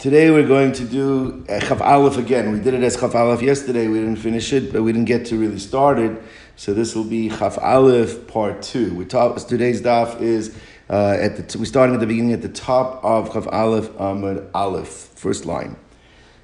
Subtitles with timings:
[0.00, 2.52] Today we're going to do Chaf Aleph again.
[2.52, 3.86] We did it as Chaf Aleph yesterday.
[3.86, 6.22] We didn't finish it, but we didn't get to really start it.
[6.56, 8.94] So this will be Chaf Aleph part two.
[8.94, 10.56] We talk, today's daf is
[10.88, 14.48] uh, at the we're starting at the beginning at the top of Chaf Aleph Amud
[14.54, 15.76] Aleph, first line.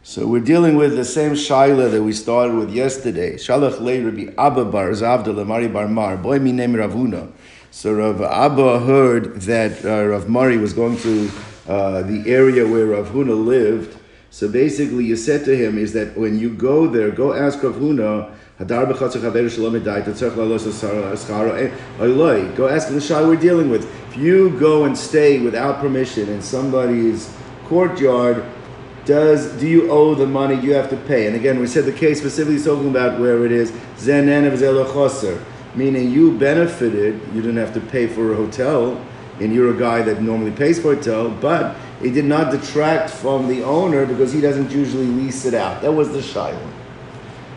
[0.02, 3.36] So we're dealing with the same shaila that we started with yesterday.
[3.36, 7.32] Shalach le Rabbi Abba bar Zavda Mari bar Mar boy mi name Ravuna.
[7.76, 11.30] So Rav Abba heard that uh, Rav Mari was going to
[11.68, 13.98] uh, the area where Rav Huna lived.
[14.30, 17.74] So basically, you said to him is that when you go there, go ask Rav
[17.74, 18.32] Huna.
[22.56, 23.84] Go ask the shah we're dealing with.
[24.08, 27.30] If you go and stay without permission in somebody's
[27.66, 28.42] courtyard,
[29.04, 31.26] does do you owe the money you have to pay?
[31.26, 33.70] And again, we said the case specifically talking about where it is
[35.76, 39.00] meaning you benefited, you didn't have to pay for a hotel,
[39.40, 43.10] and you're a guy that normally pays for a hotel, but it did not detract
[43.10, 45.82] from the owner because he doesn't usually lease it out.
[45.82, 46.70] That was the shayla.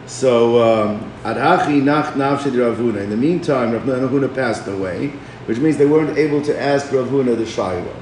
[0.06, 3.02] So, um, Adhachi nach navshid Ravuna.
[3.02, 5.10] In the meantime, Rav Huna passed away,
[5.46, 7.96] which means they weren't able to ask Rav Huna the shayla.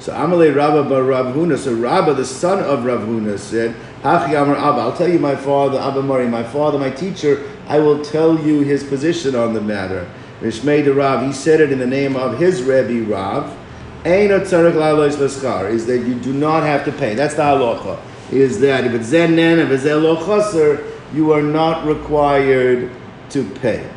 [0.00, 1.56] So Amalei Rabba bar Rav Huna.
[1.56, 4.80] So Rabba, the son of Rav Huna, said, Hachi Amar Abba.
[4.80, 7.48] I'll tell you my father, Abba Mari, my father, my teacher.
[7.68, 10.10] I will tell you his position on the matter.
[10.40, 13.56] Mishmei de Rav, he said it in the name of his Rebbe Rav.
[14.04, 14.30] Is
[15.86, 17.14] that you do not have to pay.
[17.14, 18.00] That's the halacha.
[18.32, 22.90] Is that if it's zen if it's chaser, you are not required
[23.30, 23.88] to pay.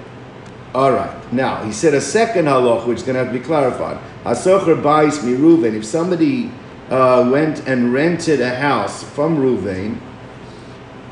[0.75, 1.33] All right.
[1.33, 3.97] Now he said a second halacha, which is going to have to be clarified.
[4.23, 5.73] Hasocher bais mi Ruvain.
[5.73, 6.51] If somebody
[6.89, 9.99] uh, went and rented a house from Ruvain,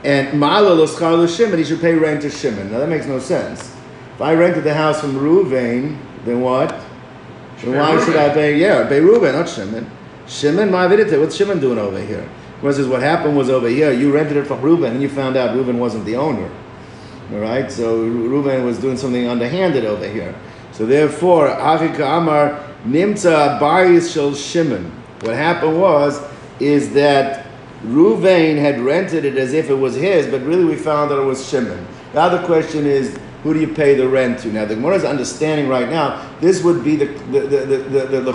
[0.04, 2.72] and ma'ala lo Shimon, he should pay rent to Shimon.
[2.72, 3.76] Now that makes no sense.
[4.16, 6.70] If I rented the house from Ruvain, then what?
[7.62, 8.58] Then why should I pay?
[8.58, 9.90] Yeah, pay Ruvain, not Shimon.
[10.28, 11.20] Shimon, my vidite.
[11.20, 12.30] What's Shimon doing over here?
[12.62, 13.92] Says what happened was over here.
[13.92, 16.50] You rented it from Reuben, and you found out Reuben wasn't the owner.
[17.34, 20.34] All right, so Reuben was doing something underhanded over here.
[20.72, 24.86] So therefore, Achika Amar Nimtza Bayis Shel Shimon.
[25.22, 26.22] What happened was
[26.60, 27.43] is that
[27.86, 31.26] Ruvain had rented it as if it was his, but really we found that it
[31.26, 31.86] was Shimon.
[32.14, 34.48] The other question is, who do you pay the rent to?
[34.54, 38.22] Now, the Gemara's understanding right now, this would be the the the the, the, the,
[38.22, 38.34] the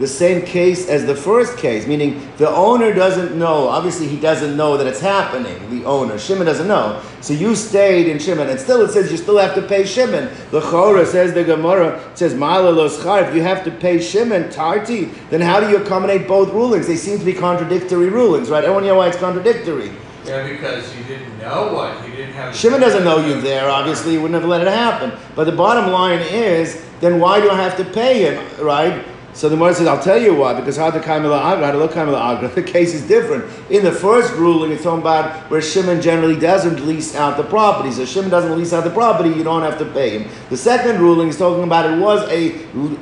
[0.00, 3.68] the same case as the first case, meaning the owner doesn't know.
[3.68, 5.68] Obviously, he doesn't know that it's happening.
[5.68, 7.02] The owner, Shimon, doesn't know.
[7.20, 10.30] So you stayed in Shimon, and still it says you still have to pay Shimon.
[10.50, 13.28] The Chora says the Gemara says loschar.
[13.28, 16.86] If you have to pay Shimon Tarti, then how do you accommodate both rulings?
[16.86, 18.64] They seem to be contradictory rulings, right?
[18.64, 19.92] I don't know why it's contradictory.
[20.24, 22.56] Yeah, because you didn't know what you didn't have.
[22.56, 23.68] Shimon doesn't know you there.
[23.68, 25.12] Obviously, you wouldn't have let it happen.
[25.34, 28.64] But the bottom line is, then why do I have to pay him?
[28.64, 29.04] Right?
[29.32, 31.78] So the Gemara says, I'll tell you why, because how to Kaimila Agra, how to
[31.78, 33.44] look Kaimila Agra, the case is different.
[33.70, 37.92] In the first ruling, it's talking about where Shimon generally doesn't lease out the property.
[37.92, 40.30] So Shimon doesn't lease out the property, you don't have to pay him.
[40.50, 42.48] The second ruling is talking about it was a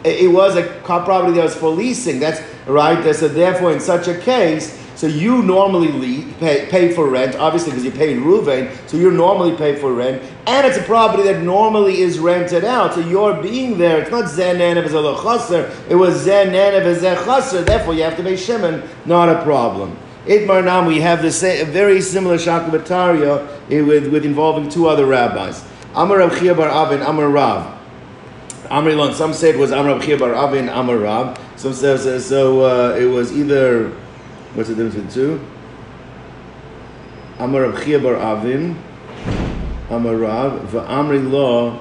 [0.05, 2.21] it was a property that was for leasing.
[2.21, 3.15] That's right.
[3.15, 7.70] So therefore, in such a case, so you normally leave, pay, pay for rent, obviously
[7.70, 11.41] because you're paying Ruvain, so you normally pay for rent, and it's a property that
[11.41, 16.26] normally is rented out, so you're being there, it's not Zenenev as a it was
[16.26, 19.97] Zenenev as a therefore you have to pay Shimon, not a problem.
[20.26, 25.06] Itmar Nam, we have the same, a very similar Shakabataria with, with involving two other
[25.06, 25.65] rabbis.
[25.94, 27.78] Amar Rav Chia bar Avin, Amar Rav.
[28.69, 31.38] Amar some say it was Amar Rav Chia bar Avin, Amar Rav.
[31.54, 33.94] Some says so uh, it was either
[34.58, 35.46] What's the difference between two?
[37.38, 38.76] Amar Rav Chia bar Avin,
[39.88, 41.80] Amar Rav, V'amri Lo,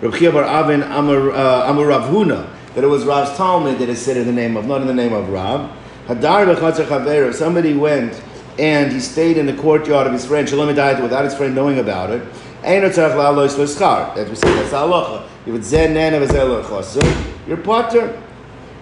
[0.00, 3.90] Rav Chia bar Avin, Amar, uh, Amar Rav Huna, that it was Rav's Talmud that
[3.90, 5.70] is said in the name of, not in the name of Rav.
[6.06, 8.22] Hadar v'chatzar chaver, if somebody went
[8.58, 11.78] and he stayed in the courtyard of his friend, Shalom died without his friend knowing
[11.78, 12.22] about it,
[12.62, 14.16] Ein tzarech la'alois l'schar.
[14.16, 15.28] As we say, that's halacha.
[15.44, 18.18] If it's zen nen of a you're potter.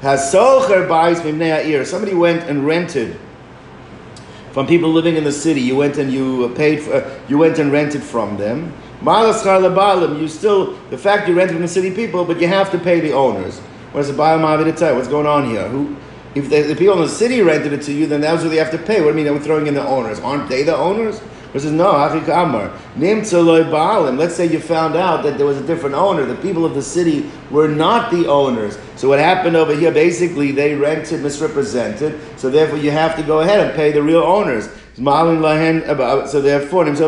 [0.00, 1.84] Hasocher buys mimnei ha'ir.
[1.84, 3.18] Somebody went and rented
[4.52, 5.60] from people living in the city.
[5.60, 8.72] You went and you paid for, uh, you went and rented from them.
[9.04, 13.00] You still, the fact you rented from the city people, but you have to pay
[13.00, 13.58] the owners.
[13.92, 14.94] What does the tell?
[14.94, 15.68] What's going on here?
[15.68, 15.96] Who,
[16.34, 18.56] if the, the, people in the city rented it to you, then that's what they
[18.56, 19.00] have to pay.
[19.00, 19.24] What do you mean?
[19.24, 20.20] They were throwing in the owners.
[20.20, 21.20] Aren't they the owners?
[21.52, 22.72] Says, no, Amar.
[22.96, 26.24] Let's say you found out that there was a different owner.
[26.24, 28.78] The people of the city were not the owners.
[28.96, 32.18] So what happened over here, basically, they rented, misrepresented.
[32.38, 34.70] So therefore, you have to go ahead and pay the real owners.
[34.98, 36.98] Uh, uh, so therefore, again,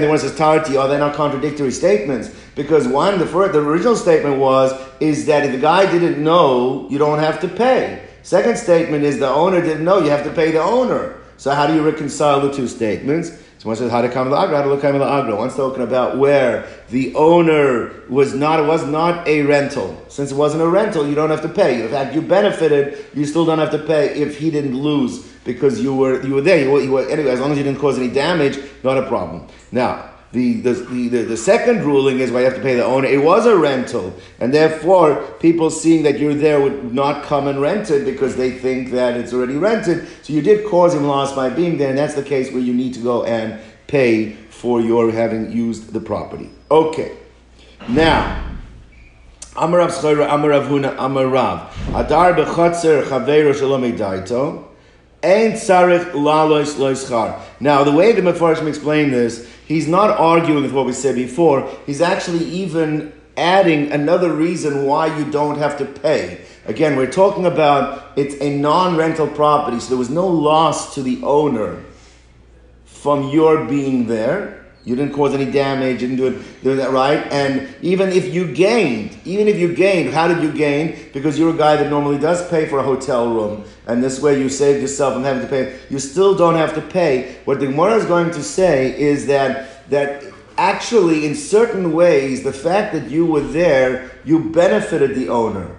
[0.00, 2.34] the one says tarti, are they not contradictory statements?
[2.54, 6.88] Because one, the first, the original statement was is that if the guy didn't know,
[6.90, 8.06] you don't have to pay.
[8.22, 11.19] Second statement is the owner didn't know, you have to pay the owner.
[11.40, 13.30] So how do you reconcile the two statements?
[13.30, 15.34] So one says how to come the agra, how to look in the agra.
[15.34, 20.04] One's talking about where the owner was not, it was not a rental.
[20.08, 21.82] Since it wasn't a rental, you don't have to pay.
[21.82, 25.80] In fact, you benefited, you still don't have to pay if he didn't lose because
[25.80, 26.62] you were you were there.
[26.62, 29.08] You were, you were, anyway, as long as you didn't cause any damage, not a
[29.08, 29.46] problem.
[29.72, 33.08] Now, the, the, the, the, second ruling is why you have to pay the owner.
[33.08, 37.60] It was a rental, and therefore people seeing that you're there would not come and
[37.60, 40.06] rent it because they think that it's already rented.
[40.22, 42.72] So you did cause him loss by being there, and that's the case where you
[42.72, 46.50] need to go and pay for your having used the property.
[46.70, 47.16] Okay,
[47.88, 48.46] now.
[49.56, 51.76] Amar Rav Schora, Amar Huna, Amar Rav.
[51.96, 54.69] Adar bechotzer chaveiro shalom daito.
[55.22, 57.38] Ein tzarich lalois loischar.
[57.60, 61.68] Now, the way the Mefarshim explain this, he's not arguing with what we said before.
[61.84, 66.40] He's actually even adding another reason why you don't have to pay.
[66.66, 71.20] Again, we're talking about it's a non-rental property, so there was no loss to the
[71.22, 71.82] owner
[72.84, 74.60] from your being there.
[74.84, 77.20] You didn't cause any damage, you didn't do it, do that right.
[77.30, 80.96] And even if you gained, even if you gained, how did you gain?
[81.12, 84.38] Because you're a guy that normally does pay for a hotel room, and this way
[84.38, 85.78] you saved yourself from having to pay.
[85.90, 87.36] You still don't have to pay.
[87.44, 90.24] What the Gemara is going to say is that that
[90.56, 95.76] actually, in certain ways, the fact that you were there, you benefited the owner.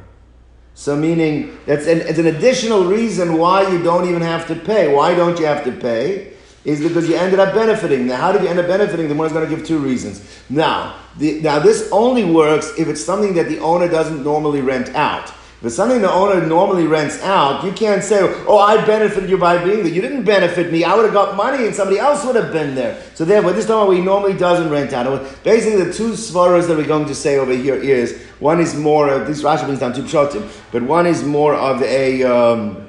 [0.74, 4.94] So, meaning that's an, it's an additional reason why you don't even have to pay.
[4.94, 6.32] Why don't you have to pay?
[6.64, 8.08] is because you ended up benefiting.
[8.08, 9.08] Now, how did you end up benefiting?
[9.08, 10.22] The is going to give two reasons.
[10.50, 14.90] Now, the, now this only works if it's something that the owner doesn't normally rent
[14.90, 15.34] out.
[15.64, 19.64] It's something the owner normally rents out, you can't say, "Oh, I benefited you by
[19.64, 20.84] being there." You didn't benefit me.
[20.84, 22.98] I would have got money, and somebody else would have been there.
[23.14, 25.06] So therefore, this time he normally doesn't rent out.
[25.44, 29.08] Basically, the two svaras that we're going to say over here is one is more.
[29.10, 32.24] of, this Rashi brings down two pshatim, but one is more of a.
[32.24, 32.88] Um,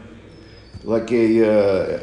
[0.84, 2.00] like a, uh,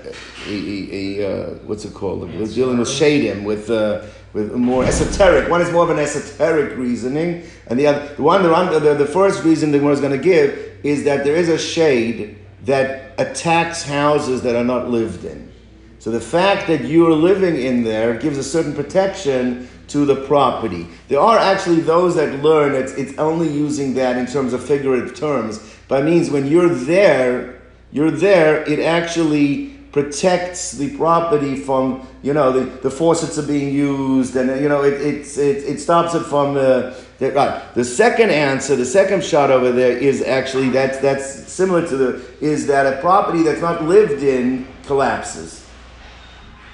[0.47, 2.21] a, a, a uh, what's it called?
[2.21, 5.49] Like dealing with shadim, with uh, with more esoteric.
[5.49, 9.05] One is more of an esoteric reasoning, and the other, the one, the, the, the
[9.05, 13.13] first reason the one is going to give is that there is a shade that
[13.17, 15.51] attacks houses that are not lived in.
[15.99, 20.15] So the fact that you are living in there gives a certain protection to the
[20.27, 20.87] property.
[21.07, 25.15] There are actually those that learn it's, it's only using that in terms of figurative
[25.15, 27.59] terms, but it means when you're there
[27.91, 33.73] you're there, it actually protects the property from, you know, the, the faucets are being
[33.73, 37.73] used and, you know, it, it, it, it stops it from, the, right.
[37.73, 42.25] The second answer, the second shot over there is actually, that's, that's similar to the,
[42.39, 45.65] is that a property that's not lived in collapses.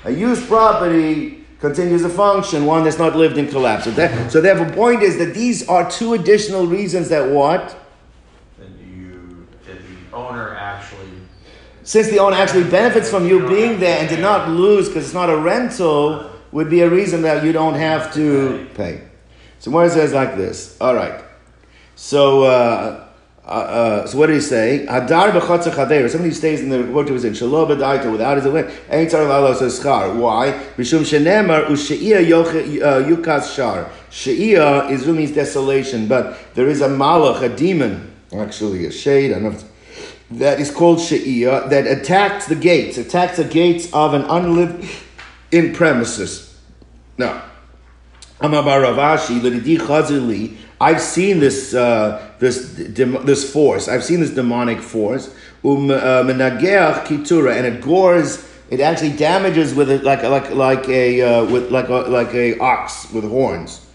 [0.04, 3.96] A used property continues to function, one that's not lived in collapses.
[3.96, 7.76] That, so therefore, point is that these are two additional reasons that what?
[8.60, 10.54] That you, that the owner
[11.86, 15.14] since the owner actually benefits from you being there and did not lose because it's
[15.14, 19.02] not a rental, would be a reason that you don't have to pay.
[19.60, 20.78] So where it says like this.
[20.82, 21.24] All right.
[21.96, 22.44] So.
[22.44, 23.02] Uh,
[23.46, 24.88] uh, uh, so what did he say?
[24.90, 26.10] Hadar b'chotzer chaver.
[26.10, 28.62] Somebody who stays in the what was in shalom b'daita without his away.
[28.90, 30.16] Ain't tzar lalos schar.
[30.16, 30.52] Why?
[30.78, 33.92] Mishum shenemar u'sheia uh, yukas shar.
[34.10, 39.32] Sheia is means desolation, but there is a malach, a demon, actually a shade.
[39.32, 39.60] I don't know.
[40.32, 44.84] That is called She'iyah, that attacked the gates, attacked the gates of an unlived
[45.52, 46.60] in premises.
[47.18, 47.44] Now,
[48.42, 49.40] Ravashi,
[50.82, 53.88] I've seen this uh, this this force.
[53.88, 55.34] I've seen this demonic force.
[55.64, 58.52] Um uh, kitura, and it gores.
[58.70, 62.58] It actually damages with it like like like a uh, with like a like a
[62.60, 63.86] ox with horns.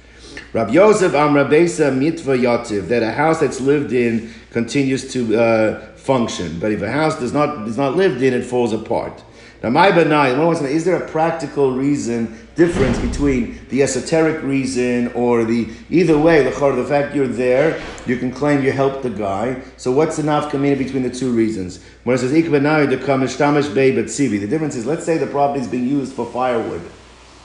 [0.52, 6.58] Rabbi Yosef Amrabesa Mitva Yativ, that a house that's lived in continues to uh, function.
[6.58, 9.22] But if a house does not is not lived in, it falls apart.
[9.62, 15.44] Now, my benai, one is there a practical reason, difference between the esoteric reason or
[15.44, 19.60] the, either way, the the fact you're there, you can claim you helped the guy.
[19.76, 21.84] So what's the nafkamina between the two reasons?
[22.04, 22.40] When it says, the
[24.38, 26.80] The difference is, let's say the property is being used for firewood.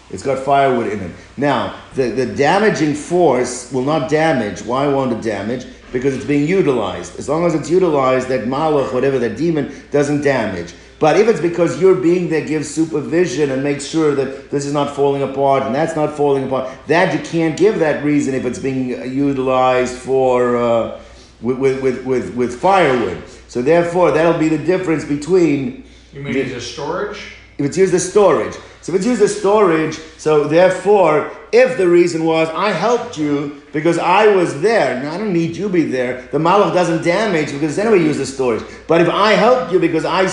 [0.10, 1.12] It's got firewood in it.
[1.36, 4.62] Now, the, the damaging force will not damage.
[4.62, 5.66] Why won't it damage?
[5.92, 7.18] Because it's being utilized.
[7.20, 10.74] As long as it's utilized, that malach, whatever that demon, doesn't damage.
[10.98, 14.72] But if it's because you're being there gives supervision and makes sure that this is
[14.72, 18.46] not falling apart and that's not falling apart, that you can't give that reason if
[18.46, 21.02] it's being utilized for uh,
[21.42, 23.22] with, with, with, with, firewood.
[23.50, 25.84] So therefore, that'll be the difference between.
[26.14, 27.34] You mean the, as a storage?
[27.58, 28.56] If it's used as storage.
[28.86, 33.64] So if it's used as storage, so therefore, if the reason was I helped you
[33.74, 37.04] because I was there, now I don't need you to be there, the malach doesn't
[37.04, 38.62] damage because then we use storage.
[38.88, 40.26] But if I helped you because I,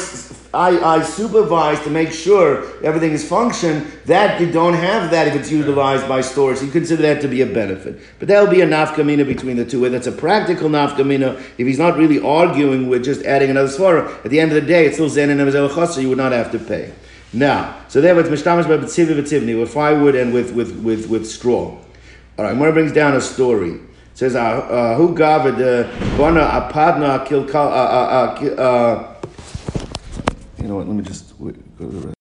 [0.53, 5.35] I, I supervise to make sure everything is function, that you don't have that if
[5.35, 6.59] it's utilized by storage.
[6.59, 8.03] So you consider that to be a benefit.
[8.19, 9.81] But that'll be a nafkamina between the two.
[9.81, 14.15] Whether that's a practical nafkamina, if he's not really arguing with just adding another svara,
[14.27, 16.59] at the end of the day, it's still zen and you would not have to
[16.59, 16.93] pay.
[17.33, 21.27] Now, so there it's mishtamish by b'tzivi v'tivni, with firewood and with, with, with, with
[21.27, 21.79] straw.
[22.39, 23.73] All right, Mora brings down a story.
[23.73, 23.81] It
[24.15, 29.17] says, uh, uh, who gave the bona apadna kilkal, uh, uh,
[30.61, 32.17] you know what, let me just wait, go to the rest.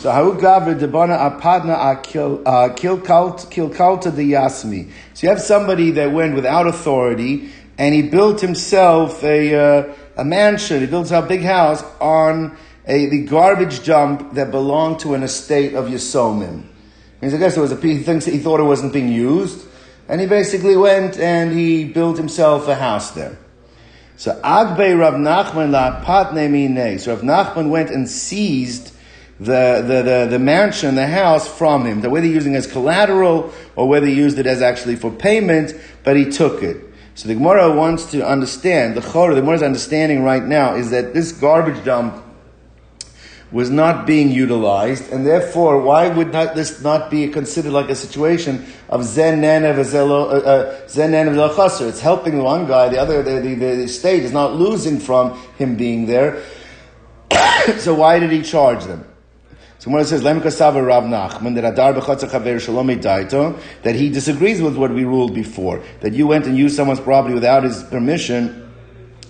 [0.00, 4.90] So how gavre debana apadna kilkalta the yasmi.
[5.12, 10.24] So you have somebody that went without authority and he built himself a, uh, a
[10.24, 10.80] mansion.
[10.80, 12.56] He built a big house on
[12.86, 16.64] a, the garbage dump that belonged to an estate of Yisomim.
[17.20, 19.66] Means I guess it was a he thinks he thought it wasn't being used,
[20.08, 23.38] and he basically went and he built himself a house there.
[24.16, 26.98] So Agbe Rav Nachman la patne mine.
[26.98, 28.92] So Rav Nachman went and seized
[29.38, 32.02] the, the, the, the, mansion, the house from him.
[32.02, 36.16] Whether he using as collateral or whether he used it as actually for payment, but
[36.16, 36.84] he took it.
[37.14, 41.14] So the Gemara wants to understand, the Chorah, the Gemara's understanding right now is that
[41.14, 42.22] this garbage dump
[43.52, 47.96] was not being utilized, and therefore, why would not this not be considered like a
[47.96, 53.88] situation of zen nenev uh, uh, It's helping one guy, the other, the, the, the
[53.88, 56.42] state is not losing from him being there.
[57.78, 59.04] so why did he charge them?
[59.80, 60.20] So when it says
[60.54, 65.34] Sava Rav Nachman that Adar Chaver Shalom Daito that he disagrees with what we ruled
[65.34, 68.70] before that you went and used someone's property without his permission,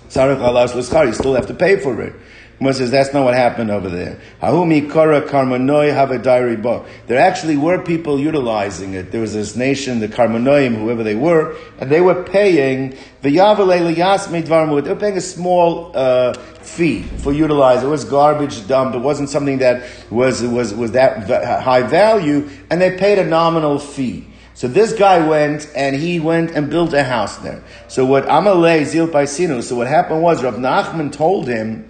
[0.09, 2.15] Sarach Alas you still have to pay for it.
[2.61, 4.21] Gemara says that's not what happened over there.
[4.43, 6.87] Hahumi kara karmanoi have a diary book.
[7.07, 9.13] There actually were people utilizing it.
[9.13, 14.91] There was this nation, the Karmanoim, whoever they were, and they were paying the They
[14.91, 17.89] were paying a small uh, fee for utilizing.
[17.89, 18.95] It was garbage dump.
[18.95, 23.79] It wasn't something that was was was that high value, and they paid a nominal
[23.79, 24.27] fee.
[24.53, 27.65] So this guy went and he went and built a house there.
[27.89, 31.89] So what Amalei Zil so what happened was Rav Nachman told him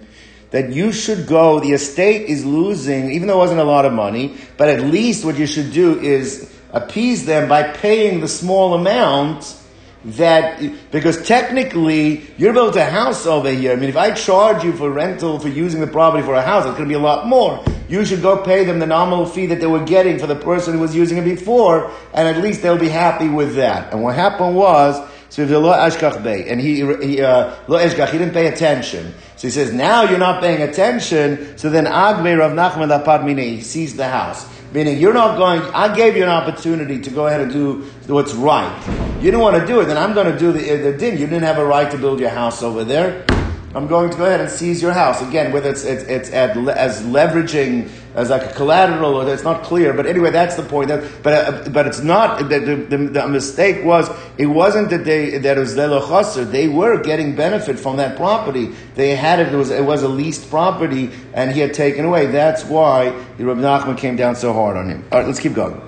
[0.51, 3.93] that you should go, the estate is losing, even though it wasn't a lot of
[3.93, 8.73] money, but at least what you should do is appease them by paying the small
[8.73, 9.57] amount
[10.03, 13.71] that, because technically, you're built a house over here.
[13.71, 16.65] I mean, if I charge you for rental for using the property for a house,
[16.65, 17.63] it's going to be a lot more.
[17.87, 20.73] You should go pay them the nominal fee that they were getting for the person
[20.73, 23.93] who was using it before, and at least they'll be happy with that.
[23.93, 24.99] And what happened was,
[25.31, 29.13] so if lo ashkach bay, and he he uh, lo ashkach, he didn't pay attention.
[29.37, 31.57] So he says, now you're not paying attention.
[31.57, 34.45] So then agbe Rav Nachman lapad mine, he sees the house.
[34.73, 35.61] Meaning you're not going.
[35.73, 38.71] I gave you an opportunity to go ahead and do what's right.
[39.19, 41.17] You didn't want to do it, then I'm going to do the, the din.
[41.17, 43.25] You didn't have a right to build your house over there.
[43.73, 45.21] I'm going to go ahead and seize your house.
[45.21, 49.63] Again, whether it's, it's, it's at, as leveraging, as like a collateral, or it's not
[49.63, 49.93] clear.
[49.93, 50.89] But anyway, that's the point.
[50.89, 55.37] That, but, uh, but it's not, the, the, the, mistake was, it wasn't that they,
[55.37, 56.49] that it was lelochaser.
[56.49, 58.73] They were getting benefit from that property.
[58.95, 62.25] They had it, it was, it was a leased property, and he had taken away.
[62.27, 65.05] That's why the Rabbi Nachman came down so hard on him.
[65.11, 65.81] All right, let's keep going.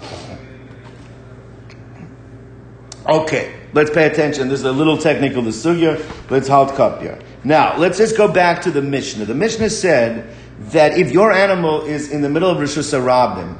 [3.05, 4.47] Okay, let's pay attention.
[4.47, 6.01] This is a little technical, the sugya.
[6.29, 7.21] Let's halt kapya.
[7.43, 9.25] Now, let's just go back to the Mishnah.
[9.25, 13.57] The Mishnah said that if your animal is in the middle of Rosh Hashanah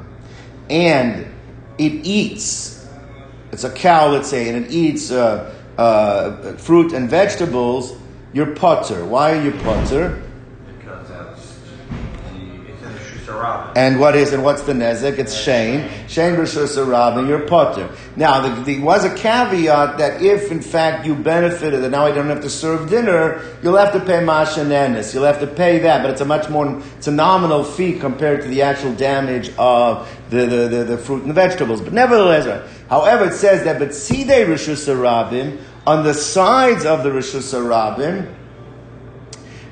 [0.70, 1.26] and
[1.78, 2.86] it eats,
[3.52, 7.96] it's a cow, let's say, and it eats uh, uh, fruit and vegetables,
[8.32, 9.04] you're potter.
[9.04, 10.22] Why are you potter?
[13.76, 15.18] And what is and what's the nezek?
[15.18, 15.90] It's Shane.
[16.08, 17.90] Shane versus and you're potter.
[18.16, 22.28] Now, there was a caveat that if in fact you benefited and now I don't
[22.28, 25.12] have to serve dinner, you'll have to pay mashanenis.
[25.12, 28.42] You'll have to pay that, but it's a much more, it's a nominal fee compared
[28.42, 31.80] to the actual damage of the, the, the, the fruit and the vegetables.
[31.80, 34.88] But nevertheless, however, it says that but sidei rishus
[35.86, 37.52] on the sides of the rishus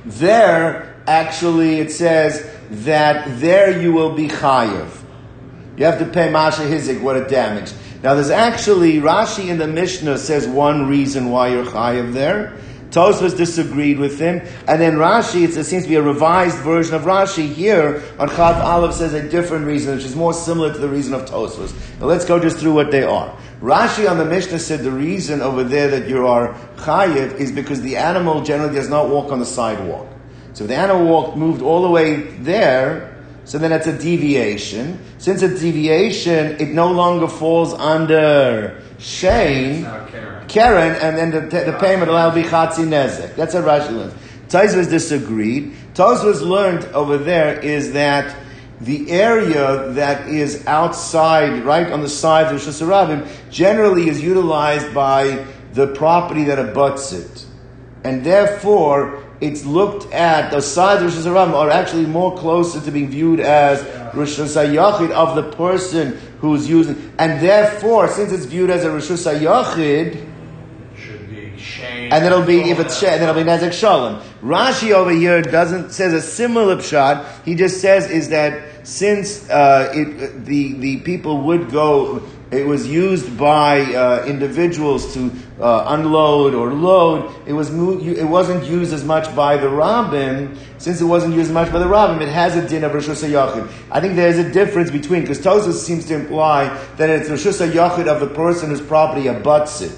[0.05, 4.89] there actually it says that there you will be chayiv.
[5.77, 7.73] You have to pay Masha Hizik, what a damage.
[8.03, 12.59] Now there's actually, Rashi in the Mishnah says one reason why you're chayiv there.
[12.91, 17.03] Tosfos disagreed with him, and then Rashi, it seems to be a revised version of
[17.03, 20.89] Rashi here on Chaf Aleph says a different reason, which is more similar to the
[20.89, 21.73] reason of Tosfos.
[22.01, 23.35] Now let's go just through what they are.
[23.63, 27.81] Rashi on the Mishnah said the reason over there that you are chayiv is because
[27.81, 30.12] the animal generally does not walk on the sidewalk.
[30.63, 35.01] So if the animal walked, moved all the way there, So then it's a deviation.
[35.19, 40.47] Since it's deviation, it no longer falls under Shane, Karen.
[40.47, 43.35] Karen, and then the, the payment will be Chatzi Nezek.
[43.35, 44.15] That's what Rashi learns.
[44.47, 45.75] Tosfos disagreed.
[45.95, 48.37] Tosfos learned over there is that
[48.81, 55.45] the area that is outside, right on the side of Hashanah, generally is utilized by
[55.73, 57.47] the property that abuts it.
[58.05, 62.91] And therefore, it's looked at, the sides of Rosh Hashanah are actually more closer to
[62.93, 63.83] being viewed as
[64.15, 67.13] Rosh Hashanah of the person who's using.
[67.19, 70.27] And therefore, since it's viewed as a Rosh Hashanah,
[70.97, 72.13] Should be Shane.
[72.13, 74.23] and it'll be if it's then it'll be nezek shalom.
[74.43, 77.27] Rashi over here doesn't says a similar pshat.
[77.45, 82.23] He just says is that since uh, it, the the people would go,
[82.53, 87.33] it was used by uh, individuals to uh, unload or load.
[87.47, 90.59] It was it wasn't used as much by the rabbin.
[90.79, 93.09] Since it wasn't used as much by the rabbin, it has a din of Rosh
[93.09, 93.71] Hashanah.
[93.91, 97.47] I think there is a difference between because Tosfos seems to imply that it's Rosh
[97.47, 99.93] Hashanah of the person whose property abuts it.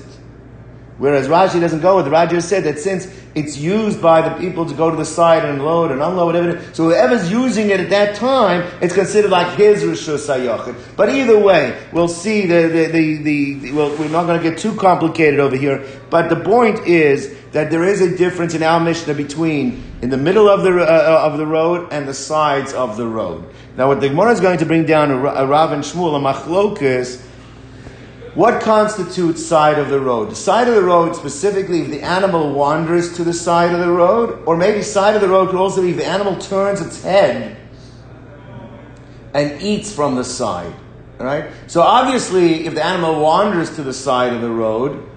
[0.96, 2.10] Whereas Rashi doesn't go with it.
[2.10, 5.64] Rashi said that since it's used by the people to go to the side and
[5.64, 9.82] load and unload, whatever, so whoever's using it at that time, it's considered like his
[9.82, 10.76] Rishus HaYachid.
[10.96, 14.48] But either way, we'll see the, the, the, the, the well, we're not going to
[14.48, 18.62] get too complicated over here, but the point is that there is a difference in
[18.62, 22.72] our Mishnah between in the middle of the, uh, of the road and the sides
[22.72, 23.44] of the road.
[23.76, 27.20] Now what the Gemara is going to bring down a Rav and Shmuel, a machlokas,
[28.34, 30.30] what constitutes side of the road?
[30.30, 33.90] The side of the road, specifically, if the animal wanders to the side of the
[33.90, 37.02] road, or maybe side of the road could also be if the animal turns its
[37.02, 37.56] head
[39.34, 40.74] and eats from the side.
[41.20, 41.50] All right.
[41.68, 45.08] So obviously, if the animal wanders to the side of the road,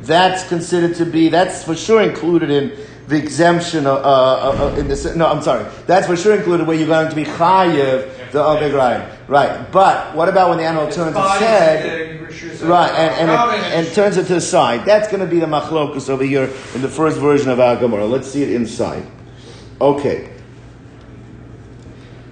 [0.00, 2.72] that's considered to be that's for sure included in
[3.08, 5.04] the exemption of, uh, uh, uh, in this.
[5.14, 5.66] No, I'm sorry.
[5.86, 8.42] That's for sure included where you're going to be chayiv the
[8.74, 9.28] right.
[9.28, 9.72] Right.
[9.72, 12.15] But what about when the animal turns its head?
[12.62, 14.84] Right, and, and, it, and turns it to the side.
[14.84, 18.06] That's going to be the machlokus over here in the first version of our Gemara.
[18.06, 19.06] Let's see it inside.
[19.80, 20.32] Okay.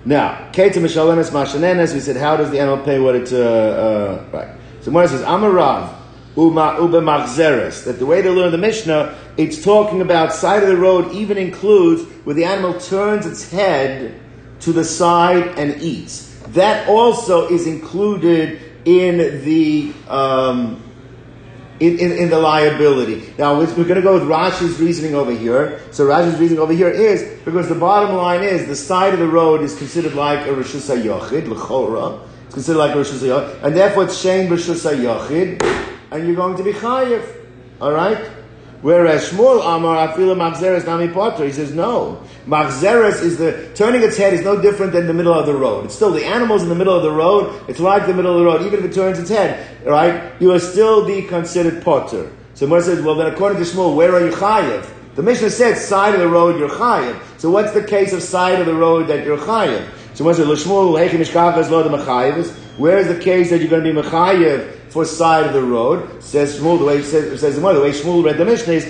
[0.05, 4.25] Now, Keta Mishalemes Mashanenes, we said, how does the animal pay what it, uh, uh,
[4.33, 4.49] right.
[4.81, 5.95] So Gemara says, Amarav,
[6.37, 10.77] Uba Machzeres, that the way to learn the Mishnah, it's talking about side of the
[10.77, 14.21] road even includes where the animal turns its head
[14.61, 16.35] to the side and eats.
[16.49, 20.83] That also is included in the um,
[21.81, 23.35] in, in, in, the liability.
[23.37, 25.81] Now we're going to go with Rashi's reasoning over here.
[25.91, 29.27] So Rashi's reasoning over here is because the bottom line is the side of the
[29.27, 32.21] road is considered like a Rishus HaYochid, L'chora.
[32.47, 33.65] It's considered like a Rishus HaYochid.
[33.65, 35.63] And therefore it's Shane Rishus HaYochid.
[36.13, 37.27] And you're going to be Chayiv.
[37.81, 38.31] Alright?
[38.85, 42.23] Whereas Shmuel Amar Afila Machzeres Nami Potter, he says no.
[42.47, 45.87] Machzeres is the turning its head is no different than the middle of the road.
[45.87, 47.65] It's still the animal's in the middle of the road.
[47.67, 50.39] It's like the middle of the road, even if it turns its head, right?
[50.39, 52.31] You will still be considered Potter.
[52.53, 54.87] So Moshe says, well then according to Shmuel, where are you Chayiv?
[55.15, 57.19] The Mishnah said side of the road you're Chayiv.
[57.39, 59.89] So what's the case of side of the road that you're Chayiv?
[60.15, 61.19] So Moshe the Mechayiv.
[62.79, 64.84] Where is the case that you're going to be Mechayiv?
[64.95, 66.23] For side of the road.
[66.23, 68.85] Says Shmuel, the way says, says the way Shmuel read the Mishnah is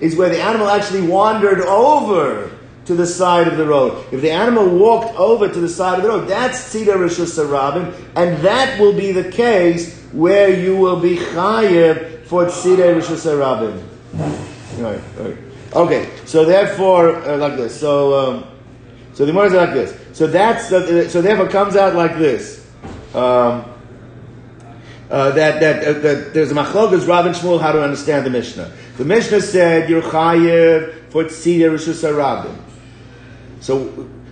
[0.00, 2.50] is where the animal actually wandered over
[2.86, 4.04] to the side of the road.
[4.12, 7.94] If the animal walked over to the side of the road, that's Tzida Rishus Rabin,
[8.16, 13.80] and that will be the case where you will be Chayev for Tzida Rishus Rabin.
[14.82, 15.36] Right, right.
[15.72, 17.78] Okay, so therefore, uh, like this.
[17.78, 18.44] So, um,
[19.12, 20.03] so the Gemara is like this.
[20.14, 22.64] So that's the, so therefore comes out like this.
[23.14, 23.64] Um,
[25.10, 28.30] uh, that that, uh, that there's a machlokas Rav and Shmuel how to understand the
[28.30, 28.72] Mishnah.
[28.96, 32.56] The Mishnah said you're chayiv for tzidei rishus harabim.
[33.60, 33.86] So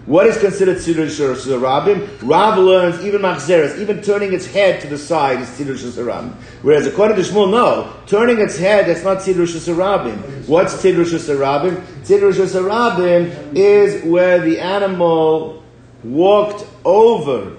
[0.06, 2.08] what is considered tzidei rishus harabim?
[2.22, 6.32] Rav learns even machzeres, even turning its head to the side is tzidei rishus harabim.
[6.62, 10.46] Whereas according to Shmuel, no, turning its head that's not tzidei rishus harabim.
[10.46, 11.82] What's tzidei rishus harabim?
[12.04, 15.61] Tzidei rishus harabim is where the animal
[16.04, 17.56] walked over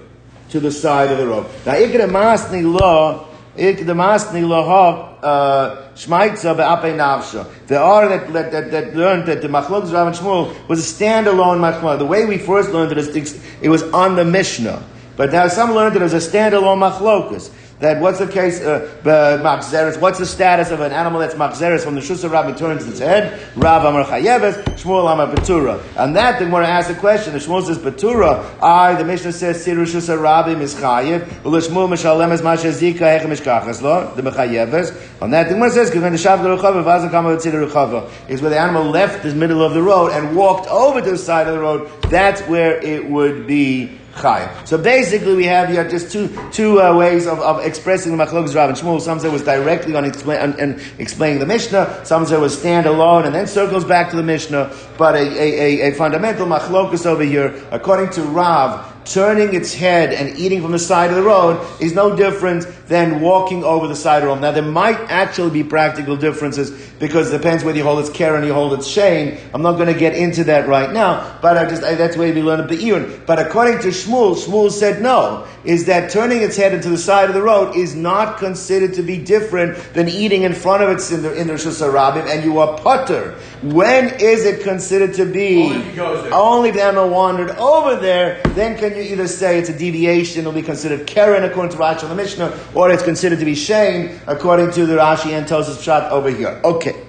[0.50, 1.46] to the side of the road.
[1.66, 7.48] Now, ikra masni lo, ikra masni lo ha, uh, shmaitza be'apei navsha.
[7.66, 11.04] There are that, that, that, that learned that the machlokes Rav and Shmuel was a
[11.04, 11.98] standalone machlok.
[11.98, 14.82] The way we first learned it, it was on the Mishnah.
[15.16, 17.50] But now some learned that it was a standalone machlokus.
[17.80, 22.00] That what's the case, uh, what's the status of an animal that's Machzeres from the
[22.00, 23.40] Shusa Rabbi turns its head?
[23.56, 25.82] Rav Amar Chayeves, Shmuel Amar Betura.
[25.96, 29.64] And that, the Gemara asks the question, the Shmuel says Betura, I, the Mishnah says,
[29.64, 35.22] Siru Shusa Rabbi Mischayev, Ula Shmuel Mishalem Es Masha Zika Hech Mishkachas Lo, the Mechayeves.
[35.22, 38.50] On that, the Gemara says, Kivin the Shav Geruchava, Vazan Kama Tzir Ruchava, is where
[38.50, 41.54] the animal left the middle of the road and walked over to the side of
[41.54, 44.66] the road, that's where it would be Chayim.
[44.66, 48.54] So basically, we have here just two two uh, ways of, of expressing the Machlokes
[48.54, 49.00] Rav and Shmuel.
[49.00, 52.04] Some say it was directly on, explain, on, on, explaining the Mishnah.
[52.04, 54.74] Some say it was standalone and then circles back to the Mishnah.
[54.96, 60.12] But a, a, a, a fundamental Machlokus over here, according to Rav, turning its head
[60.12, 63.96] and eating from the side of the road is no different than walking over the
[63.96, 64.40] side of the road.
[64.40, 68.36] Now, there might actually be practical differences because it depends whether you hold its care
[68.36, 69.38] and you hold its shane.
[69.52, 72.32] I'm not going to get into that right now, but I just I, that's where
[72.32, 73.26] we learn a Be'irun.
[73.26, 77.28] But according to Shmuel, Shmuel said no, is that turning its head into the side
[77.28, 81.10] of the road is not considered to be different than eating in front of its
[81.10, 83.36] in the, in the and you are putter.
[83.64, 85.62] When is it considered to be?
[85.62, 86.32] Only if.
[86.32, 90.40] Only if the animal wandered over there, then can you either say it's a deviation,
[90.40, 93.54] it'll be considered Karen according to Rashi and the Mishnah, or it's considered to be
[93.54, 96.60] Shane according to the Rashi and Tosfos shot over here.
[96.62, 97.06] Okay.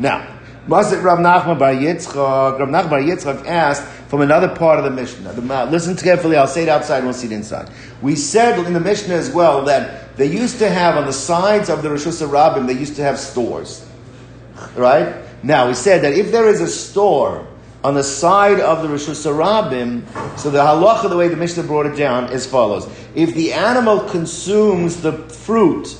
[0.00, 2.58] Now, was it Rav Nachman Bar Yitzchak?
[2.58, 5.34] Rav Nachman Bar Yitzchak asked from another part of the Mishnah.
[5.34, 7.70] The, listen carefully, I'll say it outside, we'll see it inside.
[8.02, 11.70] We said in the Mishnah as well that they used to have on the sides
[11.70, 13.88] of the Rosh Hashanah, they used to have stores.
[14.74, 15.25] Right?
[15.42, 17.46] Now, we said that if there is a store
[17.84, 21.96] on the side of the Rosh so the halacha, the way the Mishnah brought it
[21.96, 22.88] down, is follows.
[23.14, 25.96] If the animal consumes the fruit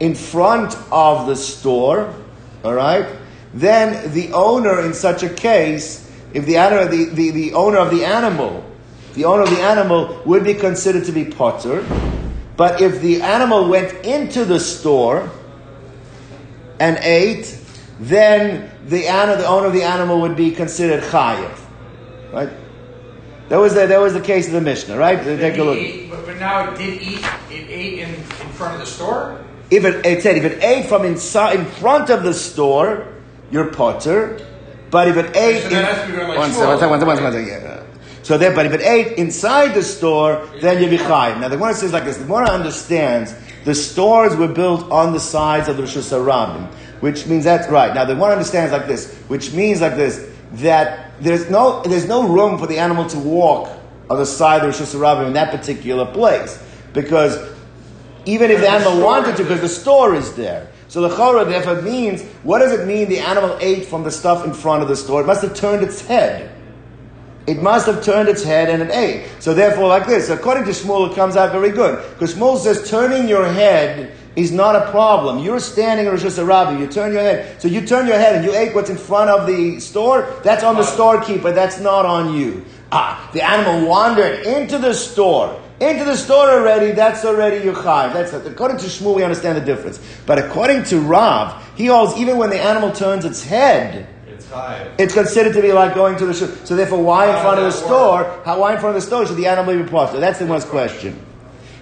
[0.00, 2.12] in front of the store,
[2.64, 3.06] all right,
[3.54, 8.04] then the owner in such a case, if the, the, the, the owner of the
[8.04, 8.64] animal,
[9.14, 11.86] the owner of the animal would be considered to be potter,
[12.56, 15.30] but if the animal went into the store
[16.80, 17.57] and ate,
[17.98, 21.58] then the, the owner of the animal would be considered chayiv.
[22.32, 22.50] Right?
[23.48, 25.22] That was the, that was the case of the Mishnah, right?
[25.22, 25.78] Take a look.
[25.78, 27.24] Ate, but, but now it did eat.
[27.50, 28.20] It ate in, in
[28.52, 29.42] front of the store.
[29.70, 33.14] If it, it said if it ate from inside in front of the store,
[33.50, 34.44] you're potter.
[34.90, 37.84] But if it ate, So like one second, one second, one second, one second, yeah.
[38.36, 41.40] Then, but if it ate inside the store, then you be chayiv.
[41.40, 43.34] Now the Gemara says like this: the Gemara understands
[43.64, 47.94] the stores were built on the sides of the Rosh Hashanah, which means that's right.
[47.94, 52.28] Now the one understands like this, which means like this that there's no there's no
[52.28, 53.70] room for the animal to walk
[54.10, 57.36] on the side of Rosh Hashanah in that particular place because
[58.24, 60.68] even if the animal wanted to, because the store is there.
[60.88, 64.44] So the chora therefore means, what does it mean the animal ate from the stuff
[64.44, 65.22] in front of the store?
[65.22, 66.50] It must have turned its head.
[67.46, 69.26] It must have turned its head and it ate.
[69.40, 72.02] So therefore, like this, according to Shmuel, it comes out very good.
[72.12, 75.38] Because Shmuel says turning your head is not a problem.
[75.38, 77.60] You're standing in Rosh Hashanah, you turn your head.
[77.60, 80.62] So you turn your head and you ate what's in front of the store, that's
[80.62, 82.64] on the storekeeper, that's not on you.
[82.90, 85.60] Ah, the animal wandered into the store.
[85.80, 88.12] Into the store already, that's already your chayv.
[88.12, 90.00] That's according to Shmuel, we understand the difference.
[90.26, 94.08] But according to Rav, he holds even when the animal turns its head,
[94.98, 96.48] It's considered to be like going to the store.
[96.64, 98.40] So therefore, why in front of the store?
[98.44, 100.18] How why in front of the store should the animal be potter?
[100.20, 101.18] That's the one's question.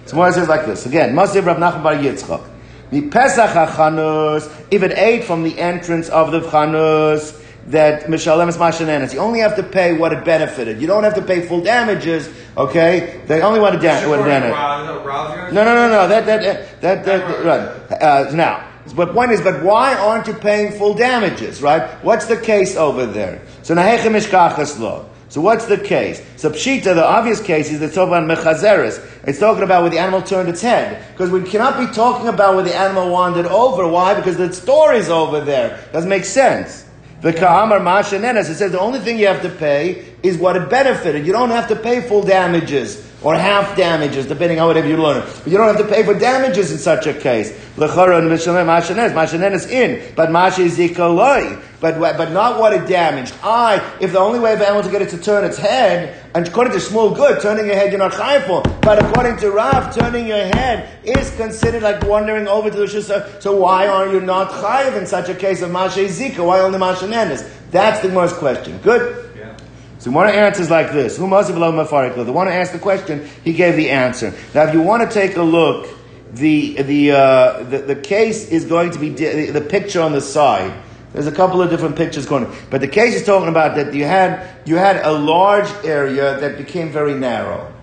[0.07, 1.13] So Gemara says like this again.
[1.13, 2.49] Masiv Rav Nachman Bar Yitzchak.
[2.91, 8.55] The Pesach HaChanus, if it ate from the entrance of the Chanus, that Mishalem is
[8.55, 9.13] Mashanenas.
[9.13, 10.79] You only have to pay what it benefited.
[10.79, 13.21] You don't have to pay full damages, okay?
[13.27, 15.53] They only want to damage what it.
[15.53, 16.07] No, no, no, no.
[16.07, 18.01] That, that, that, that, right.
[18.01, 18.65] Uh, now,
[18.95, 21.89] but point is, but why aren't you paying full damages, right?
[22.05, 23.41] What's the case over there?
[23.63, 25.09] So nahechem ishkachas lo.
[25.29, 26.21] So what's the case?
[26.37, 29.03] So pshita, the obvious case is the about mechazeres.
[29.25, 31.03] It's talking about where the animal turned its head.
[31.11, 33.87] Because we cannot be talking about where the animal wandered over.
[33.87, 34.13] Why?
[34.13, 35.83] Because the store is over there.
[35.91, 36.85] Doesn't make sense.
[37.21, 40.69] The ka'amar mashanenas, it says the only thing you have to pay is what it
[40.69, 41.25] benefited.
[41.25, 45.27] You don't have to pay full damages or half damages, depending on whatever you learn.
[45.43, 47.51] But you don't have to pay for damages in such a case.
[47.75, 51.59] L'chara and mishalem mashanenas, mashanenas in, but masha is yikaloi.
[51.79, 53.35] But, but not what it damaged.
[53.43, 56.47] I, if the only way of animal to get it to turn its head, and
[56.47, 58.63] according to Shmuel, good, turning your head you're not chayiv for.
[58.81, 63.41] But according to Rav, turning your head is considered like wandering over to the Shusha.
[63.41, 66.43] So why are you not chayiv in such a case of Masha Zika?
[66.43, 67.47] Why only Masha Nenes?
[67.69, 68.79] That's the Gemara's question.
[68.79, 69.35] Good?
[69.37, 69.55] Yeah.
[69.99, 71.15] So one answers like this.
[71.17, 74.33] Who must have The one who asked the question, he gave the answer.
[74.55, 75.89] Now, if you want to take a look,
[76.33, 80.21] the the uh, the, the case is going to be di- the picture on the
[80.21, 80.73] side.
[81.17, 82.55] There's a couple of different pictures going, on.
[82.69, 86.59] but the case is talking about that you had you had a large area that
[86.59, 87.73] became very narrow.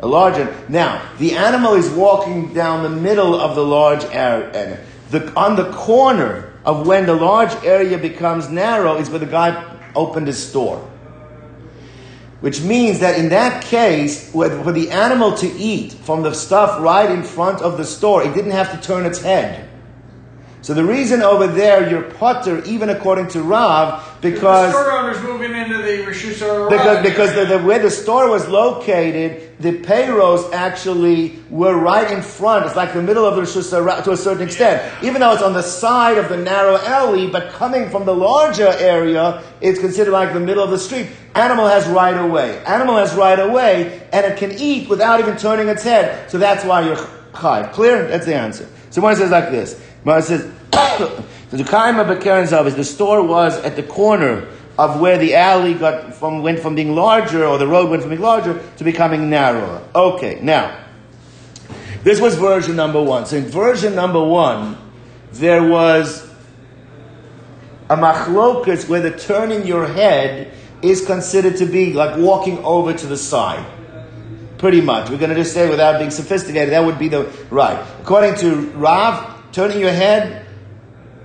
[0.00, 0.36] A large.
[0.68, 4.78] Now, the animal is walking down the middle of the large area.
[5.08, 9.78] The, on the corner of when the large area becomes narrow is where the guy
[9.96, 10.76] opened his store.
[12.42, 17.10] Which means that in that case, for the animal to eat from the stuff right
[17.10, 19.70] in front of the store, it didn't have to turn its head.
[20.62, 25.20] So the reason over there you're potter, even according to Rav, because the store owner's
[25.20, 30.52] moving into the Rishus because because the, the, where the store was located, the payros
[30.52, 32.64] actually were right in front.
[32.64, 35.52] It's like the middle of the Rishus to a certain extent, even though it's on
[35.52, 40.32] the side of the narrow alley, but coming from the larger area, it's considered like
[40.32, 41.08] the middle of the street.
[41.34, 42.62] Animal has right away.
[42.66, 46.30] Animal has right away, and it can eat without even turning its head.
[46.30, 47.68] So that's why you're chai.
[47.72, 48.06] Clear?
[48.06, 48.68] That's the answer.
[48.90, 49.80] So one says like this.
[50.04, 55.34] One says, the Dukaima Bekeren Zav the store was at the corner of where the
[55.34, 58.84] alley got from went from being larger or the road went from being larger to
[58.84, 59.82] becoming narrower.
[59.94, 60.82] Okay, now
[62.02, 63.26] this was version number one.
[63.26, 64.76] So in version number one,
[65.32, 66.28] there was
[67.88, 73.06] a machlokas where the turning your head is considered to be like walking over to
[73.06, 73.64] the side.
[74.58, 75.10] Pretty much.
[75.10, 77.84] We're going to just say without being sophisticated, that would be the right.
[78.00, 80.46] According to Rav, turning your head,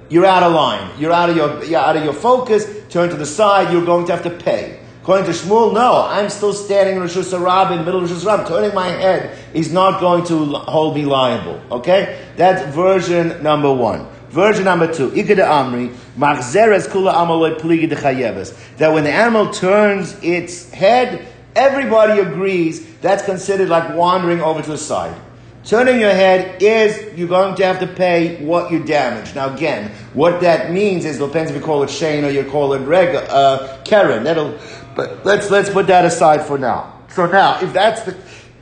[0.09, 0.99] you're out of line.
[0.99, 2.65] You're out of your, you're out of your focus.
[2.89, 4.79] Turn to the side, you're going to have to pay.
[5.01, 8.23] According to Shmuel, no, I'm still standing in Rosh Hashanah in the middle of Rosh
[8.23, 8.47] Hashanah.
[8.47, 11.61] Turning my head is not going to hold me liable.
[11.71, 12.25] Okay?
[12.35, 14.07] That's version number one.
[14.29, 20.69] Version number two, Ikeda Amri, Machzeres Kula Amaloi Pligi That when the animal turns its
[20.71, 25.15] head, everybody agrees that's considered like wandering over to the side.
[25.67, 29.35] Turning your head is you're going to have to pay what you damaged.
[29.35, 32.71] Now again, what that means is depends if you call it Shane or you call
[32.71, 34.23] it Reg, uh, Karen.
[34.23, 34.57] That'll,
[34.95, 36.93] but let's let's put that aside for now.
[37.09, 38.13] So now, if that's the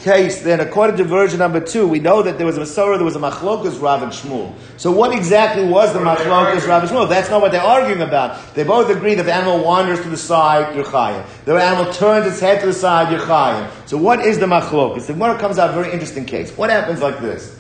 [0.06, 3.04] case, then according to version number two, we know that there was a Masorah, there
[3.04, 4.54] was a Machlokas, Rav and Shmuel.
[4.78, 7.10] So what exactly was the Machlokas, Rav and Shmuel?
[7.10, 8.54] That's not what they're arguing about.
[8.54, 11.26] They both agree that the animal wanders to the side, you're chayim.
[11.46, 13.68] The animal turns its head to the side, you're chayim.
[13.88, 15.08] So what is the Machlokas?
[15.08, 16.56] The Gemara comes out a very interesting case.
[16.56, 17.58] What happens like this?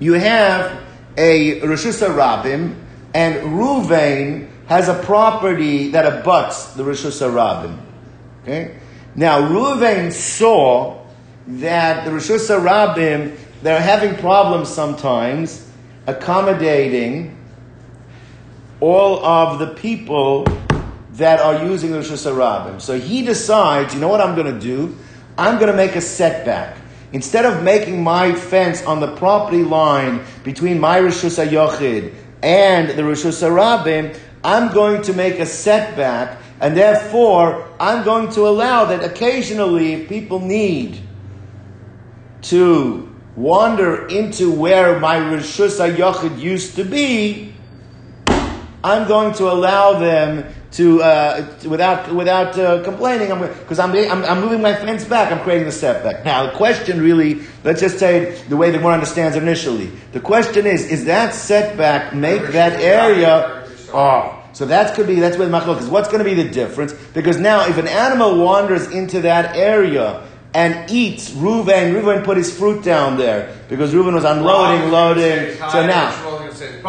[0.00, 0.82] You have
[1.16, 2.74] a Rishus Rabim,
[3.14, 7.78] and Ruvain has a property that abuts the Rishus Rabim.
[8.42, 8.80] Okay?
[9.14, 11.03] Now, Ruvain saw
[11.46, 15.70] that the Rosh Hashanah they're having problems sometimes
[16.06, 17.36] accommodating
[18.80, 20.46] all of the people
[21.12, 22.80] that are using the Rosh Hashanah.
[22.80, 24.96] So he decides, you know what I'm going to do?
[25.38, 26.76] I'm going to make a setback.
[27.12, 33.04] Instead of making my fence on the property line between my Rosh Hashanah and the
[33.04, 39.02] Rosh Hashanah, I'm going to make a setback, and therefore I'm going to allow that
[39.02, 41.00] occasionally people need
[42.44, 47.54] to wander into where my Rishus HaYachid used to be,
[48.82, 53.28] I'm going to allow them to, uh, to without without uh, complaining,
[53.60, 56.24] because I'm, I'm, I'm, moving my fence back, I'm creating the setback.
[56.24, 59.86] Now, the question really, let's just say the way the one understands initially.
[60.12, 63.68] The question is, is that setback make that area?
[63.92, 65.88] Oh, so that could be that's where the machlok is.
[65.88, 66.92] What's going to be the difference?
[66.92, 71.92] Because now, if an animal wanders into that area and eats Reuven.
[71.92, 75.56] Reuven put his fruit down there because Reuven was unloading, loading.
[75.70, 76.10] So now,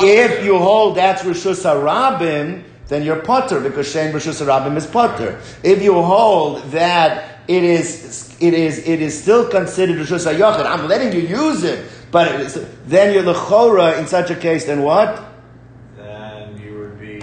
[0.02, 5.42] if you hold that's Rishus Harabim, then you're potter because Shane Rishus Harabim is potter.
[5.64, 10.88] If you hold that it is, it is, it is still considered Rishus Hayochid, I'm
[10.88, 14.66] letting you use it, but it is, then you're the Chora in such a case,
[14.66, 15.24] then what?
[15.96, 17.22] Then you would be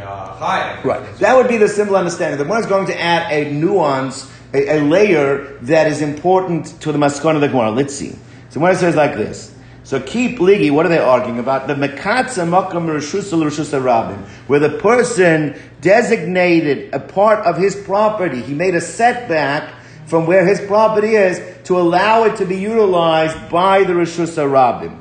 [0.00, 1.18] uh, Right.
[1.18, 2.38] That would be the simple understanding.
[2.38, 6.92] The one is going to add a nuance a, a layer that is important to
[6.92, 7.70] the maskon of the Gemara.
[7.70, 8.16] Let's see.
[8.50, 9.54] So when it says like this.
[9.82, 11.66] So keep ligi, what are they arguing about?
[11.66, 18.40] The mekatza makam rishusa rishusa rabin, where the person designated a part of his property,
[18.40, 19.74] he made a setback
[20.06, 24.98] from where his property is to allow it to be utilized by the rishusa rabin.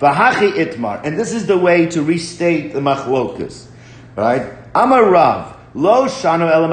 [0.00, 3.66] Vahachi itmar, and this is the way to restate the machlokas,
[4.16, 4.52] right?
[4.74, 6.68] Amar Rav, lo shanu el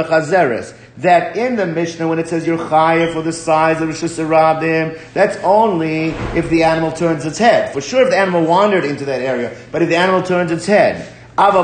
[0.97, 5.13] that in the Mishnah, when it says you're chayiv for the size of Rosh Hashanah,
[5.13, 7.73] that's only if the animal turns its head.
[7.73, 10.65] For sure, if the animal wandered into that area, but if the animal turns its
[10.65, 11.11] head.
[11.35, 11.55] But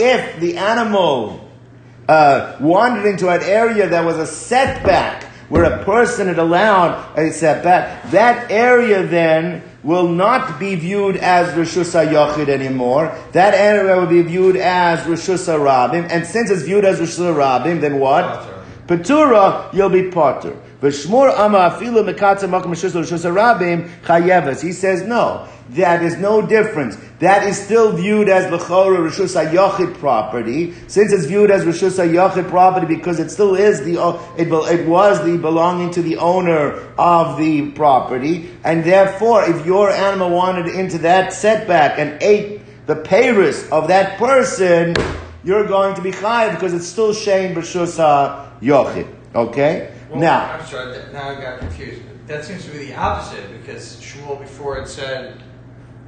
[0.00, 1.50] if the animal
[2.08, 7.30] uh, wandered into an area that was a setback, where a person had allowed a
[7.30, 13.16] setback, that area then will not be viewed as Rishus HaYachid anymore.
[13.32, 16.08] That area will be viewed as Rishus HaRabim.
[16.10, 18.50] And since it's viewed as Rishus HaRabim, then what?
[18.88, 20.56] Petura, you'll be potter.
[20.84, 20.90] He
[24.72, 25.48] says no.
[25.70, 26.98] That is no difference.
[27.20, 32.50] That is still viewed as lechora rishus hayochid property, since it's viewed as rishus hayochid
[32.50, 36.74] property because it still is the uh, it, it was the belonging to the owner
[36.98, 42.96] of the property, and therefore, if your animal wandered into that setback and ate the
[42.96, 44.94] payris of that person,
[45.44, 49.08] you're going to be chayiv because it's still shame rishus hayochid.
[49.34, 49.93] Okay.
[50.14, 52.02] Well, now, I'm sorry, that, now I got confused.
[52.28, 55.42] That seems to be the opposite because Shmuel before it said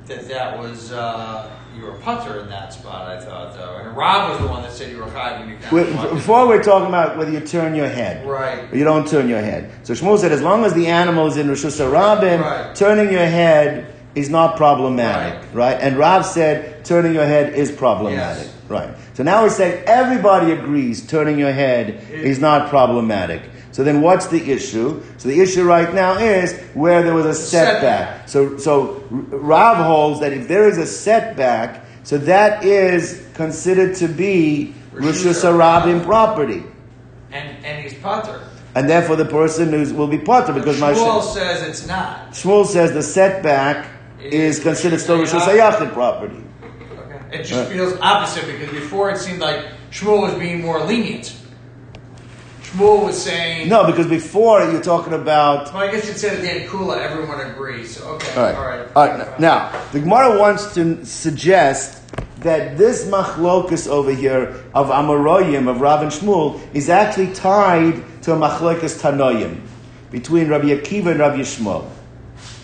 [0.07, 3.09] that that was uh, you were a punter in that spot.
[3.09, 6.14] I thought though, and Rav was the one that said you were when you we-
[6.14, 8.25] before we're talking about whether you turn your head.
[8.27, 8.73] Right.
[8.73, 9.73] You don't turn your head.
[9.83, 12.75] So Shmuel said, as long as the animal is in Rishus Rabin, Right.
[12.77, 15.77] turning your head is not problematic, right.
[15.79, 18.55] And Rav said turning your head is problematic, Yes.
[18.69, 18.88] right?
[19.14, 23.42] So now we're saying everybody agrees turning your head is not problematic.
[23.77, 25.03] So then, what's the issue?
[25.19, 28.27] So the issue right now is where there was a setback.
[28.27, 28.29] Setback.
[28.31, 34.09] So so Rav holds that if there is a setback, so that is considered to
[34.09, 36.62] be Rishus Rabin property.
[37.31, 38.49] and and he's punter.
[38.75, 42.31] And therefore, the person who's, will be potter because my Shmuel says it's not.
[42.31, 46.43] Shmuel says the setback It is is considered still Rishus Hayachid property.
[46.62, 47.41] Okay.
[47.41, 51.37] It just feels opposite because before it seemed like Shmuel was being more lenient.
[52.77, 55.73] Shmuel was saying, No, because before you're talking about.
[55.73, 57.97] Well, I guess you'd say that Dan Kula, everyone agrees.
[57.97, 58.55] So, okay, All right.
[58.55, 58.97] all right.
[58.97, 59.41] All right.
[59.41, 62.03] Now, the Gemara wants to suggest
[62.41, 68.35] that this machlokus over here of Amoroyim, of Rav and Shmuel, is actually tied to
[68.35, 69.61] a machlokus Tanoyim
[70.11, 71.91] between Rabbi Akiva and Rabbi Yishmael.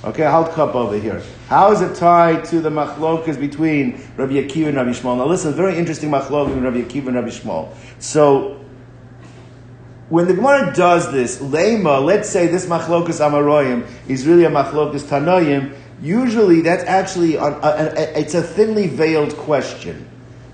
[0.05, 1.23] Okay, hold cup over here.
[1.49, 5.17] How is it tied to the machlokas between Rabbi Akiva and Rabbi Yishmael?
[5.17, 7.75] Now listen, very interesting machlokas between Rabbi Akiva and Rabbi Yishmael.
[7.99, 8.62] So,
[10.13, 15.05] when the Gemara does this, lema, let's say this machlokas amaroyim is really a machlokas
[15.05, 15.75] tanoyim.
[16.03, 20.07] Usually, that's actually a, a, a- it's a thinly veiled question.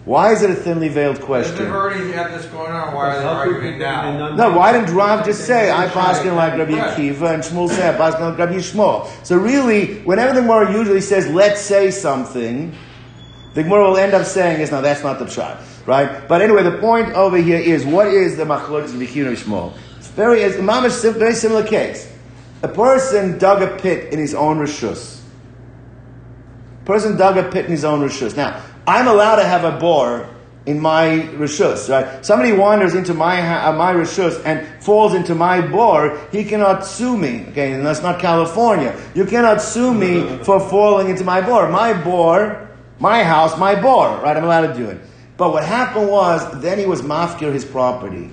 [0.04, 1.66] Why is it a thinly veiled If they've question?
[1.66, 4.36] already had this going on, why are they arguing now?
[4.36, 6.74] No, why didn't Rav just say I paskin like Rabbi.
[6.74, 9.08] Akiva and Shmuel say I paskin like Rabbi Yishmael?
[9.26, 12.72] So really, whenever the Gemara usually says let's say something,
[13.54, 16.28] the Gemara will end up saying is no, that's not the pshat, right?
[16.28, 19.72] But anyway, the point over here is what is the machlokes of Akiva Shmuel?
[19.96, 22.12] It's very, it's a mamish very similar case.
[22.62, 25.22] A person dug a pit in his own rishus.
[26.84, 28.36] Person dug a pit in his own rishus.
[28.36, 30.28] Now, I'm allowed to have a bore
[30.66, 32.22] in my rishus, right?
[32.22, 36.20] Somebody wanders into my uh, my rishus and falls into my bore.
[36.30, 37.46] He cannot sue me.
[37.48, 38.94] Okay, and that's not California.
[39.14, 41.70] You cannot sue me for falling into my bore.
[41.70, 44.18] My bore, my house, my bore.
[44.18, 44.36] Right?
[44.36, 45.00] I'm allowed to do it.
[45.38, 48.28] But what happened was, then he was mafkir his property.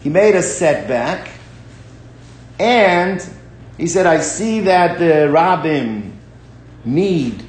[0.00, 1.28] He made a setback,
[2.58, 3.24] and
[3.76, 6.12] he said, "I see that the rabbim
[6.86, 7.44] need.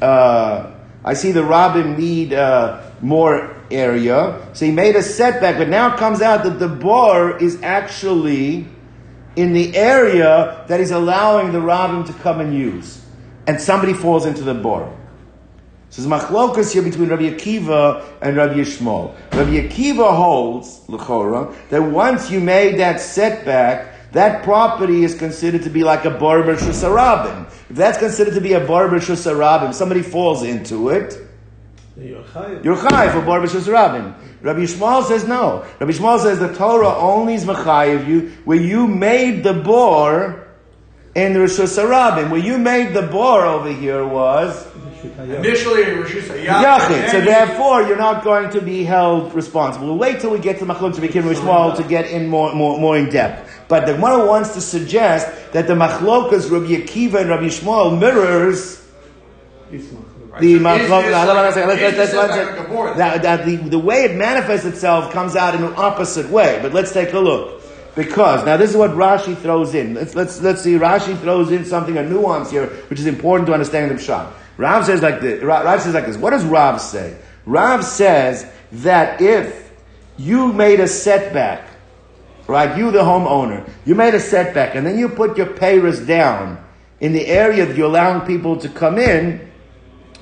[0.00, 0.70] Uh,
[1.04, 4.46] I see the rabbim need uh, more area.
[4.52, 8.68] So he made a setback, but now it comes out that the bor is actually
[9.34, 13.04] in the area that he's allowing the rabbim to come and use,
[13.48, 14.96] and somebody falls into the bor.
[15.92, 19.14] So there's machlokas here between Rabbi Akiva and Rabbi Yishmael.
[19.32, 25.68] Rabbi Akiva holds, l'chora, that once you made that setback, that property is considered to
[25.68, 27.44] be like a barber shusarabim.
[27.68, 31.18] If that's considered to be a barber shusarabim, somebody falls into it,
[31.98, 33.12] You're chayiv.
[33.12, 34.14] for barber shusarabim.
[34.40, 35.62] Rabbi Yishmael says no.
[35.78, 40.48] Rabbi Yishmael says the Torah only is of you where you made the bor
[41.14, 42.30] in the Rosh Hashanah.
[42.30, 44.66] Where you made the bor over here was
[45.04, 47.10] Initially, it was just a Yachid.
[47.10, 49.88] So therefore, you're not going to be held responsible.
[49.88, 52.96] We'll wait till we get to Machlok with Shmuel to get in more, more, more
[52.96, 53.50] in depth.
[53.68, 58.82] But the Gemara wants to suggest that the Machlokas Rabbi Akiva and Rabbi Yishmael mirrors
[60.40, 60.58] the
[62.96, 66.58] That, that the, the way it manifests itself comes out in an opposite way.
[66.62, 67.62] But let's take a look.
[67.94, 69.92] Because now this is what Rashi throws in.
[69.92, 70.78] Let's let's let's see.
[70.78, 74.32] Rashi throws in something a nuance here, which is important to understand the pshat.
[74.56, 75.42] Rav says like this.
[75.42, 76.16] Ra- Rav says like this.
[76.16, 77.16] What does Rav say?
[77.46, 79.72] Rav says that if
[80.16, 81.68] you made a setback,
[82.46, 82.76] right?
[82.76, 86.62] You, the homeowner, you made a setback, and then you put your payros down
[87.00, 89.50] in the area that you're allowing people to come in.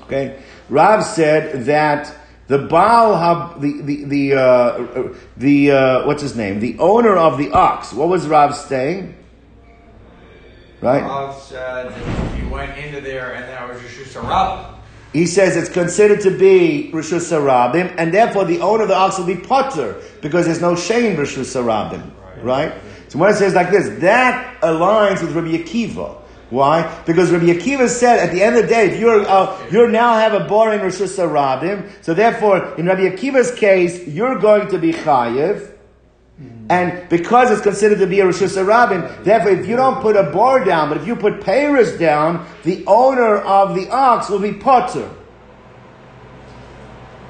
[0.04, 2.16] Okay, Rav said that
[2.46, 6.60] the Baal, Hab, the the the uh, the uh, what's his name?
[6.60, 7.92] The owner of the ox.
[7.92, 9.14] What was Rav saying?
[10.80, 11.02] Right.
[11.02, 13.90] Rav said that you went into there and that was a
[15.12, 19.18] he says it's considered to be Rishus Sarabim, and therefore the owner of the ox
[19.18, 22.10] will be potter because there's no shame Rishus Sarabim,
[22.44, 22.72] right?
[23.08, 26.16] So when it says like this, that aligns with Rabbi Akiva.
[26.50, 27.02] Why?
[27.06, 30.14] Because Rabbi Akiva said at the end of the day, if you're uh, you now
[30.14, 34.92] have a in Rosh Hashanah, so therefore in Rabbi Akiva's case, you're going to be
[34.92, 35.72] chayiv.
[36.40, 36.66] Mm.
[36.70, 40.24] And because it's considered to be a Rosh Hashanah, therefore if you don't put a
[40.24, 44.52] bor down, but if you put payros down, the owner of the ox will be
[44.52, 45.10] potter.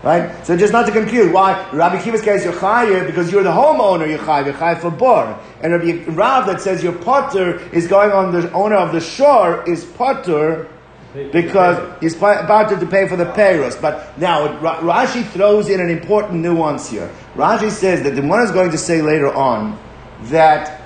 [0.02, 0.46] Right?
[0.46, 1.30] So just not to confuse.
[1.30, 1.68] Why?
[1.72, 5.38] Rabbi Akiva's case, you're chayiv because you're the homeowner, you're chayiv, you're chayiv for bor.
[5.62, 9.62] And Rabbi Rav that says your potter is going on the owner of the shore
[9.68, 10.68] is potter
[11.12, 13.80] because he's about to pay for the payros.
[13.80, 17.10] But now Rashi throws in an important nuance here.
[17.34, 19.78] Rashi says that the one is going to say later on
[20.24, 20.82] that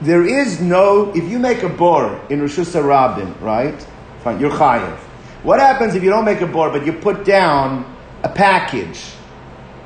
[0.00, 3.86] there is no, if you make a bor in Rosh Hashanah, right?
[4.22, 4.96] Fine, you're chayiv.
[5.42, 9.04] What happens if you don't make a bor, but you put down a package,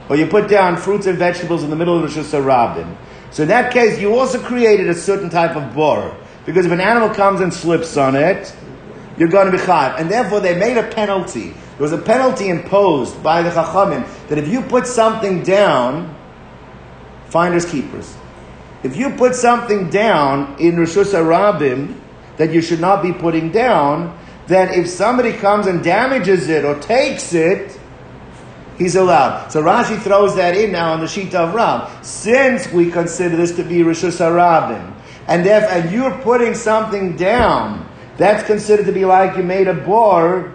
[0.09, 2.97] or you put down fruits and vegetables in the middle of the Hashanah?
[3.31, 6.15] So in that case, you also created a certain type of bor.
[6.45, 8.55] Because if an animal comes and slips on it,
[9.17, 10.01] you're going to be chayav.
[10.01, 11.51] And therefore, they made a penalty.
[11.51, 16.17] There was a penalty imposed by the chachamim that if you put something down,
[17.29, 18.17] finders keepers.
[18.83, 21.99] If you put something down in Rishus Arabim
[22.37, 26.79] that you should not be putting down, then if somebody comes and damages it or
[26.81, 27.79] takes it,
[28.77, 29.51] he's allowed.
[29.51, 31.89] So Rashi throws that in now on the sheet of Ram.
[32.03, 34.93] Since we consider this to be Rishus Harabim,
[35.29, 37.82] and if and you're putting something down,
[38.23, 40.53] that's considered to be like you made a bore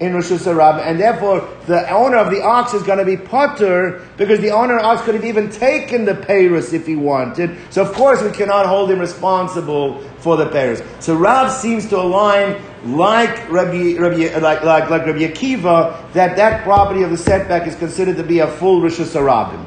[0.00, 4.06] in Rosh Hashanah, and therefore the owner of the ox is going to be potter
[4.16, 7.58] because the owner of the ox could have even taken the payros if he wanted.
[7.70, 10.86] So of course we cannot hold him responsible for the payros.
[11.02, 16.62] So Rav seems to align like Rabbi, Rabbi like, like, like Rabbi Akiva that that
[16.62, 19.66] property of the setback is considered to be a full Rosh Hashanah.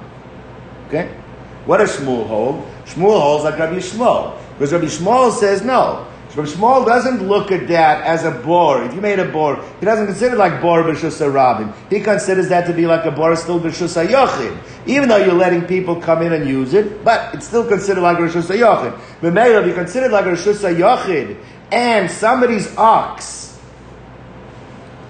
[0.88, 1.14] Okay,
[1.66, 2.66] what does Shmuel hold?
[2.86, 6.08] Shmuel holds like Rabbi Yishmael because Rabbi Yishmael says no.
[6.36, 8.84] Rabbi Yishmael doesn't look at that as a bor.
[8.84, 11.74] If you made a bor, he doesn't consider it like bor b'shusa rabin.
[11.90, 14.58] He considers that to be like a bor still b'shusa yochid.
[14.88, 18.18] Even though you're letting people come in and use it, but it's still considered like
[18.18, 18.98] a b'shusa yochid.
[19.20, 21.38] B'meir, if you consider it like a b'shusa yochid,
[21.70, 23.60] and somebody's ox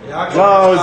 [0.08, 0.80] goes,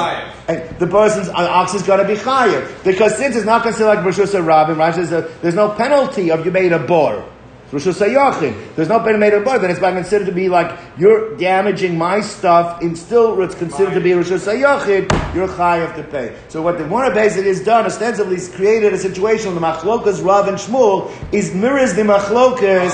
[0.47, 2.73] and the person's uh, ox is going to be higher.
[2.85, 5.11] Because since it's not considered like b'shusa rabin, right, there's,
[5.41, 7.29] there's no penalty of you made a bor.
[7.71, 12.23] There's no made of bar, then it's by considered to be like you're damaging my
[12.23, 15.35] stuff, and still it's considered to be Rosh Hashanah.
[15.35, 16.35] You're chayav to pay.
[16.49, 20.49] So what the one basically has done ostensibly is created a situation the machlokas Rav
[20.49, 22.91] and Shmuel is mirrors the machlokas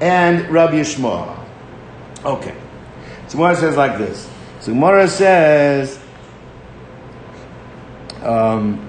[0.00, 1.38] and Rabbi Yishmael.
[2.22, 2.54] Okay,
[3.28, 4.28] so Gemara says like this.
[4.60, 5.98] So Gemara says.
[8.22, 8.87] Um,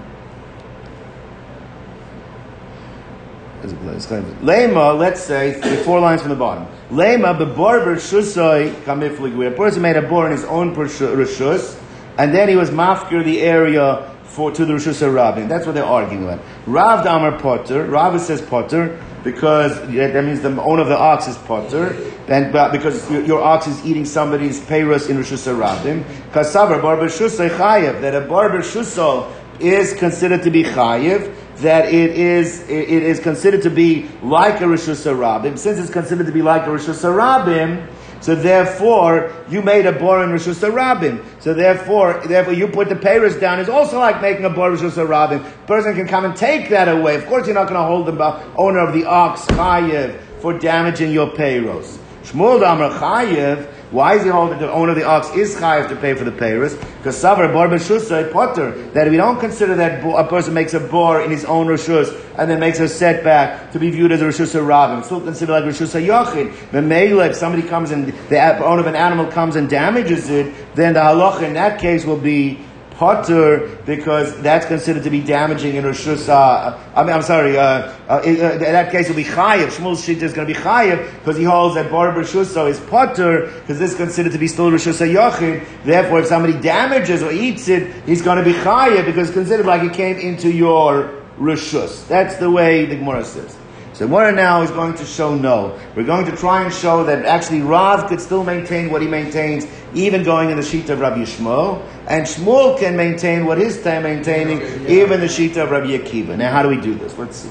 [3.62, 6.66] Lema, let's say, four lines from the bottom.
[6.89, 9.47] Lema, the barber shusoi kamifligui.
[9.47, 11.82] A person made a bor in his own rishus,
[12.18, 15.47] and then he was mafkir the area for to the rishus Rabbin.
[15.47, 16.39] That's what they're arguing about.
[16.66, 17.86] Rav Damar Potter.
[17.86, 21.95] Rav says Potter because that means the owner of the ox is Potter,
[22.28, 26.03] and because your, your, ox is eating somebody's payros in rishus Rabbin.
[26.32, 29.30] Kasavar barber chayev that a barber shuso
[29.60, 34.66] is considered to be chayiv that it is it is considered to be like a
[34.66, 35.57] Rishus Rabim.
[35.57, 37.88] Since it's considered to be like a Rishus Rabim,
[38.22, 41.24] so therefore you made a bor in Rishus Rabim.
[41.39, 45.03] So therefore, therefore you put the payros down is also like making a bor Rishus
[45.05, 45.43] Rabim.
[45.68, 47.16] Person can come and take that away.
[47.16, 51.12] Of course, you're not going to hold the owner of the ox chayev for damaging
[51.12, 51.99] your payros.
[52.24, 55.95] Shmuel Damar chayev why is he holding the owner of the ox is chayiv to
[55.95, 56.80] pay for the payros?
[56.97, 61.22] Because savar bar b'shusay potter that we don't consider that a person makes a bor
[61.22, 64.53] in his own rishus and then makes a setback to be viewed as a rishus
[64.53, 66.51] rabim, still considered like rishus yochid.
[66.70, 70.93] Memela, if somebody comes and the owner of an animal comes and damages it, then
[70.93, 72.59] the halacha in that case will be
[73.00, 77.95] potter because that's considered to be damaging in Rosh uh, I mean, I'm sorry, uh,
[78.10, 79.68] uh, in, uh, in, that case will be chayiv.
[79.68, 83.45] Shmuel's shit is going to be chayiv because he holds that bar Rishus is potter
[83.62, 85.66] because this is considered to be still Rishus Yochid.
[85.86, 89.66] Therefore, if somebody damages or eats it, he's going to be chayiv because it's considered
[89.66, 92.06] like it came into your Rishus.
[92.10, 93.56] That's the way the Gemara says.
[94.00, 95.78] So Gemara now is going to show no.
[95.93, 99.68] We're going to try and show that actually Rav could still maintain what he maintains,
[99.93, 104.04] even going in the sheet of Rabbi Yishmael, and Shmuel can maintain what his time
[104.04, 106.38] maintaining, even the sheet of Rabbi Akiva.
[106.38, 107.18] Now, how do we do this?
[107.18, 107.50] Let's see.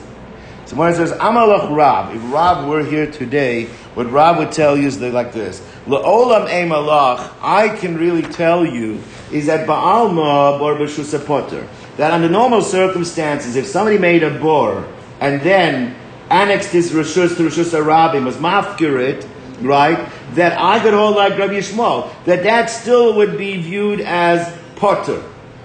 [0.65, 2.17] So when says Amalach Rav.
[2.17, 7.31] if Rav were here today, what Rav would tell you is like this: La'olam Malach,
[7.43, 11.69] I can really tell you is that Baalma Bor B'Shusa Potter.
[11.99, 14.89] That under normal circumstances, if somebody made a bor
[15.21, 15.95] and then
[16.31, 19.27] annexed his Rishus to Rishus Arabim, was mafkirit,
[19.61, 20.09] right?
[20.35, 25.23] That I could hold like Rabbi Yishmael, that that still would be viewed as Potter.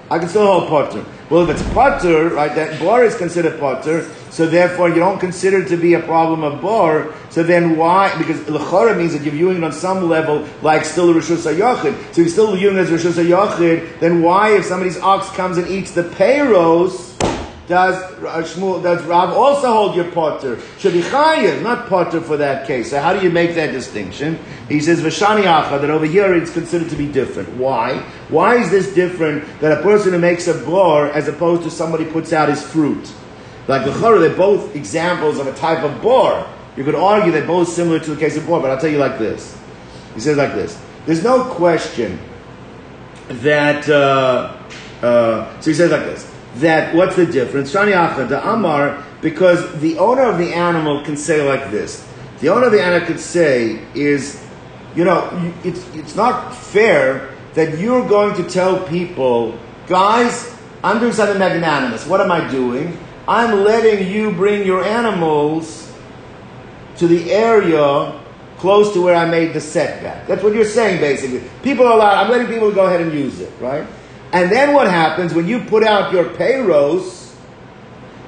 [0.09, 1.05] I can still hold Potter.
[1.30, 5.61] Well, if it's Potter, right, that bor is considered Potter, so therefore you don't consider
[5.61, 7.14] it to be a problem of bor.
[7.30, 8.16] So then why?
[8.18, 12.14] Because lechora means that you're viewing it on some level like still rishus hayachid.
[12.14, 13.99] So you're still viewing it as rishus hayachid.
[13.99, 17.12] Then why, if somebody's ox comes and eats the payros,
[17.68, 20.59] does uh, Shmuel, does Rav also hold your potter?
[20.80, 22.89] Should be chayiv, not potter for that case.
[22.89, 24.38] So how do you make that distinction?
[24.68, 27.49] He says v'shani acha that over here it's considered to be different.
[27.55, 27.99] Why?
[28.28, 32.03] Why is this different that a person who makes a bor as opposed to somebody
[32.05, 33.11] puts out his fruit?
[33.68, 36.45] Like the they're both examples of a type of bor.
[36.76, 38.97] You could argue they're both similar to the case of bor, but I'll tell you
[38.97, 39.57] like this.
[40.16, 40.80] He says like this.
[41.05, 42.20] There's no question
[43.28, 44.57] that, uh,
[45.01, 47.74] uh, so he says like this, that what's the difference?
[47.74, 52.08] Shani Achad, the Amar, because the owner of the animal can say like this.
[52.39, 54.45] The owner of the animal could say is,
[54.95, 55.30] you know,
[55.64, 62.06] it's, it's not fair that you're going to tell people, guys, I'm doing something magnanimous.
[62.06, 62.97] What am I doing?
[63.28, 65.91] I'm letting you bring your animals
[66.97, 68.20] to the area
[68.58, 70.28] close to where I made the setback.
[70.28, 71.49] That's what you're saying, basically.
[71.64, 73.86] People are allowed, I'm letting people go ahead and use it, right?
[74.34, 77.34] And then what happens when you put out your payros?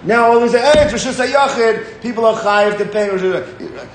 [0.03, 3.09] Now all sudden, hey, it's Rosh people are chayiv to pay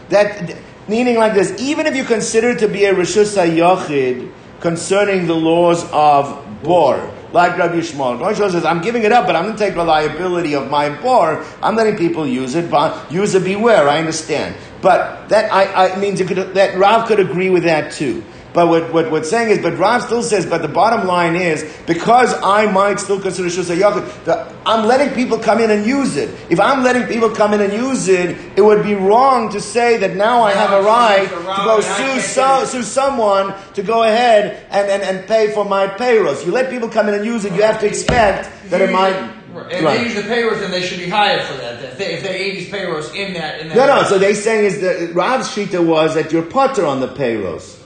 [0.08, 0.58] That,
[0.88, 5.88] meaning like this, even if you consider to be a Rosh Hashanah concerning the laws
[5.92, 8.20] of Bor, like Rabbi Yishmael.
[8.20, 10.68] Rabbi Yishmael says, I'm giving it up, but I'm going to take the liability of
[10.68, 11.44] my bor.
[11.62, 14.56] I'm letting people use it, but use it beware, I understand.
[14.82, 18.24] But that I, I means could, that Rav could agree with that too.
[18.52, 21.62] But what, what what's saying is, but Rav still says, but the bottom line is,
[21.86, 26.30] because I might still consider Shusay Yachid, I'm letting people come in and use it.
[26.50, 29.98] If I'm letting people come in and use it, it would be wrong to say
[29.98, 34.66] that now I have a right to go sue, so, sue someone to go ahead
[34.70, 36.44] and, and, and pay for my payros.
[36.44, 39.14] You let people come in and use it, you have to expect that it might.
[39.50, 39.98] If right.
[39.98, 41.82] they use the payros, then they should be hired for that.
[41.82, 43.76] If they, if they these payros in that, in that.
[43.76, 44.02] No, no.
[44.04, 47.79] So they saying is that Rav's shita was that you're potter on the payros.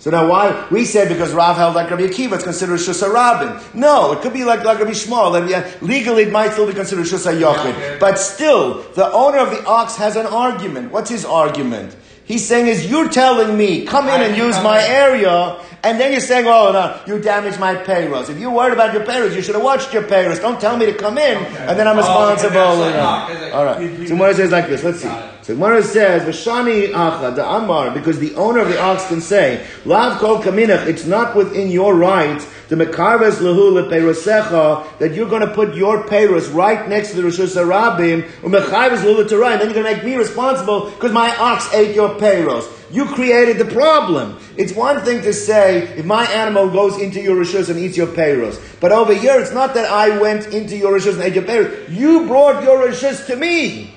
[0.00, 0.66] So now why?
[0.70, 3.62] We said because Rav held like Rabbi Akiva, it's considered Shusa Rabin.
[3.78, 5.38] No, it could be like, like Rabbi Yishmael.
[5.38, 8.00] And yeah, legally it might still be considered Shusa Yochid.
[8.00, 10.90] But still, the owner of the ox has an argument.
[10.90, 11.94] What's his argument?
[12.30, 16.20] He's saying is, you're telling me, come in and use my area, and then you're
[16.20, 18.30] saying, oh, no, you damaged my payros.
[18.30, 20.40] If you're worried about your payros, you should have watched your payros.
[20.40, 21.66] Don't tell me to come in, okay.
[21.66, 22.56] and then I'm responsible.
[22.56, 23.78] Oh, okay, All right.
[24.06, 24.84] So Gemara says like this.
[24.84, 25.08] Let's see.
[25.42, 29.66] So Gemara says, V'shani acha, the amar, because the owner of the ox can say,
[29.84, 35.42] Lav kol kaminach, it's not within your rights the mekarves lehu lepeirosecha that you're going
[35.46, 39.74] to put your peiros right next to the Rosh Hashanah umecharves lehu Torah, and then
[39.74, 42.70] you're going to make me responsible because my ox ate your peiros.
[42.92, 44.38] You created the problem.
[44.56, 48.06] It's one thing to say if my animal goes into your rishus and eats your
[48.06, 51.44] peiros, but over here it's not that I went into your rishus and ate your
[51.44, 51.90] peiros.
[51.90, 53.94] You brought your rishus to me.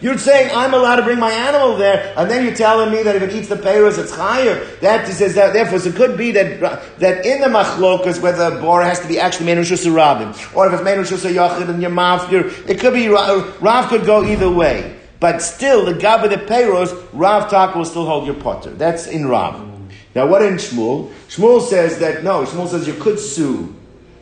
[0.00, 3.16] You're saying I'm allowed to bring my animal there, and then you're telling me that
[3.16, 4.62] if it eats the payros, it's higher.
[4.80, 5.54] That says that.
[5.54, 6.60] Therefore, so it could be that
[6.98, 10.66] that in the machlokas, whether the bor has to be actually made rishus rabin, or
[10.66, 14.50] if it's made rishus yachid and your mafir, it could be Rav could go either
[14.50, 14.96] way.
[15.18, 18.70] But still, the gab of the payros, Rav Tak will still hold your potter.
[18.70, 19.66] That's in Rav.
[20.14, 21.10] Now, what in Shmuel?
[21.28, 22.44] Shmuel says that no.
[22.44, 23.74] Shmuel says you could sue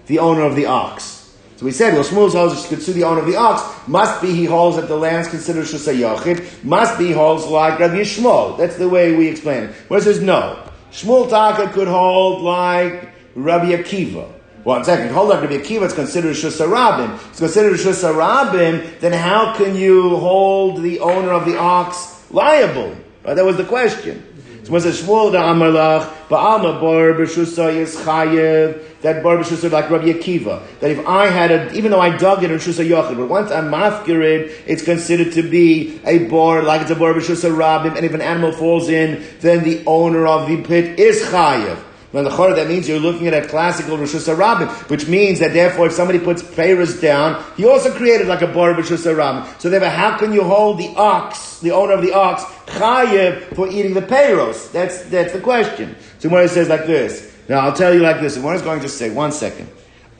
[0.07, 1.24] the owner of the ox.
[1.65, 3.89] So we said, well, Shmuel holds could sue the owner of the ox.
[3.89, 6.63] Must be he holds that the land's considered Shusay Yachid.
[6.63, 8.59] Must be holds like Rabbi Yishmael.
[8.59, 9.71] That's the way we explain it.
[9.89, 10.63] Where it says no.
[10.93, 14.31] Shmuel Taka could hold like Rabbi Akiva.
[14.65, 17.19] One second, hold like Rabbi Akiva, it's considered Shusarabim.
[17.31, 22.95] It's considered Shusarabim, then how can you hold the owner of the ox liable?
[23.25, 23.33] Right?
[23.33, 24.23] That was the question.
[24.65, 29.91] So when it says Shmuel da Amalach, Ba'alma Bar B'Shusa is Chayev, that Bar like
[29.91, 33.19] Rabbi Akiva, that if I had a, even though I dug it in Shusa Yochid,
[33.19, 37.97] but once I'm mafkirid, it's considered to be a bar, like it's a Bar Rabim,
[37.97, 41.77] and if an animal falls in, then the owner of the pit is Chayev.
[42.13, 45.53] When the Chor, that means you're looking at a classical Rosh Hashanah, which means that
[45.53, 49.61] therefore if somebody puts payros down, he also created like a bar Rosh Hashanah.
[49.61, 53.69] So therefore, how can you hold the ox, the owner of the ox, chayev for
[53.69, 54.73] eating the payros?
[54.73, 55.95] That's, that's the question.
[56.21, 58.81] So it says like this, now I'll tell you like this, and what is going
[58.81, 59.69] to say, one second.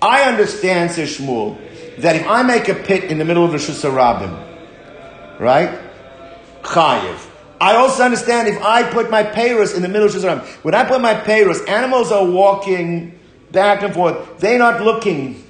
[0.03, 1.59] I understand, says Shmuel,
[1.99, 5.81] that if I make a pit in the middle of the Shusarabim, right?
[6.63, 7.31] Chayiv.
[7.61, 10.45] I also understand if I put my payros in the middle of Shusharam.
[10.65, 13.19] When I put my payros, animals are walking
[13.53, 14.39] back and forth.
[14.39, 15.43] They're not looking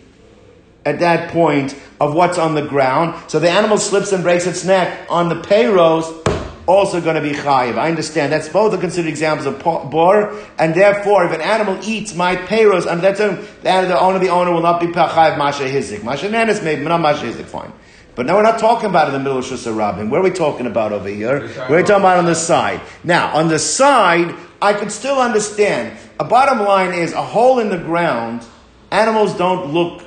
[0.84, 3.30] at that point of what's on the ground.
[3.30, 6.24] So the animal slips and breaks its neck on the payros,
[6.66, 7.76] also going to be chayiv.
[7.76, 8.32] I understand.
[8.32, 12.90] That's both are considered examples of bor, and therefore, if an animal eats my payros,
[12.90, 16.02] and that's a, the owner, the owner will not be chayiv masha hizik.
[16.02, 17.46] Masha nanis maybe, but not masha hizik.
[17.46, 17.72] Fine.
[18.14, 20.08] But now we're not talking about in the middle of Shusha Rabin.
[20.08, 21.50] Where are we talking about over here?
[21.68, 22.80] We're talking about on the side.
[23.02, 25.98] Now, on the side, I could still understand.
[26.20, 28.46] A bottom line is a hole in the ground.
[28.92, 30.04] Animals don't look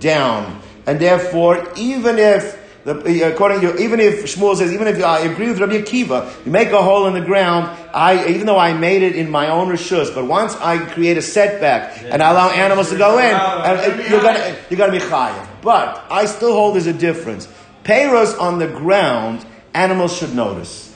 [0.00, 5.20] down, and therefore, even if the, according to even if Shmuel says, even if I
[5.20, 7.64] agree with Rabbi Akiva, you make a hole in the ground.
[7.94, 11.22] I even though I made it in my own rishus, but once I create a
[11.22, 15.48] setback and I allow animals to go in, and you're gonna you're gonna be chayav.
[15.62, 17.48] But I still hold there's a difference.
[17.84, 20.94] Payros on the ground, animals should notice.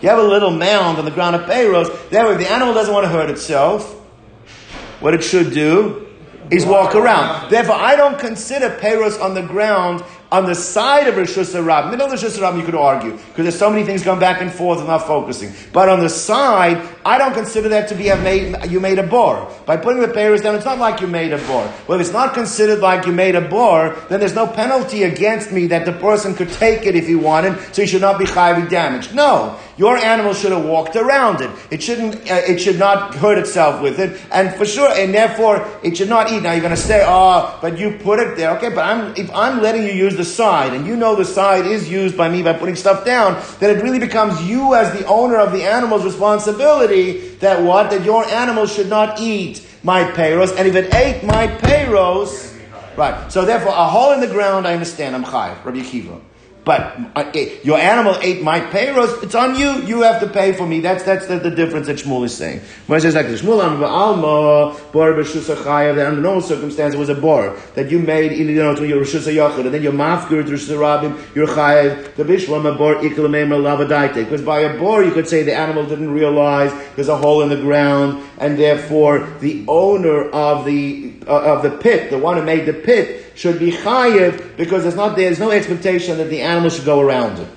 [0.00, 2.10] You have a little mound on the ground of payros.
[2.10, 3.92] That way, if the animal doesn't want to hurt itself,
[5.00, 6.06] what it should do
[6.50, 7.50] is walk around.
[7.50, 10.04] Therefore, I don't consider payros on the ground
[10.34, 13.58] on the side of Rosh Hashanah, middle of Rosh Hashanah, you could argue because there's
[13.58, 15.52] so many things going back and forth and not focusing.
[15.72, 19.04] But on the side, I don't consider that to be a made, you made a
[19.04, 19.48] bore.
[19.64, 21.72] By putting the payros down, it's not like you made a bore.
[21.86, 25.52] Well, if it's not considered like you made a bore, then there's no penalty against
[25.52, 28.24] me that the person could take it if he wanted, so he should not be
[28.24, 29.14] highly damaged.
[29.14, 31.50] No, your animal should have walked around it.
[31.70, 32.16] It shouldn't.
[32.30, 36.08] Uh, it should not hurt itself with it, and for sure, and therefore, it should
[36.08, 36.42] not eat.
[36.42, 39.30] Now you're going to say, "Oh, but you put it there." Okay, but I'm if
[39.34, 42.42] I'm letting you use the side, and you know the side is used by me
[42.42, 46.04] by putting stuff down, then it really becomes you as the owner of the animal's
[46.04, 47.90] responsibility that what?
[47.90, 52.56] That your animal should not eat my payros, and if it ate my payros,
[52.96, 53.30] right.
[53.30, 56.20] So therefore, a hole in the ground, I understand, I'm chayv, Rabbi Akiva.
[56.64, 57.30] But uh,
[57.62, 59.22] your animal ate my payros.
[59.22, 59.82] It's on you.
[59.82, 60.80] You have to pay for me.
[60.80, 62.60] That's that's the, the difference that Shmuel is saying.
[62.86, 65.96] When says like Shmuel alma bor b'shusachayev.
[65.96, 68.32] That under normal circumstance it was a bor that you made.
[68.32, 71.18] You know, to your rishus yachid, and then your mafgur to rishus rabim.
[71.34, 74.24] Your chayev the bishlam a bor ikalamemer lavadaite.
[74.24, 77.50] Because by a bor you could say the animal didn't realize there's a hole in
[77.50, 82.42] the ground, and therefore the owner of the uh, of the pit, the one who
[82.42, 86.70] made the pit should be chayiv because there's not there's no expectation that the animal
[86.70, 87.48] should go around it.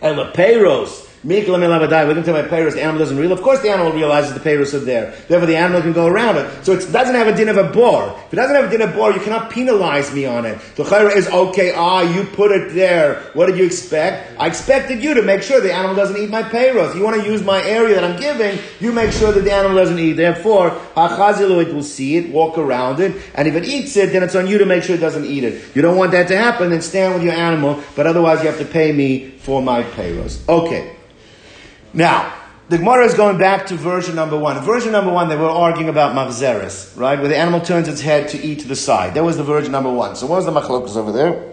[0.00, 3.38] And the payros, we're going to tell my payros, the animal doesn't realize.
[3.38, 5.14] Of course, the animal realizes the payros are there.
[5.28, 6.64] Therefore, the animal can go around it.
[6.64, 8.16] So it doesn't have a din of a bore.
[8.26, 10.58] If it doesn't have a din of a bore, you cannot penalize me on it.
[10.76, 11.74] The chayra is okay.
[11.76, 13.22] Ah, you put it there.
[13.34, 14.40] What did you expect?
[14.40, 16.94] I expected you to make sure the animal doesn't eat my payros.
[16.94, 18.58] You want to use my area that I'm giving.
[18.80, 20.14] You make sure that the animal doesn't eat.
[20.14, 24.22] Therefore, achazilu it will see it, walk around it, and if it eats it, then
[24.22, 25.76] it's on you to make sure it doesn't eat it.
[25.76, 26.70] You don't want that to happen.
[26.70, 27.82] Then stand with your animal.
[27.94, 30.48] But otherwise, you have to pay me for my payros.
[30.48, 30.96] Okay.
[31.92, 32.34] Now,
[32.68, 34.62] the Gemara is going back to version number one.
[34.62, 37.18] Version number one, they were arguing about machzeres, right?
[37.18, 39.14] Where the animal turns its head to eat to the side.
[39.14, 40.14] That was the version number one.
[40.14, 41.52] So what was the machlokas over there?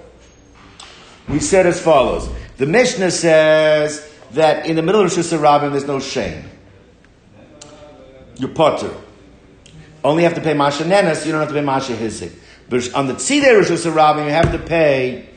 [1.28, 2.30] We said as follows.
[2.58, 5.28] The Mishnah says that in the middle of Rosh
[5.72, 6.44] there's no shame.
[8.36, 8.94] You're potter.
[10.04, 12.32] Only have to pay Masha Nenes, you don't have to pay Masha Hizik.
[12.70, 15.30] But on the Tzidei Rosh Rabin, you have to pay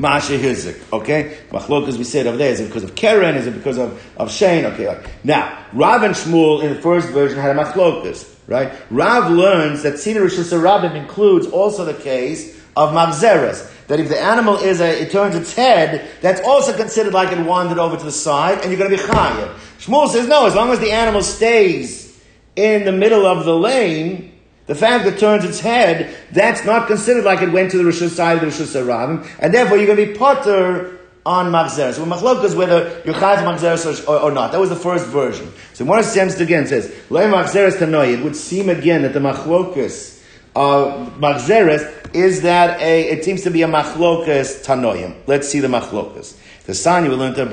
[0.00, 0.92] Masha Hizik.
[0.92, 1.36] Okay?
[1.50, 3.36] Machlokas we said over there, is it because of Keren?
[3.36, 4.64] Is it because of, of Shein?
[4.64, 5.02] Okay.
[5.24, 8.72] Now, Rav and Shmuel in the first version had a Machlokas, right?
[8.90, 13.70] Rav learns that Rosh Rabim includes also the case of Machzeres.
[13.88, 17.44] That if the animal is a, it turns its head, that's also considered like it
[17.44, 19.54] wandered over to the side, and you're going to be chayav.
[19.80, 22.18] Shmuel says no, as long as the animal stays
[22.56, 24.29] in the middle of the lane,
[24.70, 27.84] the fact that it turns its head, that's not considered like it went to the
[27.84, 30.96] Rosh side of the Rosh Hashanah, and therefore you're going to be potter
[31.26, 31.94] on Machzeres.
[31.94, 34.52] So Machlokas whether you're Chayav Machzeres or, or, not.
[34.52, 35.52] That was the first version.
[35.74, 38.16] So one stems again says, Lei Machzeres Tanoi.
[38.16, 40.22] It would seem again that the Machlokas
[40.54, 45.16] of Machzeres is that a, it seems to be a Machlokas Tanoim.
[45.26, 46.36] Let's see the Machlokas.
[46.66, 47.44] The Sani will learn to.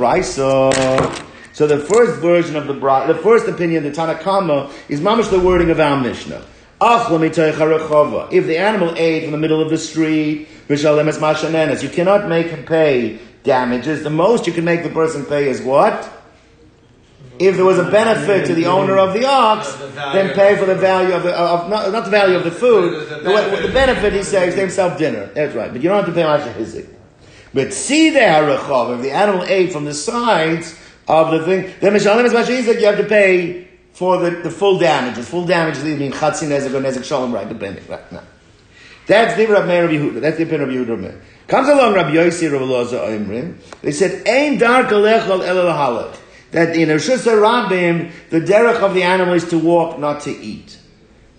[1.53, 5.71] So the first version of the the first opinion, the Tanakama, is mamish the wording
[5.71, 6.45] of our Mishnah.
[6.79, 13.19] If the animal ate in the middle of the street, you cannot make him pay
[13.43, 14.03] damages.
[14.03, 16.13] The most you can make the person pay is what?
[17.39, 19.73] If there was a benefit to the owner of the ox,
[20.13, 23.07] then pay for the value of the of, not, not the value of the food.
[23.07, 25.27] The, the, the benefit he says they himself dinner.
[25.33, 26.89] That's right, but you don't have to pay much hizik.
[27.53, 31.93] But see the harachov if the animal ate from the sides of the thing, then
[31.93, 33.66] mishalim is you have to pay
[33.97, 35.27] for the, the full damages.
[35.27, 37.49] Full damages either chatzin nezek or nezek shalom, right?
[37.49, 38.11] Depending, right?
[38.11, 38.21] No.
[39.07, 40.21] That's the Rabbi Meir Yehuda.
[40.21, 41.19] That's the opinion of Yehuda.
[41.47, 43.57] Comes along Rabbi Yossi Rabbi Loza Oimrim.
[43.81, 46.15] They said, Ein dar kalechol el halak.
[46.51, 50.77] That in Rosh Rabim, the derech of the animal is to walk, not to eat.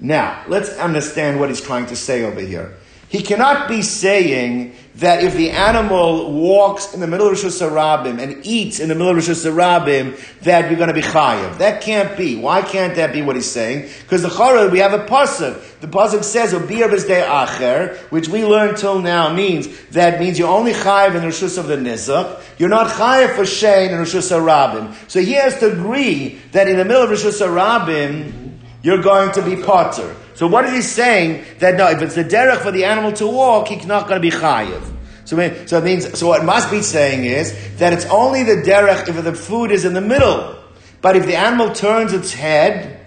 [0.00, 2.74] Now, let's understand what he's trying to say over here.
[3.08, 8.20] He cannot be saying that if the animal walks in the middle of Rosh Hashanah
[8.20, 11.58] and eats in the middle of Rosh Hashanah, that you're going to be chayiv.
[11.58, 12.34] That can't be.
[12.34, 13.90] Why can't that be what he's saying?
[14.02, 15.80] Because the Chorah, we have a pasuk.
[15.80, 20.48] The pasuk says, "Obir b'zdei acher," which we learned till now means that means you're
[20.48, 22.40] only chayiv in the Rosh of the Nizak.
[22.58, 25.08] You're not chayiv for shein in Rosh Hashanah.
[25.08, 29.42] So he has to agree that in the middle of Rosh Hashanah, you're going to
[29.42, 30.16] be potter.
[30.38, 31.44] So what is he saying?
[31.58, 34.30] That no, if it's the derech for the animal to walk, he's not going to
[34.30, 34.80] be chayiv.
[35.24, 35.36] So,
[35.66, 39.08] so it means, so what it must be saying is that it's only the derech
[39.08, 40.56] if the food is in the middle.
[41.00, 43.04] But if the animal turns its head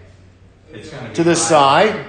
[1.14, 2.06] to the side,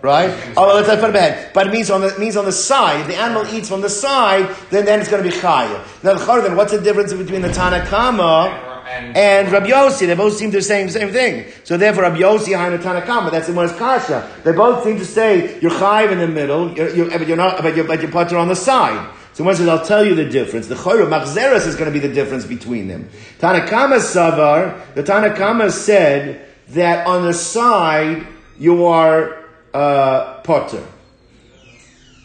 [0.00, 0.30] right?
[0.56, 1.52] Oh, let's not put it ahead.
[1.52, 3.00] But it means on the it means on the side.
[3.00, 6.04] If the animal eats from the side, then then it's going to be chayiv.
[6.04, 8.71] Now, then, what's the difference between the Tanakama?
[8.86, 11.52] And, Rabbi Yossi, they both seem to say the same thing.
[11.64, 14.30] So therefore, Rabbi Yossi the Tanakama, that's the one is kasha.
[14.44, 17.62] They both seem to say you're chayiv in the middle, you're, you're, but you're not,
[17.62, 19.14] but you're, but you're on the side.
[19.34, 20.66] So one says, I'll tell you the difference.
[20.66, 23.08] The Chayra, Machzeres is going to be the difference between them.
[23.38, 28.26] Tanakama Savar, the Tanakama said that on the side,
[28.58, 30.84] you are, uh, potter.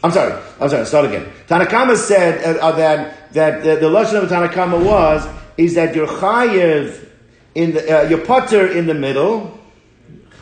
[0.03, 1.31] I'm sorry, I'm sorry, start again.
[1.47, 5.25] Tanakama said uh, uh, that, that the, the Lashon of Tanakama was
[5.57, 7.07] is that you're chayiv
[7.55, 9.59] in the, uh, you're potter in the middle,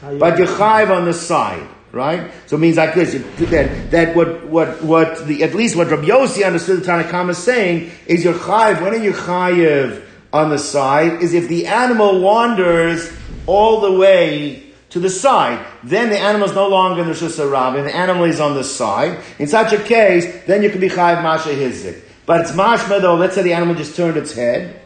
[0.01, 2.31] but you're chayiv on the side, right?
[2.47, 3.13] So it means like this,
[3.49, 7.37] that, that what, what, what the, at least what Rabbi Yossi understood the Tanakhama is
[7.37, 10.03] saying is you're chayiv, when are you chayiv
[10.33, 13.11] on the side, is if the animal wanders
[13.47, 15.65] all the way to the side.
[15.83, 18.63] Then the animal is no longer in the Shusarab, and the animal is on the
[18.63, 19.21] side.
[19.39, 22.01] In such a case, then you can be chayiv masha hizik.
[22.25, 24.81] But it's mashma though, let's say the animal just turned its head,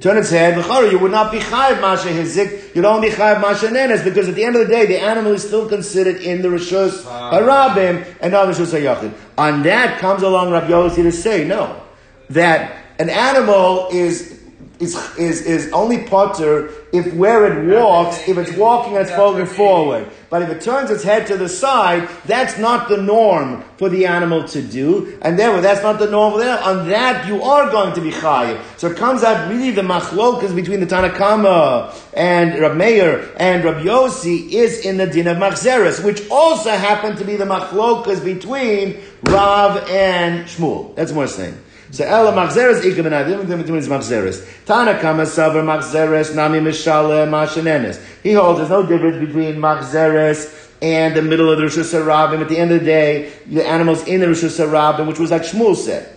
[0.00, 0.56] turn its head,
[0.90, 4.34] you would not be chayiv masha hizik, you'd only be chayiv masha nenes, because at
[4.34, 7.32] the end of the day, the animal is still considered in the rishus ah.
[7.32, 9.12] harabim and not rishus hayachid.
[9.36, 11.82] On that comes along Rabbi Yossi to say, no,
[12.30, 14.39] that an animal is
[14.80, 20.10] is, is, is only potter if where it walks, if it's walking it's falling forward.
[20.30, 24.06] But if it turns its head to the side, that's not the norm for the
[24.06, 25.18] animal to do.
[25.22, 28.10] And therefore, that's not the norm for the On that, you are going to be
[28.10, 28.60] chayiv.
[28.78, 33.84] So it comes out really the machlokas between the Tanakama and Rab Meir and Rab
[33.84, 39.00] Yossi is in the din of machzeres, which also happened to be the machlokas between
[39.24, 40.94] Rav and Shmuel.
[40.94, 41.58] That's what I'm saying.
[41.92, 44.64] So ela machzeres ikam and adim between is machzeres.
[44.64, 48.00] Tana kama saver machzeres nami mishale mashenenes.
[48.22, 52.40] He holds there's no difference between machzeres and the middle of the Rosh Hashanah.
[52.40, 55.42] At the end of the day, the animals in the Rosh Hashanah, which was like
[55.42, 56.16] Shmuel said.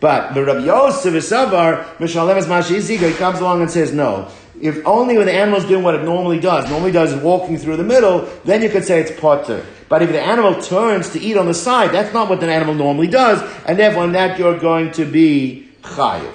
[0.00, 3.08] But the Rabbi Yosef Savar Mishalem is Mashiziga.
[3.08, 4.28] He comes along and says no.
[4.62, 7.58] If only when the animal is doing what it normally does, normally does is walking
[7.58, 9.66] through the middle, then you could say it's potter.
[9.88, 12.72] But if the animal turns to eat on the side, that's not what an animal
[12.72, 16.32] normally does, and therefore in that you're going to be chayiv.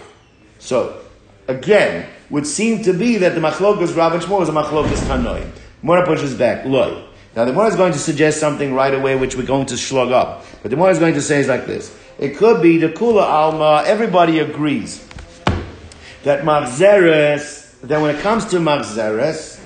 [0.60, 1.02] So,
[1.48, 5.50] again, would seem to be that the machlokas Rav and is a machlokas Tanoim.
[5.82, 7.02] Mora pushes back, loy.
[7.34, 10.12] Now the Mora is going to suggest something right away which we're going to slug
[10.12, 10.44] up.
[10.64, 11.98] But the Mora is going to say is like this.
[12.20, 15.08] It could be the Kula Alma, everybody agrees
[16.24, 19.60] that Machzeres, that when it comes to Machzeres,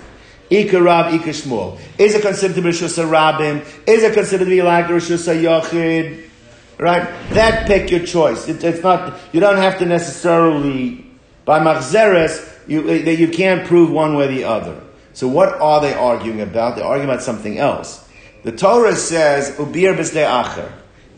[0.50, 1.80] Ika Rab, Ika Shmuel.
[1.98, 3.66] Is it considered to be Rishus Rabim?
[3.88, 6.30] Is it considered to be like Rishus Yochid?
[6.78, 7.04] Right?
[7.30, 8.48] That pick your choice.
[8.48, 11.06] It, it's not, you don't have to necessarily,
[11.46, 14.82] by Machzeres, you, uh, you can't prove one way or the other.
[15.14, 16.76] So what are they arguing about?
[16.76, 18.08] They're arguing about something else.
[18.44, 20.72] The Torah says, Ubir B'sdei Acher,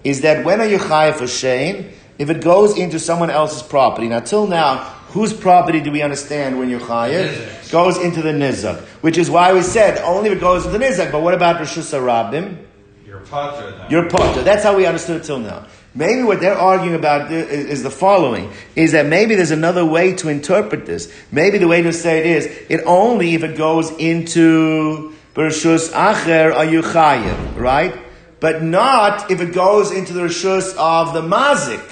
[0.04, 1.90] is that when are you chayav for shame?
[2.20, 4.08] If it goes into someone else's property.
[4.08, 7.72] Now, till now, Whose property do we understand when you're chayiv?
[7.72, 10.84] Goes into the nizak, which is why we said only if it goes into the
[10.84, 11.12] nizak.
[11.12, 12.58] But what about rishus rabim?
[13.06, 13.86] You're potter.
[13.92, 14.42] You're potter.
[14.42, 15.68] That's how we understood it till now.
[15.94, 20.30] Maybe what they're arguing about is the following: is that maybe there's another way to
[20.30, 21.14] interpret this.
[21.32, 26.56] Maybe the way to say it is it only if it goes into rishus acher
[26.56, 27.96] are you chayiv, right?
[28.40, 31.88] But not if it goes into the rishus of the mazik.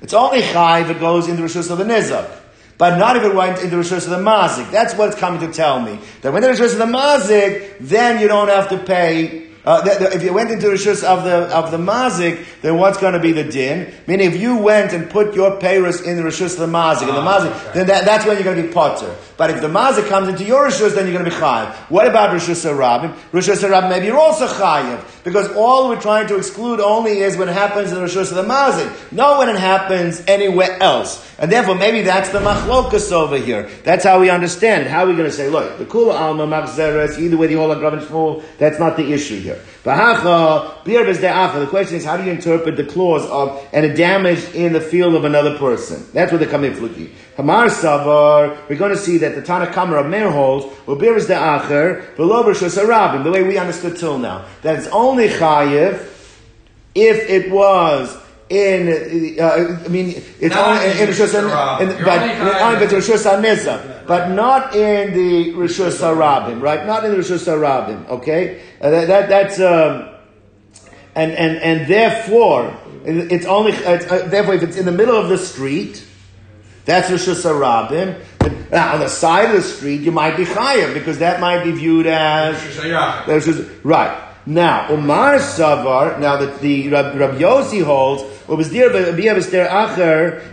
[0.00, 2.38] It's only chayiv if it goes into the rishus of the nizak
[2.82, 4.68] but not if it went into the Rishus of the Mazik.
[4.72, 6.00] That's what it's coming to tell me.
[6.22, 9.90] That when the Rishus of the Mazik, then you don't have to pay uh, the,
[9.90, 13.12] the, if you went into the rishus of the of the mazik, then what's going
[13.12, 13.94] to be the din?
[14.08, 17.10] Meaning, if you went and put your payros in the rishus of the mazik, and
[17.10, 17.78] the ah, mazik, okay.
[17.78, 19.14] then that, that's when you're going to be potter.
[19.36, 21.72] But if the mazik comes into your rishus, then you're going to be chayiv.
[21.90, 23.14] What about rishus of rabim?
[23.30, 25.21] Rishus of rabim, maybe you're also chayiv.
[25.24, 28.36] Because all we're trying to exclude only is when it happens in the Rishus of
[28.36, 29.12] the Mazik.
[29.12, 31.24] Not when it happens anywhere else.
[31.38, 33.70] And therefore, maybe that's the machlokas over here.
[33.84, 34.90] That's how we understand it.
[34.90, 37.68] How are we going to say, look, the kula alma machzeres, either way the whole
[37.68, 39.60] Rav Shmuel, that's not the issue here.
[39.82, 44.80] The question is, how do you interpret the clause of, and a damage in the
[44.80, 46.06] field of another person?
[46.12, 47.10] That's what the kamif fluki.
[47.36, 51.16] Hamar savar, we're going to see that the Tana Kamar of Meir holds, well, bir
[51.16, 54.44] is the acher, below the way we understood till now.
[54.62, 56.08] That it's only chayiv
[56.94, 58.16] if it was
[58.52, 62.90] in, uh, I mean, it's Not only in, in, Rishus, in, in, but, in, but
[62.90, 66.86] Rishus but not in the Rishus HaRabim, right?
[66.86, 68.60] Not in the Rishus HaRabim, okay?
[68.80, 70.10] Uh, that, that, that's, um,
[71.14, 75.30] and, and, and therefore, it's only, it's, uh, therefore, if it's in the middle of
[75.30, 76.04] the street,
[76.84, 78.20] that's Rishus HaRabim.
[78.70, 81.70] Now, on the side of the street, you might be chayav because that might be
[81.72, 82.58] viewed as
[83.82, 84.28] right.
[84.44, 88.24] Now, Umar Savar, now that the Rab, Rab Yossi holds,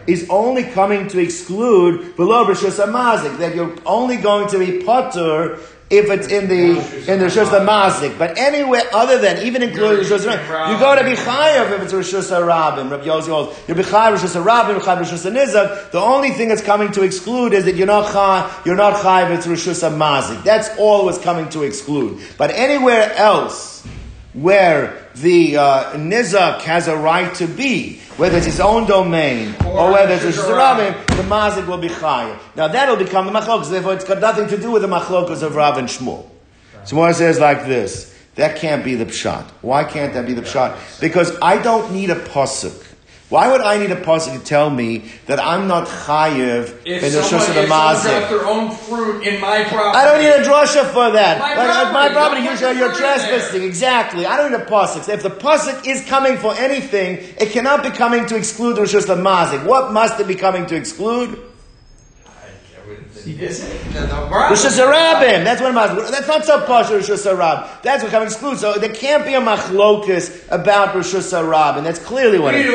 [0.08, 5.60] is only coming to exclude below Rishus Amazik, that you're only going to be potter
[5.90, 6.78] if it's in the
[7.12, 8.18] in the Rishus Mazik.
[8.18, 12.30] But anywhere other than even including Rishus you go to be chayav if it's Rishus
[12.46, 12.90] Rabin.
[12.90, 15.92] Rabbi Yossi holds you're chayav Rishus you're chayav Rishus Nizak.
[15.92, 19.32] The only thing that's coming to exclude is that you're not chayav, you're not chayav.
[19.32, 20.44] It's Rishus Mazik.
[20.44, 22.22] That's all was coming to exclude.
[22.38, 23.86] But anywhere else
[24.34, 29.80] where the uh, nizak has a right to be, whether it's his own domain or,
[29.80, 32.38] or whether it's a shirabim, the mazik will be chayav.
[32.56, 33.70] Now that'll become the machlokas.
[33.70, 36.30] Therefore, it's got nothing to do with the machlokas of Rav and Shmuel.
[36.86, 39.44] So one says like this: that can't be the pshat.
[39.62, 41.02] Why can't that be the pshat?
[41.02, 42.89] Because I don't need a pasuk
[43.30, 47.22] why would I need a pasuk to tell me that I'm not chayiv in the
[47.22, 48.28] shus of the mazik?
[48.28, 49.98] their own fruit in my property.
[49.98, 51.38] I don't need a drasha for that.
[51.38, 53.62] My like, property, my property you you're trespassing.
[53.62, 54.26] Exactly.
[54.26, 55.08] I don't need a pasuk.
[55.08, 59.08] If the pasuk is coming for anything, it cannot be coming to exclude the shus
[59.08, 59.64] of mazik.
[59.64, 61.49] What must it be coming to exclude?
[64.50, 65.44] Rosh Hashanah.
[65.44, 67.82] That's what I'm That's not so posh Rosh Hashanah.
[67.82, 68.58] That's what comes exclude.
[68.60, 72.74] So there can't be a machlokus about Rosh Hashanah, and that's clearly what it is.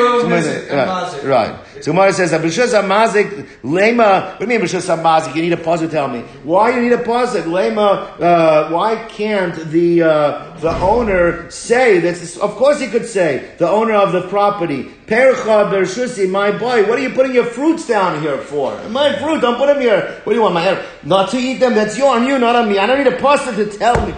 [1.25, 1.55] Right.
[1.81, 4.29] So Gemara says Rosh Hashanah lema.
[4.31, 6.93] What do you mean Rosh Hashanah You need a to tell me why you need
[6.93, 7.35] a pause.
[7.35, 8.19] Lema.
[8.19, 12.37] Uh, why can't the uh, the owner say that?
[12.37, 14.83] Of course, he could say the owner of the property.
[15.07, 16.87] Percha bershusi, my boy.
[16.87, 18.81] What are you putting your fruits down here for?
[18.89, 19.41] My fruit.
[19.41, 20.21] Don't put them here.
[20.23, 20.53] What do you want?
[20.53, 20.85] My hair?
[21.03, 21.75] Not to eat them.
[21.75, 22.77] That's you on you, not on me.
[22.77, 24.13] I don't need a pastor to tell me.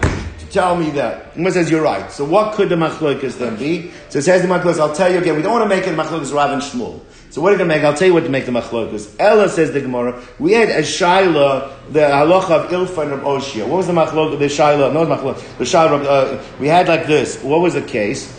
[0.50, 1.36] Tell me that.
[1.36, 2.10] Umar says you're right.
[2.10, 3.90] So what could the machlokas then be?
[4.08, 4.80] So it says the machlokas.
[4.80, 5.36] I'll tell you again.
[5.36, 7.00] We don't want to make it machlokas Rav and Shmuel.
[7.30, 7.84] So what are you going to make?
[7.84, 9.14] I'll tell you what to make the machlokas.
[9.18, 10.22] Ella says the Gemara.
[10.38, 13.68] We had a shaila, the halacha of Ilfa and Oshia.
[13.68, 14.38] What was the machlokas?
[14.38, 15.58] The shaila, no machlokas.
[15.58, 16.04] The shaila.
[16.04, 17.42] Uh, we had like this.
[17.42, 18.34] What was the case?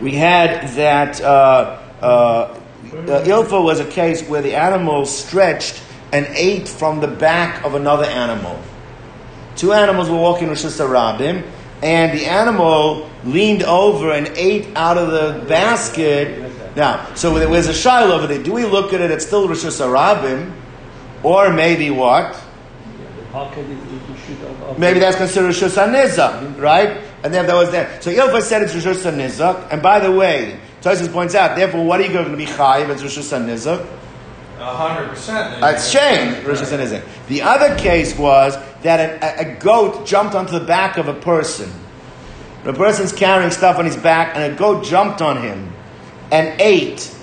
[0.00, 1.20] We had that.
[1.20, 2.60] Uh, uh,
[2.92, 8.04] Ilfa was a case where the animal stretched and ate from the back of another
[8.04, 8.58] animal.
[9.56, 11.42] Two animals were walking with Rabim,
[11.82, 16.45] and the animal leaned over and ate out of the basket.
[16.76, 18.42] Now, so there's a shiloh over there.
[18.42, 19.10] Do we look at it?
[19.10, 20.52] It's still Rosh Hashanah,
[21.22, 22.38] or maybe what?
[24.78, 27.02] Maybe that's considered Rosh Hashanah, right?
[27.24, 27.98] And then that was there.
[28.02, 31.98] So Ilfa said it's Rosh Hashanah, and by the way, Tosfos points out, therefore, what
[31.98, 32.90] are you going to be chayiv?
[32.90, 33.86] It's Rosh Hashanah
[34.58, 35.60] hundred percent.
[35.60, 36.44] That's shame.
[36.44, 37.02] Rosh Hashanah.
[37.28, 41.70] The other case was that a, a, goat jumped onto the back of a person.
[42.64, 45.75] The person's carrying stuff on his back, and a goat jumped on him
[46.30, 47.14] and ate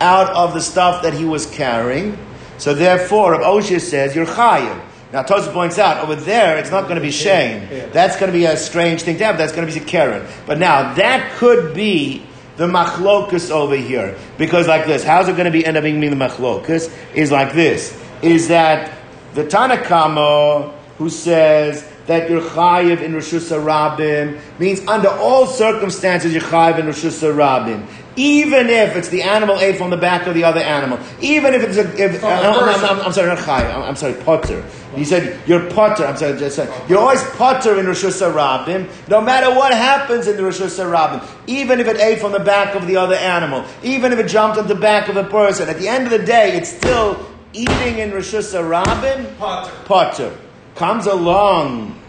[0.00, 2.18] out of the stuff that he was carrying.
[2.58, 4.80] So therefore, Rav Oshia says, you're chayiv.
[5.12, 7.68] Now, Tosfos points out, over there, it's not going to be shame.
[7.92, 9.36] That's going to be a strange thing to have.
[9.36, 10.26] That's going to be a Keren.
[10.46, 12.24] But now, that could be
[12.56, 14.16] the machlokus over here.
[14.38, 16.94] Because like this, how's it going to be end up being the machlokus?
[17.14, 17.98] Is like this.
[18.22, 18.90] Is that
[19.34, 26.42] the Tanakama who says that you're chayiv in Rosh Rabin means under all circumstances you're
[26.42, 27.86] chayiv in Rosh Rabin
[28.16, 31.62] even if it's the animal ate from the back of the other animal, even if
[31.62, 34.64] it's a, if, uh, I'm, I'm, I'm, sorry, not chay, I'm, I'm, sorry, potter.
[34.94, 36.58] He said, you're potter, I'm sorry, just,
[36.88, 41.80] you're always potter in Rosh Hashanah, no matter what happens in the Rosh Hashanah, even
[41.80, 44.68] if it ate from the back of the other animal, even if it jumped on
[44.68, 48.12] the back of a person, at the end of the day, it's still eating in
[48.12, 49.72] Rosh Hashanah, potter.
[49.84, 50.38] potter.
[50.74, 52.01] Comes along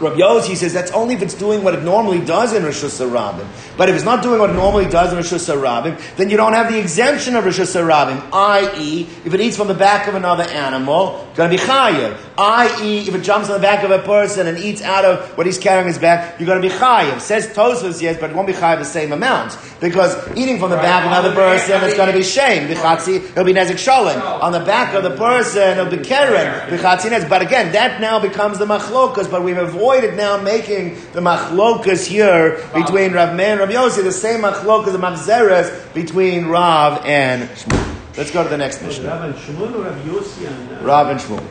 [0.00, 3.46] Rabbi Yossi says that's only if it's doing what it normally does in Rosh Hashanah.
[3.76, 6.52] But if it's not doing what it normally does in Rosh Hashanah, then you don't
[6.52, 10.42] have the exemption of Rosh Hashanah, i.e., if it eats from the back of another
[10.44, 12.18] animal, it's Gonna be chayiv.
[12.36, 15.46] I.e., if it jumps on the back of a person and eats out of what
[15.46, 17.20] he's carrying his back, you're gonna be chayiv.
[17.20, 19.56] Says Tosfos, yes, but it won't be chayiv the same amount.
[19.80, 22.68] Because eating from the back of another person, it's gonna be shame.
[22.68, 24.20] Bichatzi, it'll be nezik shalom.
[24.42, 26.68] On the back of the person, it'll be keren.
[26.70, 27.24] Bichatzi nez.
[27.24, 29.83] But again, that now becomes the machlokas, but we've avoided
[30.16, 34.98] now making the machlokas here between Rav Meir and Rav Yossi, the same machlokas, the
[34.98, 37.96] machzeres between Rav and Shmuel.
[38.16, 39.08] Let's go to the next Mishnah.
[39.08, 41.46] Rav and Shmuel or Rav Yossi and uh, Rav and Shmuel.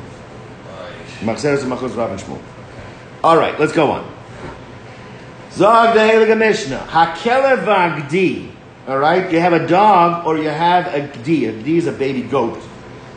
[1.20, 2.42] Machzeres and Machlos Rav and Shmuel.
[3.24, 4.12] All right, let's go on.
[5.52, 6.88] Zog the Heilige Mishnah.
[6.90, 8.50] Hakelev v'agdi.
[8.88, 11.48] All right, you have a dog or you have a gdi.
[11.48, 12.60] A gdi is a baby goat.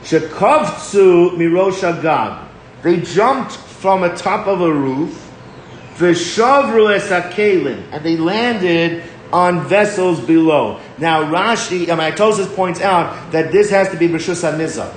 [0.03, 2.47] Shekovtsu mirosh agag.
[2.83, 5.31] They jumped from top of a roof.
[5.95, 7.85] V'shavru es hakelim.
[7.93, 10.81] And they landed on vessels below.
[10.99, 14.93] Now Rashi, I mean, Tosfos points out that this has to be Rishus HaNizah.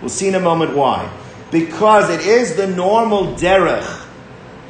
[0.00, 1.12] We'll see in a moment why.
[1.50, 4.06] Because it is the normal derech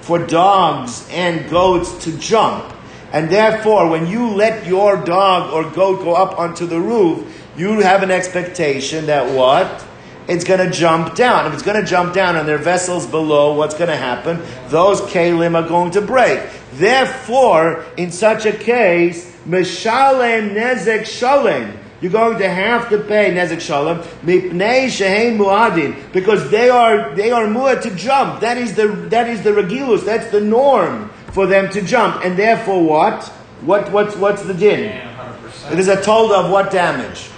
[0.01, 2.75] for dogs and goats to jump.
[3.13, 7.25] And therefore, when you let your dog or goat go up onto the roof,
[7.57, 9.87] you have an expectation that what?
[10.29, 11.47] It's going to jump down.
[11.47, 14.39] If it's going to jump down and there are vessels below, what's going to happen?
[14.69, 16.47] Those kalim are going to break.
[16.75, 21.79] Therefore, in such a case, mishalem nezek shalem.
[22.03, 27.31] You're going to have to pay nezek shalom mipnei shehem muadin because they are they
[27.31, 28.41] are muad to jump.
[28.41, 30.05] That is the that is the regulus.
[30.05, 32.23] That's the norm for them to jump.
[32.23, 33.25] And therefore, what?
[33.63, 34.85] What what's what's the din?
[34.85, 35.73] Yeah, 100%.
[35.73, 37.31] It is a told of what damage?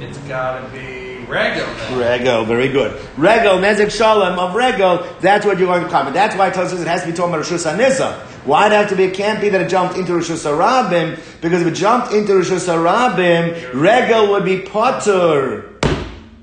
[0.00, 1.98] It's gotta be Rego.
[1.98, 3.00] Regel, very good.
[3.16, 6.14] Regel, nezek shalom of regel, that's what you're going to comment.
[6.14, 8.18] That's why it tells us it has to be talking about Rishus HaNizah.
[8.46, 9.04] Why it have to be?
[9.04, 12.66] It can't be that it jumped into Rishus HaRabim, because if it jumped into Rishus
[12.66, 15.74] HaRabim, regel would be potter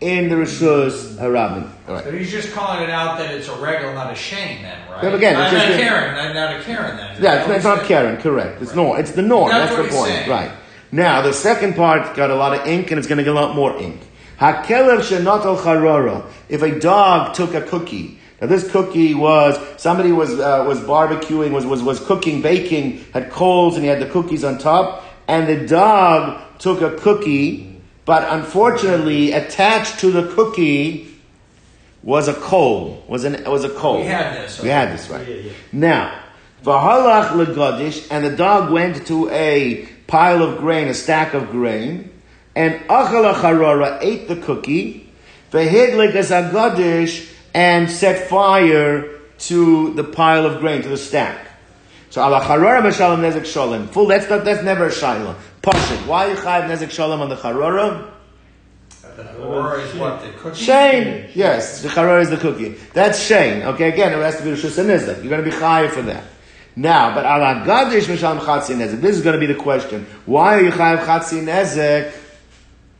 [0.01, 1.71] in the Rishus HaRabim.
[1.88, 2.03] Right.
[2.03, 5.03] So he's just calling it out that it's a Rego, not a Shein then, right?
[5.03, 7.23] Yeah, again, not, it's just not the- Keren, not, not a Keren then.
[7.23, 8.61] Yeah, it's, it's not Keren, correct.
[8.61, 8.99] It's norm.
[8.99, 9.49] It's the norm.
[9.49, 10.11] That's That's, the point.
[10.11, 10.29] saying.
[10.29, 10.51] Right.
[10.91, 13.39] Now, the second part got a lot of ink and it's going to get a
[13.39, 13.99] lot more ink.
[14.39, 16.25] Hakelev charara.
[16.49, 21.51] If a dog took a cookie, now this cookie was, somebody was, uh, was barbecuing,
[21.51, 25.47] was, was, was cooking, baking, had coals and he had the cookies on top, and
[25.47, 31.11] the dog took a cookie, but unfortunately attached to the cookie
[32.03, 34.01] was a coal, was an, was a coal.
[34.01, 35.27] We had this, We had this, right.
[35.27, 35.51] Yeah, yeah.
[35.71, 36.19] Now,
[36.63, 42.11] Vahalach legadish, and the dog went to a pile of grain, a stack of grain,
[42.56, 45.10] and Achala Harara ate the cookie,
[45.51, 51.47] Vahidlik as agadish, and set fire to the pile of grain, to the stack.
[52.10, 53.88] So ala Harara Nezek Shalom.
[53.89, 55.36] Full, that's not, that's never a Shiloh.
[55.62, 56.08] Pashit.
[56.08, 58.12] Why you chayiv Nezek Shalom on the Harara?
[59.01, 60.66] The is what the cookie.
[60.66, 61.30] Shein.
[61.34, 62.76] Yes, the charor is the cookie.
[62.93, 63.64] That's Shein.
[63.64, 65.24] Okay, again, it has to be Rishus Nizek.
[65.24, 66.24] You're going to be chayiv for that.
[66.76, 68.99] Now, but ala gadish mishalom chatzi nezek.
[68.99, 70.06] This is going to be the question.
[70.26, 72.12] Why are you chayiv chatzi nezek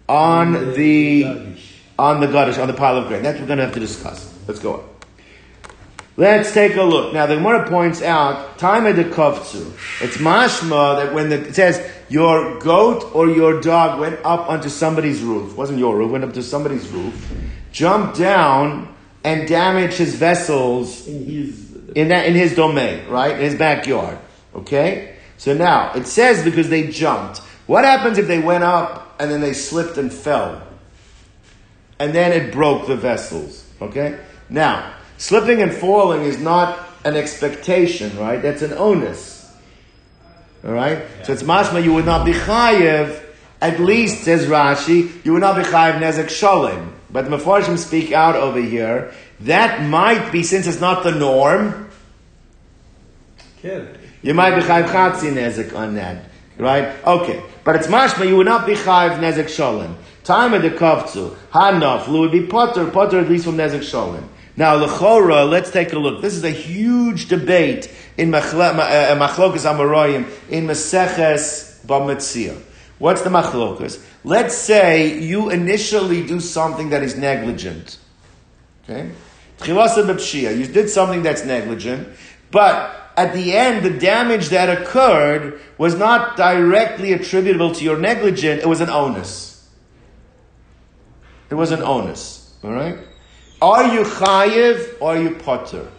[0.08, 1.56] on the
[1.98, 3.24] on the gadish on the pile of grain?
[3.24, 4.34] That's what we're going to have to discuss.
[4.48, 4.90] Let's go on.
[6.18, 7.14] Let's take a look.
[7.14, 9.66] Now, the Gemara points out, time of the kofzu.
[10.02, 14.70] It's mashma that when the, it says your goat or your dog went up onto
[14.70, 17.34] somebody's roof, it wasn't your roof, went up to somebody's roof,
[17.74, 18.96] jumped down
[19.26, 23.36] and damaged his vessels in his in that in his domain, right?
[23.36, 24.18] In his backyard.
[24.54, 25.16] Okay?
[25.38, 27.40] So now it says because they jumped.
[27.68, 30.62] What happens if they went up and then they slipped and fell?
[32.00, 33.68] And then it broke the vessels.
[33.82, 34.20] Okay?
[34.50, 38.42] Now, slipping and falling is not an expectation, right?
[38.42, 39.36] That's an onus.
[40.66, 41.04] Alright?
[41.24, 43.24] So it's mashma you would not be chayev,
[43.62, 46.94] at least says Rashi, you would not be chayev nezek shalem.
[47.12, 49.14] But the Mefarshim speak out over here.
[49.42, 51.90] That might be, since it's not the norm,
[53.62, 53.98] Keren.
[54.22, 56.26] you might be chayiv chatzi nezek on that,
[56.58, 56.96] right?
[57.06, 58.26] Okay, but it's mashma.
[58.26, 59.98] You would not be chayiv nezek shalem.
[60.24, 64.30] Time of the kavtzu hanaf would be potter potter at least from nezek shalem.
[64.56, 66.22] Now lechora, let's take a look.
[66.22, 72.58] This is a huge debate in ma- uh, machlokas amoraim in Maseches Bamitzia.
[72.98, 74.02] What's the machlokas?
[74.24, 77.98] Let's say you initially do something that is negligent.
[78.84, 79.12] Okay?
[79.64, 82.10] You did something that's negligent,
[82.52, 88.64] but at the end, the damage that occurred was not directly attributable to your negligence,
[88.64, 89.70] it was an onus.
[91.50, 92.54] It was an onus.
[92.64, 92.98] Alright?
[93.62, 95.90] Are you chayiv or are you potter?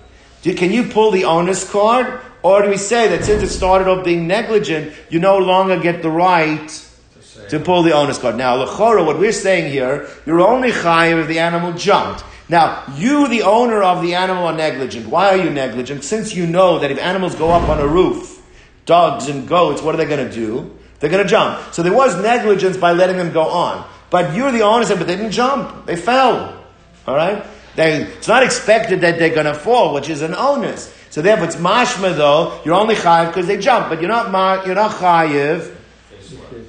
[0.43, 2.21] Do, can you pull the onus card?
[2.43, 6.03] Or do we say that since it started off being negligent, you no longer get
[6.03, 8.37] the right To to pull the onus card.
[8.37, 12.25] Now, lechora, what we're saying here, you're only chayiv if the animal jumped.
[12.49, 15.09] Now, you, the owner of the animal, are negligent.
[15.09, 16.05] Why are you negligent?
[16.05, 18.43] Since you know that if animals go up on a roof,
[18.85, 20.77] dogs and goats, what are they going to do?
[21.01, 21.75] They're going to jump.
[21.75, 23.89] So there was negligence by letting them go on.
[24.11, 25.87] But you're the owner, but they didn't jump.
[25.87, 26.65] They fell.
[27.07, 27.45] All right?
[27.75, 30.95] They, it's not expected that they're going to fall, which is an onus.
[31.11, 32.61] So therefore, it's mashma though.
[32.65, 35.76] You're only chayiv because they jump, but you're not ma, you're not chayiv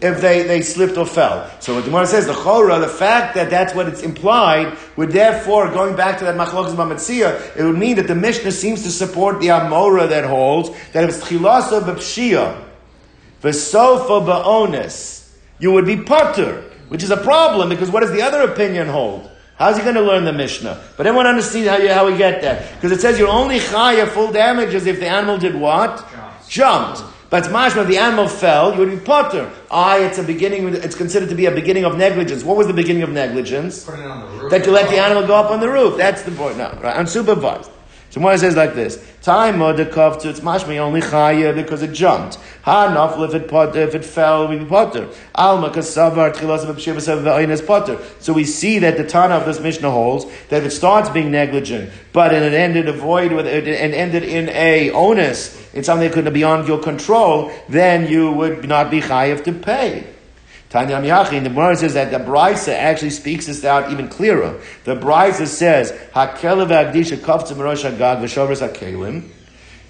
[0.01, 1.49] if they, they slipped or fell.
[1.59, 5.11] So what the Gemara says, the chora, the fact that that's what it's implied, would
[5.11, 8.91] therefore, going back to that machlokas b'matzia, it would mean that the Mishnah seems to
[8.91, 12.63] support the Amora that holds that if it's chilasa b'pshia,
[13.41, 18.41] v'sofa ba'onis, you would be potter, which is a problem because what does the other
[18.41, 19.29] opinion hold?
[19.57, 20.79] How's he going to learn the Mishnah?
[20.97, 22.69] But everyone understands how, you, how we get there.
[22.75, 26.05] Because it says you're only chaya full damages if the animal did what?
[26.47, 27.01] Jumped.
[27.29, 29.51] But it's mashma, the animal fell, you would be potter.
[29.69, 32.43] I, it's a beginning, it's considered to be a beginning of negligence.
[32.43, 33.83] What was the beginning of negligence?
[33.83, 34.51] Putting it on the roof.
[34.51, 35.97] That you let the animal go up on the roof.
[35.97, 36.57] That's the point.
[36.57, 36.95] No, right?
[36.95, 37.69] Unsupervised.
[38.17, 42.37] So says like this: Time the kaf to its mashmi only chaya because it jumped.
[42.63, 45.07] Ha nafl if it potter if it fell we potter.
[45.35, 47.99] Alma kasavar tchilas potter.
[48.19, 51.91] So we see that the Tana of this Mishnah holds that it starts being negligent,
[52.11, 56.13] but it ended a void with it and ended in a onus in something that
[56.13, 60.16] couldn't be beyond your control, then you would not be chayiv to pay.
[60.69, 64.59] Tanya Yachi, the Gemara says that the Brisa actually speaks this out even clearer.
[64.83, 69.29] The Brisa says, Hakelev Agdisha Kafta Merosh Hagag V'Shovers Hakelim.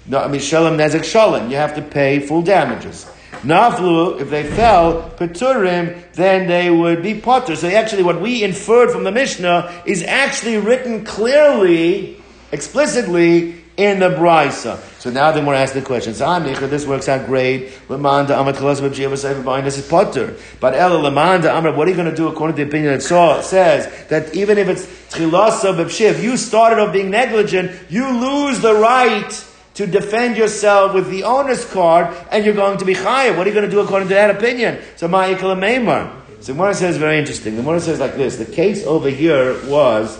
[0.06, 1.50] No, I mean, Shalom Nezek Shalom.
[1.50, 3.10] You have to pay full damages.
[3.42, 7.56] Naflu, if they fell, Peturim, then they would be potter.
[7.56, 12.22] So actually, what we inferred from the Mishnah is actually written clearly,
[12.52, 14.80] explicitly in the brisa.
[14.98, 16.12] So now then we're asked the question.
[16.12, 17.70] This works out great.
[17.88, 20.36] This is potter.
[20.60, 23.02] But Ella Lamanda Amr, what are you going to do according to the opinion that
[23.44, 28.74] says that even if it's Tchilasa B'Pshiv, you started off being negligent, you lose the
[28.74, 29.44] right
[29.74, 33.36] to defend yourself with the owner's card, and you're going to be chayav.
[33.36, 34.80] What are you going to do according to that opinion?
[34.96, 36.12] So Ma'ikal Meimar.
[36.40, 37.54] So Gemara says very interesting.
[37.54, 40.18] The Gemara says like this: the case over here was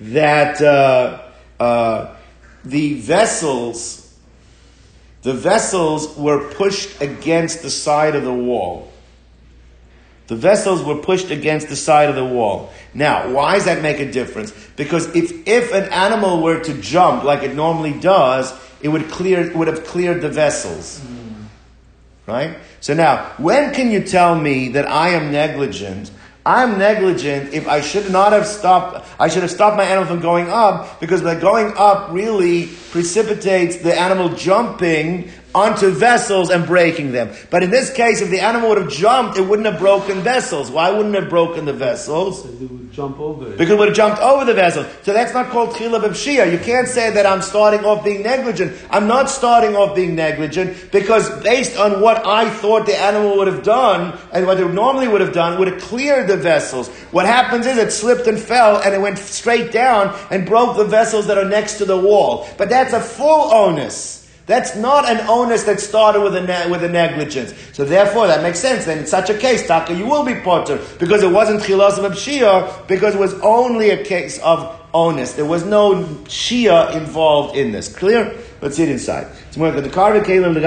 [0.00, 1.22] that uh,
[1.58, 2.16] uh,
[2.64, 4.16] the vessels,
[5.22, 8.90] the vessels were pushed against the side of the wall.
[10.28, 12.72] The vessels were pushed against the side of the wall.
[12.94, 14.52] Now, why does that make a difference?
[14.76, 19.40] Because if, if an animal were to jump like it normally does, it would clear,
[19.40, 21.00] it would have cleared the vessels.
[21.00, 21.42] Mm-hmm.
[22.26, 22.58] Right?
[22.80, 26.12] So now, when can you tell me that I am negligent
[26.44, 30.20] I'm negligent if I should not have stopped, I should have stopped my animal from
[30.20, 37.12] going up because by going up really precipitates the animal jumping onto vessels and breaking
[37.12, 37.30] them.
[37.50, 40.70] But in this case, if the animal would have jumped, it wouldn't have broken vessels.
[40.70, 42.44] Why wouldn't it have broken the vessels?
[42.44, 43.58] It would jump over it.
[43.58, 44.86] Because it would have jumped over the vessels.
[45.02, 46.50] So that's not called chila b'pshia.
[46.50, 48.76] You can't say that I'm starting off being negligent.
[48.90, 53.48] I'm not starting off being negligent because based on what I thought the animal would
[53.48, 56.88] have done and what it normally would have done, would have cleared the vessels.
[57.10, 60.84] What happens is it slipped and fell and it went straight down and broke the
[60.84, 62.48] vessels that are next to the wall.
[62.56, 64.19] But that's a full onus.
[64.50, 67.54] That's not an onus that started with a, ne- with a negligence.
[67.72, 68.84] So therefore, that makes sense.
[68.84, 72.12] Then in such a case, Taka, you will be potter because it wasn't chilas of
[72.14, 75.34] shia because it was only a case of onus.
[75.34, 77.94] There was no shia involved in this.
[77.94, 78.36] Clear?
[78.60, 79.28] Let's see it inside.
[79.46, 80.58] It's more like the kalim the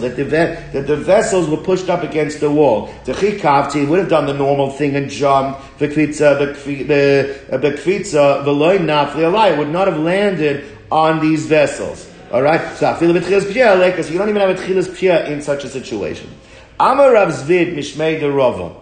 [0.00, 2.92] that the that the vessels were pushed up against the wall.
[3.04, 5.78] The chikavti would have done the normal thing and jumped.
[5.78, 12.09] The kvitza, the uh, kvitza, the loy nafli would not have landed on these vessels.
[12.30, 14.62] All right, so I feel a bit chilas because eh, you don't even have a
[14.62, 16.30] chilas pia in such a situation.
[16.78, 18.72] Amar Rav Zvid Mishmei de Rava.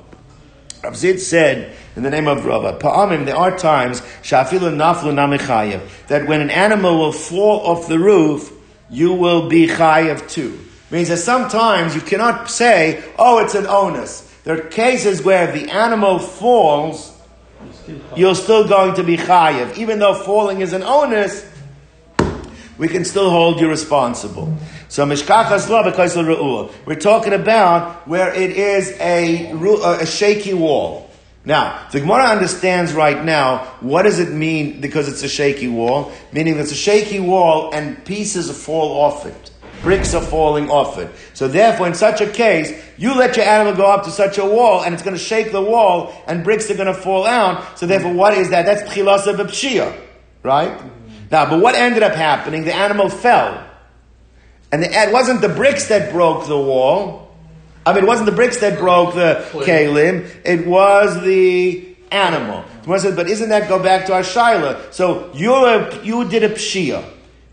[0.84, 5.80] Rav Zvid said in the name of Rava, Pa'amim, there are times shafilu naflu namichayev
[6.08, 8.52] that when an animal will fall off the roof,
[8.90, 10.60] you will be chayev too.
[10.90, 14.30] Means that sometimes you cannot say, oh, it's an onus.
[14.44, 17.18] There are cases where if the animal falls,
[18.14, 21.47] you're still going to be chayev, even though falling is an onus
[22.78, 24.56] we can still hold you responsible.
[24.88, 26.72] So mishkachas lo re'ul.
[26.86, 29.50] We're talking about where it is a,
[30.00, 31.10] a shaky wall.
[31.44, 36.12] Now, the Gemara understands right now what does it mean because it's a shaky wall,
[36.32, 39.50] meaning it's a shaky wall and pieces fall off it.
[39.82, 41.08] Bricks are falling off it.
[41.34, 44.44] So therefore, in such a case, you let your animal go up to such a
[44.44, 47.78] wall and it's going to shake the wall and bricks are going to fall out.
[47.78, 48.66] So therefore, what is that?
[48.66, 49.96] That's pchilasa b'pshia,
[50.42, 50.78] right?
[51.30, 52.64] Now, but what ended up happening?
[52.64, 53.64] The animal fell.
[54.72, 57.34] And the, it wasn't the bricks that broke the wall.
[57.86, 62.64] I mean, it wasn't the bricks that broke the kalim; it was the animal.
[62.84, 64.92] Says, but isn't that go back to our shaila?
[64.92, 65.52] So you
[66.02, 67.04] you did a pshia.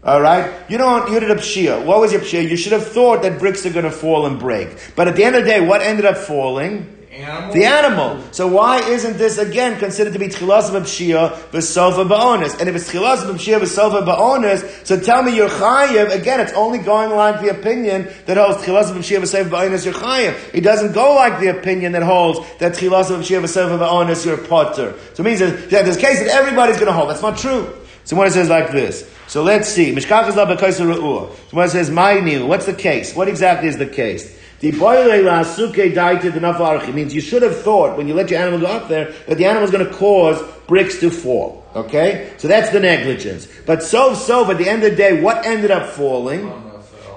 [0.03, 1.11] All right, you don't.
[1.11, 1.83] You did a pshia.
[1.83, 2.47] What was your pshia?
[2.49, 4.69] You should have thought that bricks are going to fall and break.
[4.95, 6.94] But at the end of the day, what ended up falling?
[7.15, 7.53] Animal?
[7.53, 8.23] The animal.
[8.31, 12.59] So why isn't this again considered to be tchilas of pshia v'sofa ba'onis?
[12.59, 16.13] And if it's tchilas of pshia v'sofa ba'onis, so tell me you're chayiv.
[16.13, 19.93] Again, it's only going like the opinion that holds tchilas of pshia v'sofa ba'onis you're
[19.93, 20.53] chayiv.
[20.53, 24.37] It doesn't go like the opinion that holds that tchilas of pshia v'sofa ba'onis you're
[24.37, 24.93] potter.
[25.13, 27.09] So it means that there's a case that everybody's going to hold.
[27.09, 27.73] That's not true.
[28.03, 29.09] So when it says like this.
[29.27, 29.91] So let's see.
[29.93, 33.15] Mishkach is la So when it says my new, what's the case?
[33.15, 34.37] What exactly is the case?
[34.65, 38.39] The boile la suke daite the means you should have thought when you let your
[38.39, 41.63] animal go up there that the animal is going to cause bricks to fall.
[41.75, 43.47] Okay, so that's the negligence.
[43.67, 46.64] But so so at the end of the day, what ended up falling?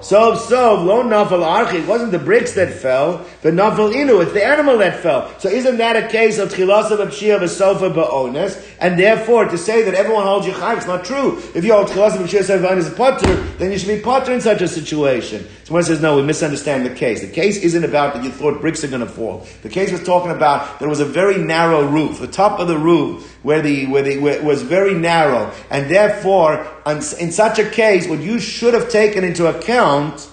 [0.01, 4.33] So, so, lo nafal archi, it wasn't the bricks that fell, but nafal inu, it's
[4.33, 5.31] the animal that fell.
[5.39, 8.65] So isn't that a case of tchilasa b'pshia v'sofa ba'ones?
[8.79, 11.37] And therefore, to say that everyone holds you chayv, it's not true.
[11.53, 14.61] If you hold tchilasa b'pshia v'sofa ba'ones potter, then you should be potter in such
[14.61, 15.45] a situation.
[15.69, 17.21] Someone says, no, we misunderstand the case.
[17.21, 19.45] The case isn't about that you thought bricks are going to fall.
[19.61, 22.19] The case was talking about there was a very narrow roof.
[22.19, 25.53] The top of the roof, where the, where the, where was very narrow.
[25.69, 30.29] And therefore, in such a case, what you should have taken into account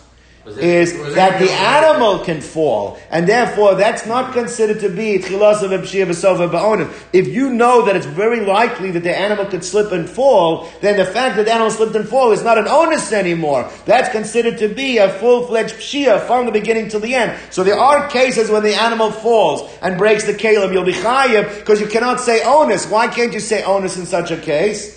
[0.47, 5.27] it, is that the animal can fall, and therefore that's not considered to be it's
[5.27, 10.09] khilos of If you know that it's very likely that the animal could slip and
[10.09, 13.68] fall, then the fact that the animal slipped and fall is not an onus anymore.
[13.86, 17.36] That's considered to be a full-fledged pshia from the beginning to the end.
[17.51, 21.59] So there are cases when the animal falls and breaks the kalim, you'll be chayiv
[21.59, 22.89] because you cannot say onus.
[22.89, 24.97] Why can't you say onus in such a case?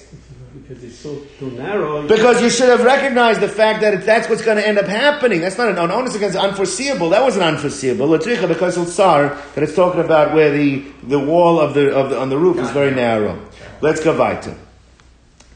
[0.70, 2.08] Because it's so too narrow.
[2.08, 5.42] Because you should have recognized the fact that that's what's going to end up happening.
[5.42, 7.10] That's not an, an onus against unforeseeable.
[7.10, 8.08] That wasn't unforeseeable.
[8.08, 12.12] Latricha because it's tsar that it's talking about where the, the wall of the, of
[12.12, 13.44] the on the roof is very narrow.
[13.82, 14.56] Let's go weiter.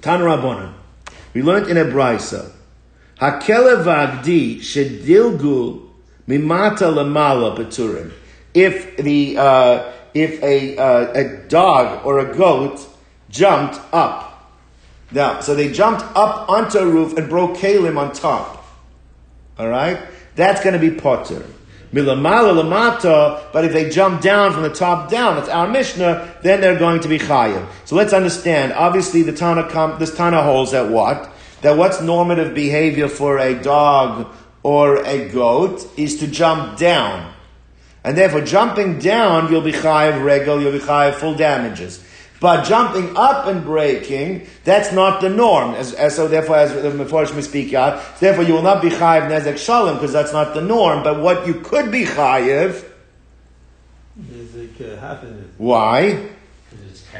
[0.02, 0.74] Tan Rabbanan.
[1.36, 2.52] We learned in a brisa.
[3.20, 5.90] Hakelevagdi shedilgu
[6.28, 8.12] mimata lamala peturim.
[8.56, 12.88] If the uh, if a uh, a dog or a goat
[13.30, 14.33] jumped up
[15.14, 18.66] now, so they jumped up onto a roof and broke kalim on top.
[19.58, 20.00] All right,
[20.36, 21.46] that's going to be potter.
[21.94, 26.60] Milamala lamata, but if they jump down from the top down, that's our Mishnah, then
[26.60, 27.68] they're going to be chayiv.
[27.86, 28.74] So let's understand.
[28.74, 31.32] Obviously, the Tana com- this Tana holds that what
[31.62, 34.34] that what's normative behavior for a dog
[34.64, 37.32] or a goat is to jump down,
[38.04, 42.04] and therefore jumping down, you'll be chayiv regal, you'll be chayiv full damages.
[42.44, 45.76] But jumping up and breaking, that's not the norm.
[45.76, 49.30] As, as so therefore, as the Mephosh speak out, therefore you will not be chayiv
[49.30, 51.04] nezek shalom because that's not the norm.
[51.04, 52.84] But what you could be chayiv.
[55.58, 56.32] Why?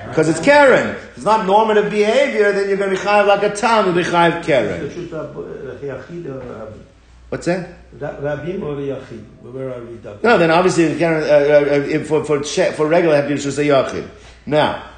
[0.10, 0.90] Because it's Keren.
[0.90, 3.96] If it's not normative behavior, then you're going to be chayiv like a town, you'll
[3.96, 4.90] be chayiv Keren.
[7.30, 7.70] What's that?
[10.22, 14.10] No, then obviously uh, uh, for for for regular happy you should say yachid.
[14.46, 14.90] Now,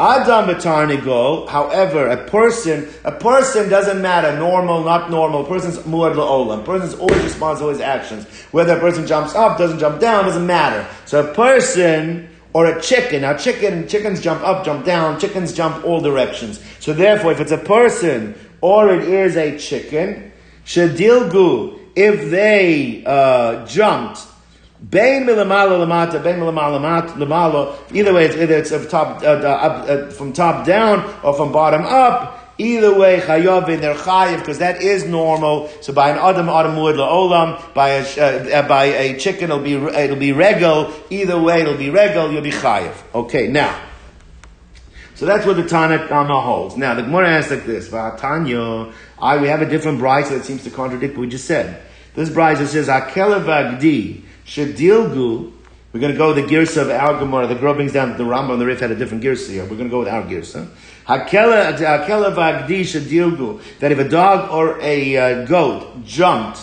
[0.00, 6.14] Adam betarnigol, however, a person, a person doesn't matter, normal, not normal, a person's muad
[6.14, 6.64] la'olam.
[6.64, 8.24] Person's always responsible for his actions.
[8.50, 10.88] Whether a person jumps up, doesn't jump down, doesn't matter.
[11.04, 15.84] So a person, or a chicken, now chicken, chickens jump up, jump down, chickens jump
[15.84, 16.64] all directions.
[16.78, 20.32] So therefore, if it's a person, or it is a chicken,
[20.64, 24.20] shadilgu, if they uh, jumped
[24.86, 26.80] Milamala lamata, milamala
[27.16, 27.94] lamala.
[27.94, 31.82] Either way, it's, either it's top, uh, up, uh, from top down or from bottom
[31.82, 32.38] up.
[32.56, 35.70] Either way, chayovin they're chayiv because that is normal.
[35.80, 39.60] So by an adam adam muad laolam, by a uh, uh, by a chicken it'll
[39.60, 40.92] be it'll be regal.
[41.08, 42.30] Either way, it'll be regal.
[42.30, 42.94] You'll be chayiv.
[43.14, 43.80] Okay, now.
[45.14, 46.76] So that's what the Tana Kama holds.
[46.76, 50.62] Now the Gemara asks like this: Tanya, I we have a different bride that seems
[50.64, 51.82] to contradict what we just said.
[52.14, 54.24] This bride says Akelevagdi.
[54.50, 55.52] Shadilgu,
[55.92, 57.46] we're going to go with the girsa of our Gemara.
[57.46, 59.62] The girl brings down the Rambam and the Rif had a different girsa here.
[59.62, 60.68] We're going to go with our girsa.
[61.06, 63.62] Hakela v'agdi shadilgu.
[63.78, 66.58] That if a dog or a uh, goat jumped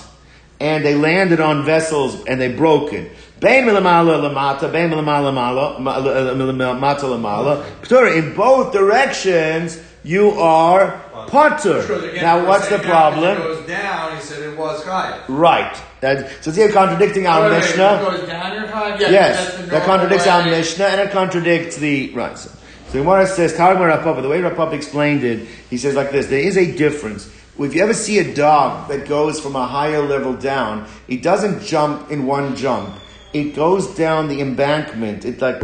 [0.60, 3.10] and they landed on vessels and they broke it,
[3.40, 5.32] Bein milamala lamata, bein milamala
[5.80, 8.18] lamata lamala.
[8.18, 12.14] In both directions, you are potter.
[12.16, 13.38] Now, what's the problem?
[13.38, 14.16] It goes down.
[14.18, 15.24] He said it was high.
[15.30, 15.82] Right.
[16.00, 18.06] That, so it's here contradicting our wait, Mishnah.
[18.08, 19.00] Wait, goes down your high?
[19.00, 20.32] Yeah, yes, that contradicts way.
[20.32, 22.38] our Mishnah and it contradicts the right.
[22.38, 22.52] So,
[22.90, 26.12] so Gemara says, Targum Rav Papa, the way Rav Papa explained it, he says like
[26.12, 27.30] this: there is a difference
[27.66, 31.64] if you ever see a dog that goes from a higher level down, it doesn't
[31.64, 32.96] jump in one jump.
[33.34, 35.26] It goes down the embankment.
[35.26, 35.62] It like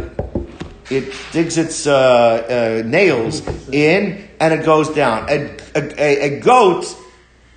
[0.90, 5.28] it digs its uh, uh, nails in and it goes down.
[5.30, 6.84] A, a, a, goat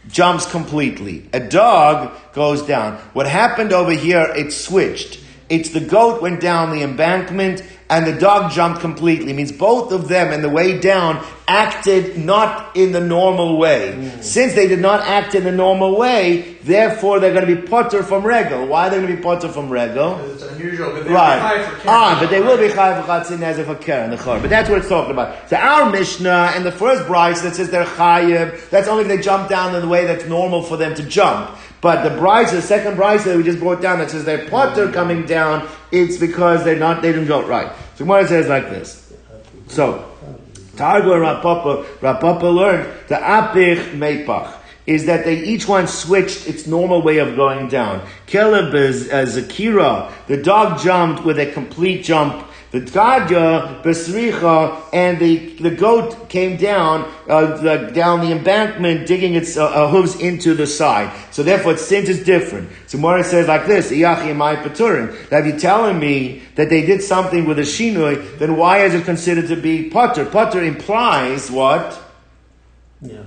[0.10, 1.30] jumps completely.
[1.34, 2.96] A dog goes down.
[3.14, 4.34] What happened over here?
[4.36, 5.20] It switched.
[5.50, 9.32] It's the goat went down the embankment and the dog jumped completely.
[9.32, 13.94] It means both of them and the way down acted not in the normal way.
[13.96, 14.24] Mm.
[14.24, 18.04] Since they did not act in the normal way, therefore they're going to be potter
[18.04, 18.68] from regal.
[18.68, 20.20] Why are they going to be potter from regal?
[20.32, 21.58] It's unusual, but they right.
[21.58, 24.18] will be for Ah, but they will be chai for chatzin as for keren the.
[24.18, 25.50] But that's what it's talking about.
[25.50, 29.22] So our Mishnah and the first bride that says they're chayiv, that's only if they
[29.22, 31.58] jump down in the way that's normal for them to jump.
[31.88, 34.92] But the brides, the second bride that we just brought down that says they're potter
[34.92, 37.72] coming down, it's because they're not, they didn't go right.
[37.96, 39.14] So Gemara says like this.
[39.68, 40.14] So,
[40.76, 44.54] Targo and Rav Papa, Rapapa learned the Apich Meipach
[44.86, 48.06] is that they each one switched its normal way of going down.
[48.26, 54.82] Caleb is uh, as Zakira, the dog jumped with a complete jump the gadya besricha
[54.94, 59.90] and the, the goat came down uh, the, down the embankment, digging its uh, uh,
[59.90, 61.12] hooves into the side.
[61.32, 62.70] So therefore, its sin is different.
[62.88, 65.16] So Mora says like this: Iyachi my paturin.
[65.32, 68.94] Now, if you're telling me that they did something with a shinui, then why is
[68.94, 70.26] it considered to be putter?
[70.26, 72.07] Putter implies what?
[73.02, 73.22] Yeah.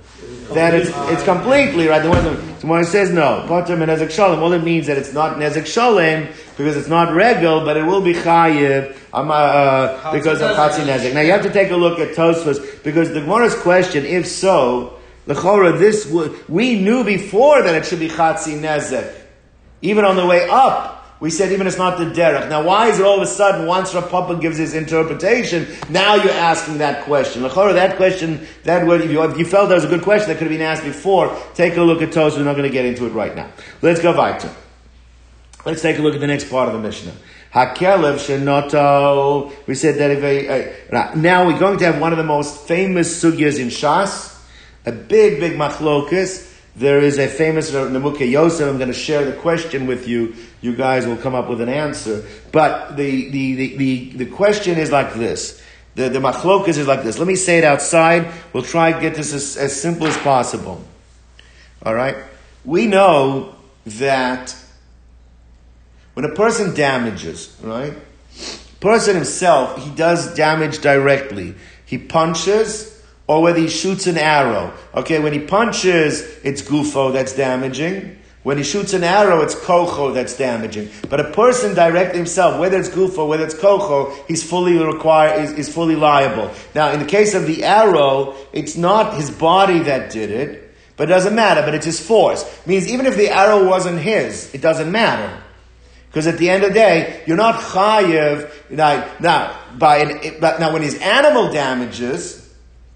[0.53, 2.03] That it's, it's completely right.
[2.03, 5.13] The one, so when it says no, potter nezek shalom, all it means that it's
[5.13, 6.27] not nezek shalom
[6.57, 10.85] because it's not regal, but it will be chayiv um, uh, uh because of chatzi
[10.85, 11.15] nezek.
[11.15, 14.99] Now you have to take a look at Tosfos because the Gemara's question, if so,
[15.27, 19.15] the chora, this would we knew before that it should be chatzi nezek,
[19.83, 21.00] even on the way up.
[21.21, 22.49] We said even it's not the derech.
[22.49, 26.15] Now, why is it all of a sudden once Rav Papa gives his interpretation, now
[26.15, 27.43] you're asking that question?
[27.43, 30.31] Lechora, that question, that word, if you, if you felt that was a good question
[30.31, 32.39] that could have been asked before, take a look at Tos.
[32.39, 33.51] We're not going to get into it right now.
[33.83, 34.51] Let's go weiter.
[35.67, 37.13] Let's take a look at the next part of the Mishnah.
[37.53, 39.53] Hakelev shenoto.
[39.67, 43.23] We said that if a, now we're going to have one of the most famous
[43.23, 44.41] sugyas in Shas,
[44.87, 46.50] a big, big machlokus.
[46.77, 48.69] There is a famous Nimukei Yosef.
[48.69, 50.35] I'm going to share the question with you.
[50.61, 52.25] You guys will come up with an answer.
[52.53, 55.63] But the, the, the, the, the question is like this.
[55.97, 57.19] The, the machlokas is like this.
[57.19, 58.31] Let me say it outside.
[58.53, 60.85] We'll try to get this as, as simple as possible.
[61.83, 62.17] All right?
[62.65, 63.57] We know
[63.87, 64.55] that
[66.15, 67.95] when a person damages, right?
[68.79, 71.55] Person himself, he does damage directly.
[71.85, 72.90] He punches,
[73.31, 74.75] or whether he shoots an arrow.
[74.93, 78.19] Okay, when he punches, it's gufo that's damaging.
[78.43, 80.91] When he shoots an arrow, it's kocho that's damaging.
[81.09, 85.53] But a person directly himself, whether it's gufo, whether it's kocho, he's fully required, is,
[85.53, 86.51] is fully liable.
[86.75, 91.05] Now, in the case of the arrow, it's not his body that did it, but
[91.05, 92.43] it doesn't matter, but it's his force.
[92.43, 95.41] It means even if the arrow wasn't his, it doesn't matter.
[96.09, 98.51] Because at the end of the day, you're not chayiv.
[98.71, 102.50] Now, now, by an, now when his animal damages,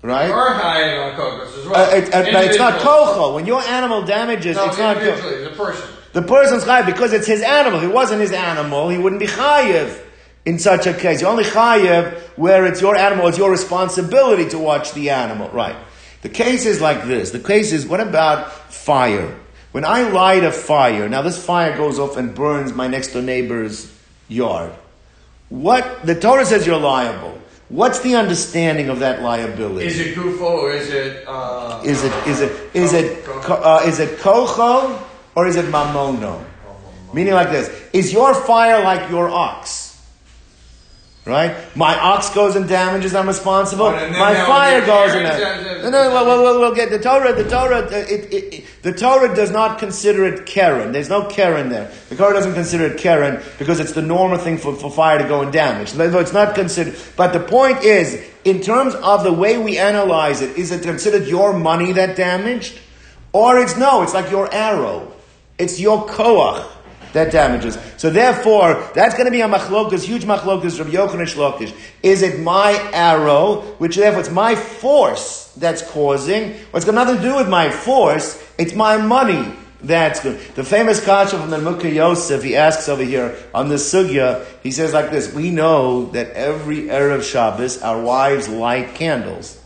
[0.05, 0.31] Right?
[0.31, 1.77] Or high on kokos as well.
[1.77, 3.35] Uh, it, uh, it's not kocho.
[3.35, 5.89] When your animal damages, no, it's not the person.
[6.13, 7.79] The person's chayiv because it's his animal.
[7.79, 9.99] If it wasn't his animal, he wouldn't be chayiv
[10.45, 11.23] in such a case.
[11.23, 15.49] You're only chayiv where it's your animal, it's your responsibility to watch the animal.
[15.49, 15.75] Right.
[16.21, 17.31] The case is like this.
[17.31, 19.35] The case is, what about fire?
[19.73, 23.23] When I light a fire, now this fire goes off and burns my next door
[23.23, 23.91] neighbor's
[24.29, 24.73] yard.
[25.49, 27.41] What, the Torah says you're liable.
[27.75, 29.87] What's the understanding of that liability?
[29.89, 31.25] Is it gufo or is it?
[31.27, 35.03] Uh, is it is it is it uh, is it kocho
[35.35, 36.39] or is it mamono?
[37.13, 39.84] Meaning like this: Is your fire like your ox?
[41.27, 41.57] Right?
[41.75, 43.91] My ox goes and damages, I'm responsible.
[43.91, 45.25] My fire goes and
[45.85, 47.35] no, no, well, well, we'll get the Torah.
[47.35, 50.93] The Torah, uh, it, it, it, the Torah does not consider it Keren.
[50.93, 51.91] There's no Keren there.
[52.09, 55.29] The Torah doesn't consider it Keren because it's the normal thing for, for fire to
[55.29, 55.95] go and damage.
[55.95, 56.97] It's not considered.
[57.17, 61.27] But the point is, in terms of the way we analyze it, is it considered
[61.27, 62.79] your money that damaged,
[63.33, 64.03] or it's no?
[64.03, 65.13] It's like your arrow.
[65.59, 66.74] It's your koach
[67.15, 67.79] that damages.
[67.97, 71.75] So therefore, that's going to be a machlokas, huge machlokas from Yochanan Shlokish.
[72.03, 77.17] Is it my arrow, which therefore it's my force that's causing, or it's got nothing
[77.17, 80.41] to do with my force, it's my money that's good.
[80.55, 84.71] The famous kasha from the Nimukei Yosef, he asks over here on the sugya, he
[84.71, 89.61] says like this, we know that every Erev Shabbos, our wives light candles.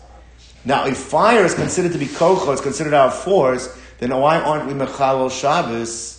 [0.65, 4.67] Now, if fire is considered to be kocho, it's considered our force, then why aren't
[4.67, 6.18] we mechalel Shabbos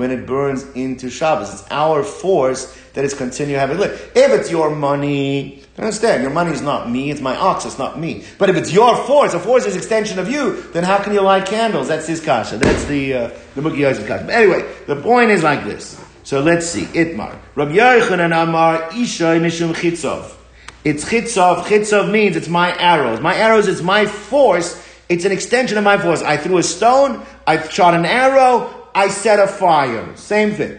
[0.00, 1.52] when it burns into Shabbos.
[1.52, 3.92] It's our force that is continuing having lit.
[4.16, 8.00] If it's your money, understand, your money is not me, it's my ox, it's not
[8.00, 8.24] me.
[8.38, 11.20] But if it's your force, a force is extension of you, then how can you
[11.20, 11.88] light candles?
[11.88, 12.56] That's his kasha.
[12.56, 14.24] That's the, uh, the Nimukei Yosef kasha.
[14.24, 16.02] But anyway, the point is like this.
[16.24, 16.86] So let's see.
[16.86, 17.38] Itmar.
[17.54, 20.34] Rabbi Yochanan Amar Isha Mishum Chitzov.
[20.82, 21.64] It's Chitzov.
[21.64, 23.20] Chitzov means it's my arrows.
[23.20, 24.82] My arrows, it's my force.
[25.10, 26.22] It's an extension of my force.
[26.22, 30.16] I threw a stone, I shot an arrow, I set a fire.
[30.16, 30.78] Same thing.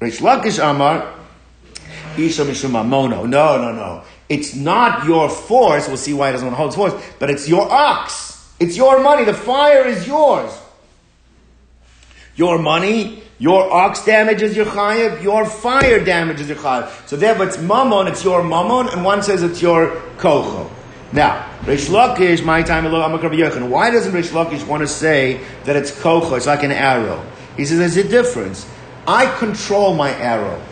[0.00, 1.14] Rish Lakish Amar,
[2.16, 3.28] Isha Mishum Amono.
[3.28, 4.02] No, no, no.
[4.28, 5.88] It's not your force.
[5.88, 8.54] We'll see why it doesn't want to hold its force, but it's your ox.
[8.60, 9.24] It's your money.
[9.24, 10.56] The fire is yours.
[12.36, 17.08] Your money, your ox damages your chayiv, your fire damages your chayiv.
[17.08, 20.70] So therefore it's mammon, it's your mammon, and one says it's your kocho.
[21.12, 23.68] Now, Rish Lakish, my time, alone I'm a karab yokan.
[23.68, 27.24] why doesn't Rish Lakish want to say that it's kocho, it's like an arrow?
[27.56, 28.68] He says there's a difference.
[29.06, 30.62] I control my arrow.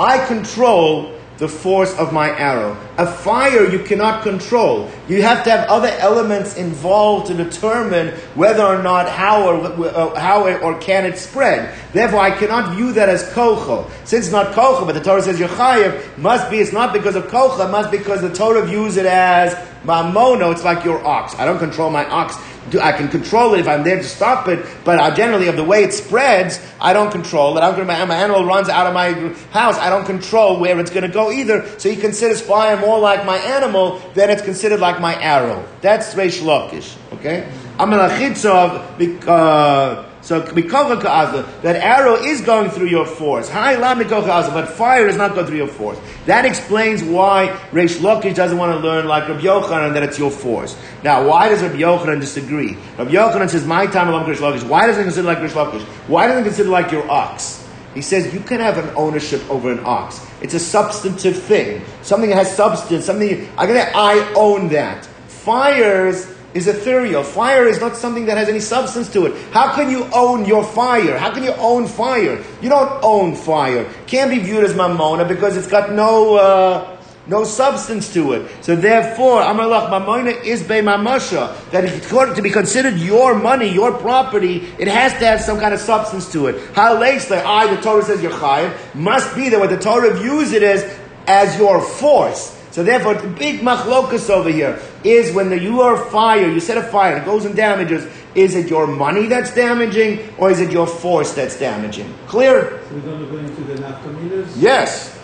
[0.00, 2.76] I control the force of my arrow.
[2.96, 4.88] A fire you cannot control.
[5.08, 10.18] You have to have other elements involved to determine whether or not how or uh,
[10.18, 11.76] how it, or can it spread.
[11.92, 13.90] Therefore, I cannot view that as kocho.
[14.04, 16.58] Since it's not kocho, but the Torah says yochayev, must be.
[16.58, 17.66] It's not because of kocha.
[17.66, 19.54] It must be because the Torah views it as
[19.84, 20.52] mamono.
[20.52, 21.34] It's like your ox.
[21.36, 22.36] I don't control my ox.
[22.80, 25.64] I can control it if I'm there to stop it, but I generally, of the
[25.64, 27.60] way it spreads, I don't control it.
[27.60, 29.12] I'm going to, my animal runs out of my
[29.50, 29.76] house.
[29.76, 31.68] I don't control where it's going to go either.
[31.78, 35.68] So he considers fire more like my animal than it's considered like my arrow.
[35.82, 36.96] That's Reish Lakish.
[37.12, 37.46] Okay?
[37.78, 39.28] I'm an Amalachitzav, because.
[39.28, 43.50] Uh, So that arrow is going through your force.
[43.50, 45.98] But fire is not going through your force.
[46.24, 50.30] That explains why Reish Lakish doesn't want to learn like Rabbi Yochanan that it's your
[50.30, 50.76] force.
[51.02, 52.78] Now, why does Rabbi Yochanan disagree?
[52.96, 55.82] Rabbi Yochanan says, "My time along Reish Lakish." Why doesn't he consider like Reish Lakish?
[56.08, 57.62] Why doesn't he consider like your ox?
[57.94, 60.20] He says you can have an ownership over an ox.
[60.40, 63.04] It's a substantive thing, something that has substance.
[63.04, 65.04] Something I I own that.
[65.28, 67.22] Fires is ethereal.
[67.22, 69.52] Fire is not something that has any substance to it.
[69.52, 71.18] How can you own your fire?
[71.18, 72.42] How can you own fire?
[72.62, 73.92] You don't own fire.
[74.06, 76.94] Can't be viewed as mamona because it's got no uh,
[77.26, 78.50] no substance to it.
[78.62, 81.70] So therefore, Amalach mamona is be mamasha.
[81.70, 85.74] That if to be considered your money, your property, it has to have some kind
[85.74, 86.74] of substance to it.
[86.74, 90.52] How late I the Torah says your chayiv must be that what the Torah views
[90.52, 90.84] it as
[91.26, 92.53] as your force.
[92.74, 96.76] So therefore, the big machlokas over here is when the, you are fire, you set
[96.76, 98.04] a fire, it goes and damages.
[98.34, 102.12] Is it your money that's damaging, or is it your force that's damaging?
[102.26, 102.80] Clear?
[102.88, 104.54] So we're going to go into the nafkaminas?
[104.56, 105.16] Yes.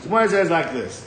[0.00, 1.06] So one says like this.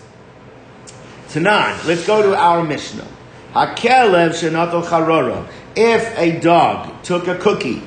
[1.30, 3.07] Tanan, let's go to our Mishnah.
[3.56, 5.48] Hakelev shenatal charora.
[5.76, 7.82] If a dog took a cookie,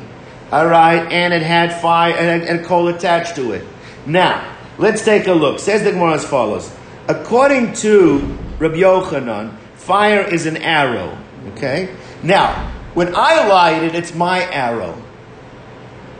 [0.50, 3.64] all right, and it had fire and, and coal attached to it.
[4.04, 5.60] Now, let's take a look.
[5.60, 6.74] Says the Gemara as follows.
[7.10, 8.18] According to
[8.60, 11.18] Rabbi Yochanan, fire is an arrow.
[11.48, 11.92] Okay?
[12.22, 14.94] Now, when I light it, it's my arrow.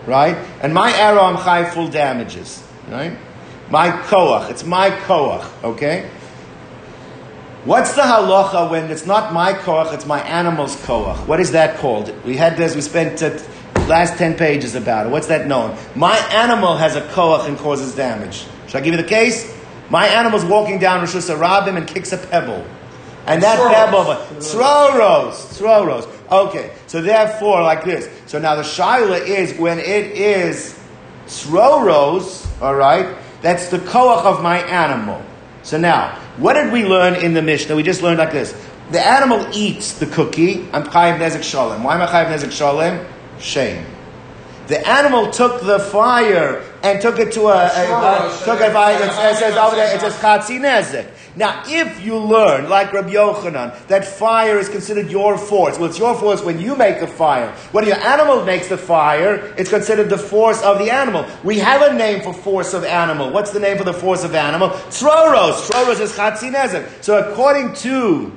[0.04, 0.36] Right?
[0.60, 2.66] And my arrow, I'm high full damages.
[2.88, 3.16] Right?
[3.70, 4.50] My koach.
[4.50, 5.46] It's my koach.
[5.62, 6.10] Okay?
[7.64, 11.24] What's the halacha when it's not my koach, it's my animal's koach?
[11.28, 12.12] What is that called?
[12.24, 13.38] We had this, we spent uh,
[13.86, 15.10] last 10 pages about it.
[15.10, 15.78] What's that known?
[15.94, 18.44] My animal has a koach and causes damage.
[18.66, 19.59] Should I give you the case?
[19.90, 22.64] My animal's walking down Rosh Hashanah and kicks a pebble.
[23.26, 24.04] And that pebble,
[24.40, 26.08] throros, throros.
[26.30, 28.08] Okay, so therefore, like this.
[28.26, 30.80] So now the shaila is when it is
[31.26, 35.22] throros, all right, that's the koach of my animal.
[35.62, 37.76] So now, what did we learn in the Mishnah?
[37.76, 38.54] We just learned like this.
[38.90, 40.68] The animal eats the cookie.
[40.72, 41.82] I'm chayiv nezek shalem.
[41.82, 43.06] Why am I chayiv nezek shalem?
[43.38, 43.84] Shein.
[44.70, 48.94] The animal took the fire and took it to a, a, a took a fire.
[48.94, 51.10] It, it says over there, it says chatzi nezek.
[51.34, 55.98] Now, if you learn, like Rabbi Yochanan, that fire is considered your force, well, it's
[55.98, 57.50] your force when you make the fire.
[57.72, 61.26] When your animal makes the fire, it's considered the force of the animal.
[61.42, 63.32] We have a name for force of animal.
[63.32, 64.68] What's the name for the force of animal?
[64.68, 65.68] Troros.
[65.68, 67.02] Troros is chatzi nezek.
[67.02, 68.32] So, according to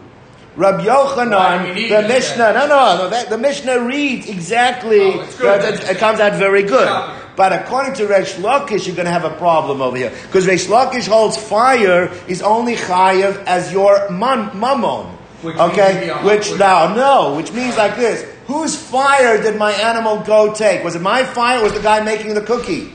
[0.55, 5.97] Rabbi Yochanan, the Mishnah, no, no, no, that, the Mishnah reads exactly, oh, it, it,
[5.97, 6.88] comes out very good.
[7.35, 10.11] But according to Resh Lakish, you're going to have a problem over here.
[10.27, 15.07] Because Resh Lakish holds fire is only chayav as your man, mammon.
[15.41, 16.09] Which okay?
[16.23, 18.23] Which now, no, which means like this.
[18.45, 20.84] Whose fire did my animal go take?
[20.84, 22.93] Was it my fire or was the guy making the cookie?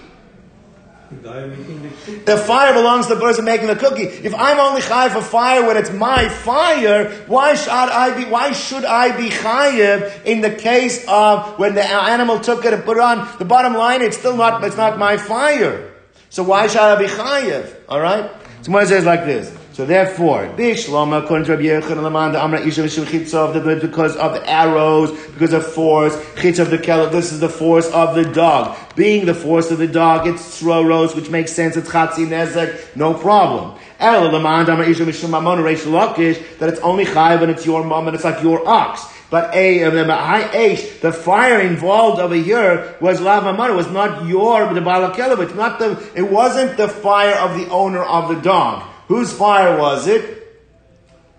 [1.10, 4.02] The fire belongs to the person making the cookie.
[4.02, 8.30] If I'm only chayiv for fire when it's my fire, why should I be?
[8.30, 12.84] Why should I be chayiv in the case of when the animal took it and
[12.84, 13.26] put it on?
[13.38, 14.62] The bottom line, it's still not.
[14.64, 15.94] It's not my fire.
[16.28, 17.74] So why should I be chayiv?
[17.88, 18.30] All right.
[18.60, 19.57] So says like this.
[19.78, 24.16] So therefore, Bishlama, according to Rabbi Yechon Laman, the Amra Isha Chitza of the because
[24.16, 28.16] of the arrows, because of force, Chitza of the Kelab, this is the force of
[28.16, 28.76] the dog.
[28.96, 33.14] Being the force of the dog, it's Throros, which makes sense, it's Chatzi Nezek, no
[33.14, 33.78] problem.
[34.00, 38.08] Ela Laman, Amra Isha Mamon, Reish Lakish, that it's only Chayiv and it's your mom
[38.08, 39.06] and it's like your ox.
[39.30, 45.38] But a the fire involved over here was lava mother, was not your the balakelev.
[45.38, 46.10] It's not the.
[46.16, 48.82] It wasn't the fire of the owner of the dog.
[49.08, 50.36] Whose fire was it?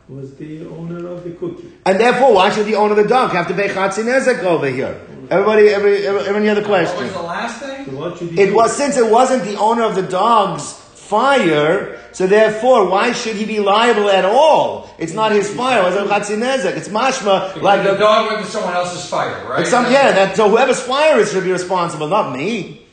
[0.07, 1.71] Was the owner of the cookie.
[1.85, 4.67] And therefore, why should the owner of the dog have to pay chatzin nezek over
[4.67, 4.99] here?
[5.29, 7.13] Everybody, every, every, everyone hear the What was question?
[7.13, 7.85] the last thing?
[7.85, 8.55] So what should he It do?
[8.55, 13.45] was since it wasn't the owner of the dog's fire, so therefore, why should he
[13.45, 14.89] be liable at all?
[14.97, 15.81] It's not his fire.
[15.81, 16.75] It was a chatzin nezek.
[16.75, 19.67] It's mashma like Like the the dog went to someone else's fire, right?
[19.67, 22.87] Some, yeah, that, so whoever's fire is should be responsible, not me.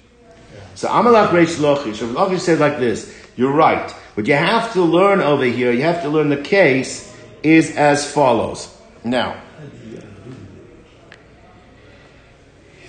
[0.74, 2.02] So Amalek Reish Lochish.
[2.02, 3.90] Rav Lochish said like this, you're right.
[4.14, 8.10] What you have to learn over here, you have to learn the case is as
[8.10, 8.74] follows.
[9.04, 9.40] Now,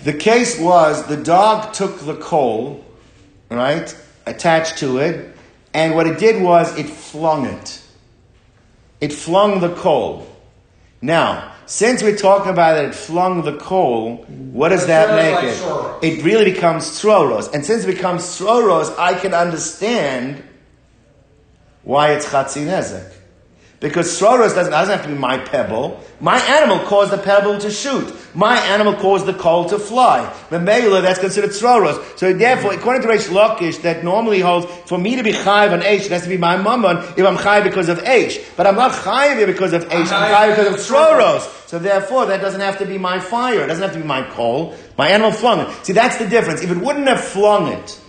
[0.04, 2.86] the case was the dog took the coal,
[3.52, 3.94] right,
[4.26, 5.36] attached to it,
[5.74, 7.82] and what it did was it flung it.
[9.02, 10.28] It flung the coal.
[11.02, 16.20] Now, since we're talking about that it flung the coal, what does that make it?
[16.20, 17.54] It really becomes Stroros.
[17.54, 20.42] And since it becomes Stroros, I can understand
[21.84, 23.17] why it's Chatzi Nezek.
[23.80, 26.04] Because Sroros doesn't, doesn't have to be my pebble.
[26.20, 28.12] My animal caused the pebble to shoot.
[28.34, 30.34] My animal caused the coal to fly.
[30.50, 32.18] The Memela, that's considered Sroros.
[32.18, 35.82] So therefore, according to Reish Lakish, that normally holds, for me to be Chayiv on
[35.82, 38.44] Aish, it has to be my mammon if I'm Chayiv because of Aish.
[38.58, 41.68] But I'm not Chayiv because of Aish, I'm Chayiv because of Sroros.
[41.68, 43.64] So therefore, that doesn't have to be my fire.
[43.64, 44.76] It doesn't have to be my coal.
[44.98, 45.86] My animal flung it.
[45.86, 46.64] See, that's the difference.
[46.64, 48.02] If it wouldn't have flung it,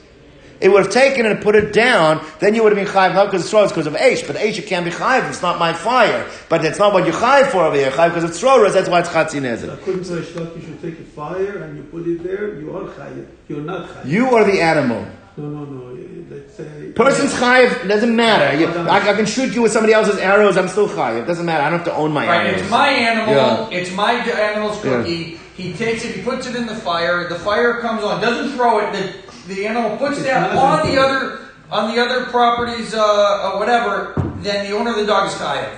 [0.60, 3.14] it would have taken it and put it down, then you would have been chayiv
[3.14, 4.26] not because it's throw, it's because of Aish.
[4.26, 6.28] But Aish, it can't be chayiv, it's not my fire.
[6.48, 9.01] But it's not what you're chayiv for over here, chayiv because it's throw, that's why
[9.01, 9.72] it's chatzin nezek.
[9.72, 12.59] According to Rishlok, you should take a fire and you put it there.
[12.60, 13.26] You are chayiv.
[13.48, 14.06] You're not chayiv.
[14.06, 15.06] You are the animal.
[15.36, 15.85] No, no, no.
[16.30, 18.59] Let's say Person's chayiv, doesn't matter.
[18.59, 21.22] You, I, I can shoot you with somebody else's arrows, I'm still chayiv.
[21.22, 22.60] It doesn't matter, I don't have to own my Right, arrows.
[22.62, 23.35] it's my animal.
[23.35, 23.68] Yeah.
[23.70, 24.90] It's my animal's Yeah.
[24.98, 25.39] cookie.
[25.56, 26.14] He takes it.
[26.14, 27.28] He puts it in the fire.
[27.28, 28.20] The fire comes on.
[28.20, 28.93] Doesn't throw it.
[28.93, 33.02] The the animal puts It's that not on the other on the other properties, uh,
[33.02, 34.14] uh, whatever.
[34.38, 35.76] Then the owner of the dog is chayiv.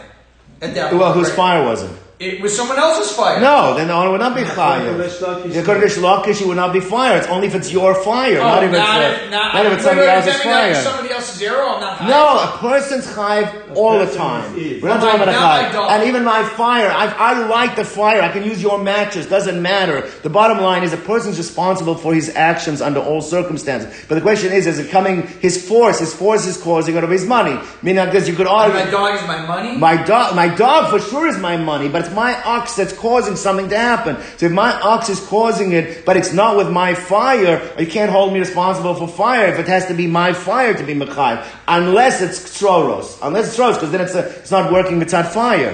[0.63, 1.37] At that Well, point, whose right?
[1.37, 1.91] fire was it?
[2.21, 3.41] It was someone else's fire.
[3.41, 4.99] No, then the owner would not be According to chayiv.
[4.99, 7.17] Rish Lakish, According to Rish Lakish, you would not be fired.
[7.21, 9.67] It's only if it's your fire, Oh, not if it's, not uh, if, not, not
[9.67, 10.69] if it's wait, somebody wait, else's does that mean that fire.
[10.71, 11.67] was somebody else's arrow.
[11.69, 12.09] I'm not chayiv.
[12.09, 14.55] No, a person's chayiv all the time.
[14.59, 14.83] is.
[14.83, 15.73] We're not talking my- about a not chayiv.
[15.73, 15.91] dog.
[15.93, 18.21] And even my fire, I, I light the fire.
[18.21, 19.27] I can use your matches.
[19.27, 20.07] Doesn't matter.
[20.23, 23.89] The bottom line is a person's responsible for his actions under all circumstances.
[24.11, 25.23] But the question is, is it coming?
[25.41, 27.59] His force, his force is causing out of his money.
[27.81, 28.85] Meaning, because you could And argue.
[28.85, 29.79] my dog is my money.
[29.79, 33.37] My dog, my dog for sure is my money, but it's my ox that's causing
[33.37, 34.17] something to happen.
[34.37, 38.11] So if my ox is causing it, but it's not with my fire, you can't
[38.11, 41.47] hold me responsible for fire if it has to be my fire to be mechayiv,
[41.69, 45.71] unless it's troros, unless it's troros, because then it's a, it's not working without fire.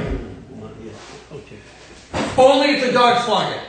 [1.33, 1.59] Okay.
[2.37, 3.66] Only if the dog flung it.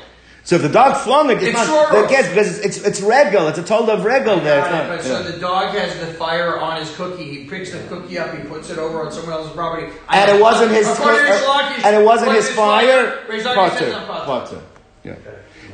[0.47, 1.89] So if the dog flung it, it's, It's not.
[1.89, 2.09] troros.
[2.09, 3.49] Yes, because it's, it's it's regal.
[3.49, 4.59] It's a told of regal there.
[4.59, 5.17] It's not- it, but yeah.
[5.17, 7.25] so the dog has the fire on his cookie.
[7.25, 8.33] He picks the cookie up.
[8.33, 9.91] He puts it over on someone else's property.
[10.07, 13.19] and it wasn't his, According to uh, and it wasn't his fire.
[13.27, 14.55] Rish Lakish Potter, says not potter.
[14.55, 14.61] potter.
[15.03, 15.15] Yeah.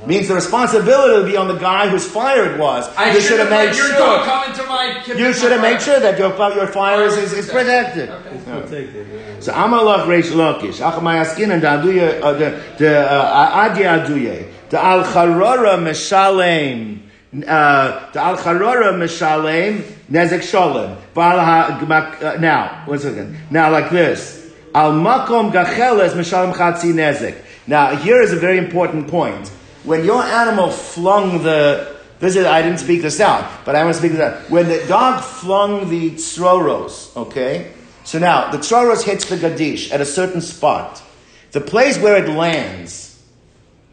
[0.06, 2.88] Means the responsibility will be on the guy whose fire it was.
[2.98, 3.98] I you should have made let your sure.
[3.98, 5.04] dog come into my.
[5.08, 8.10] You should have made sure that your your fire is, is, is protected.
[8.10, 8.38] Okay.
[8.44, 9.08] Protected.
[9.08, 9.40] yeah.
[9.40, 11.24] So Amalach Reish Lakish, Achamay
[11.54, 17.00] and Daduya, uh, the the uh, Adi Aduye, the Al Charora Meshalem,
[17.48, 20.98] uh, the Al Charora Meshalem Nezek Sholem.
[21.14, 23.38] Bal ha- gmak- uh, Now, one second.
[23.50, 27.38] Now, like this, Al Makom Gacheles Meshalem Chatzi Nezek.
[27.68, 29.50] Now, here is a very important point.
[29.84, 31.94] When your animal flung the
[32.24, 34.50] this is, I didn't speak this out, but I want to speak this out.
[34.50, 37.74] When the dog flung the tsroros, okay?
[38.06, 41.04] So now, the tsroros hits the gadish at a certain spot.
[41.52, 43.22] The place where it lands,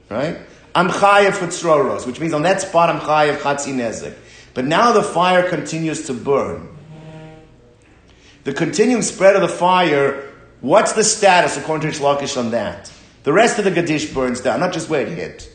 [0.09, 0.39] right?
[0.77, 4.15] I'm chayev for tsroros, which means on that spot I'm chayev chatzi nezek.
[4.55, 6.69] But now the fire continues to burn.
[8.45, 12.93] The continuing spread of the fire, what's the status according to Lakish on that?
[13.25, 15.50] The rest of the gadish burns down, not just where it hit.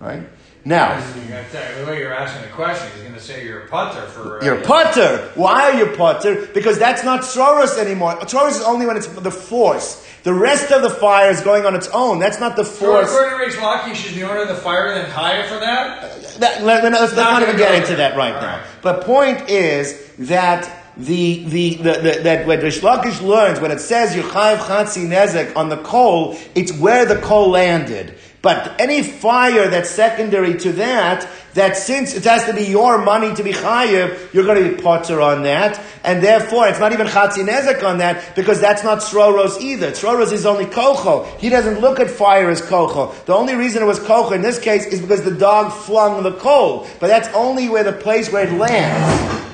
[0.00, 0.22] Right?
[0.64, 3.60] Now, You're gonna tell- The way you're asking the question, he's going to say you're
[3.60, 4.40] a putter for.
[4.40, 5.30] uh, You're a putter.
[5.34, 6.46] Why are you putter?
[6.52, 8.16] Because that's not Soros anymore.
[8.22, 10.06] Soros is only when it's the force.
[10.22, 12.18] The rest of the fire is going on its own.
[12.18, 13.06] That's not the So force.
[13.10, 16.40] according to Rich Lakish, is the owner of the fire then higher for that?
[16.40, 18.56] That, let, us let's Not not even get into that right All now.
[18.58, 18.66] right.
[18.82, 23.80] But point is that the, the, the, the that when Rish Lakish learns when it
[23.80, 28.14] says Yuchayev Chatzi Nezek on the coal, it's where the coal landed.
[28.42, 33.34] But any fire that's secondary to that, that since it has to be your money
[33.34, 37.06] to be chayiv, you're going to be potter on that, and therefore it's not even
[37.06, 39.90] chatzi nezek on that because that's not sroros either.
[39.90, 41.26] Sroros is only kocho.
[41.38, 43.12] He doesn't look at fire as kocho.
[43.26, 46.32] The only reason it was kocho in this case is because the dog flung the
[46.32, 49.50] coal, but that's only where the place where it lands.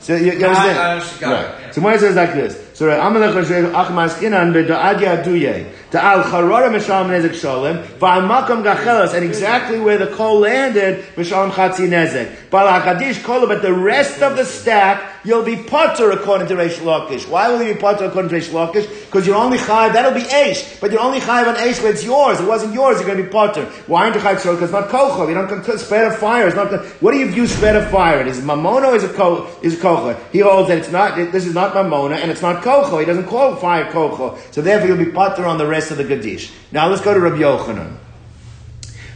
[0.00, 0.78] So you, you ah, understand?
[0.78, 1.20] Ah, I understand.
[1.20, 1.74] Got it.
[1.74, 2.63] So Gemara says like this.
[2.74, 9.24] So Amalek Hashem Achmas Kinan beDa'ad Yaduye Ta'al Charora Mishal Nezek Sholem Va'amakam Gachelas and
[9.24, 14.36] exactly where the coal landed Mishal Chatzi Nezek Bal Hakadish Kola but the rest of
[14.36, 17.28] the stack you'll be potter according to Reish Lakish.
[17.28, 19.06] Why will you be potter according to Reish Lakish?
[19.06, 22.40] Because you're only chayiv that'll be Aish, but you're only chayiv on Aish it's yours.
[22.40, 22.98] It wasn't yours.
[22.98, 23.64] You're going to be potter.
[23.86, 25.28] Why aren't you chayiv Because it's not kocha.
[25.28, 26.46] You don't spread of fire.
[26.46, 26.72] It's not.
[27.00, 28.20] What do you view spread of fire?
[28.20, 28.94] It is mamona.
[28.96, 30.18] Is a ko, is a kocha.
[30.30, 31.16] He holds that it's not.
[31.16, 33.00] This is not mamona and it's not kocha.
[33.00, 34.38] He doesn't call fire kocha.
[34.52, 36.50] So therefore you'll be potter on the rest of the gadish.
[36.72, 37.96] Now let's go to Rabbi Yochanan.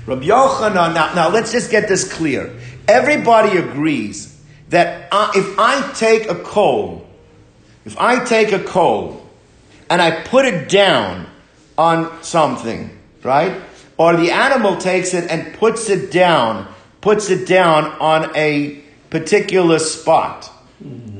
[0.06, 0.94] Rabbi Yochanan.
[0.94, 2.58] Now, now let's just get this clear.
[2.86, 7.06] Everybody agrees that I, if I take a coal,
[7.84, 9.26] if I take a coal
[9.90, 11.26] and I put it down
[11.76, 13.60] on something, right?
[13.96, 19.78] Or the animal takes it and puts it down, puts it down on a particular
[19.78, 20.50] spot.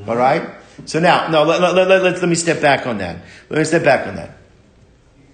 [0.07, 0.49] All right?
[0.89, 3.17] So now, no, let, let, let, let, let me step back on that.
[3.47, 4.31] Let me step back on that.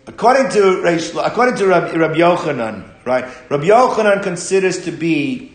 [0.06, 3.23] According to according to Rabbi, Rabbi Yochanan, right?
[3.49, 5.53] Rabbi Yochanan considers to be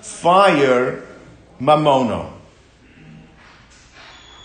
[0.00, 1.04] fire
[1.60, 2.32] mamono.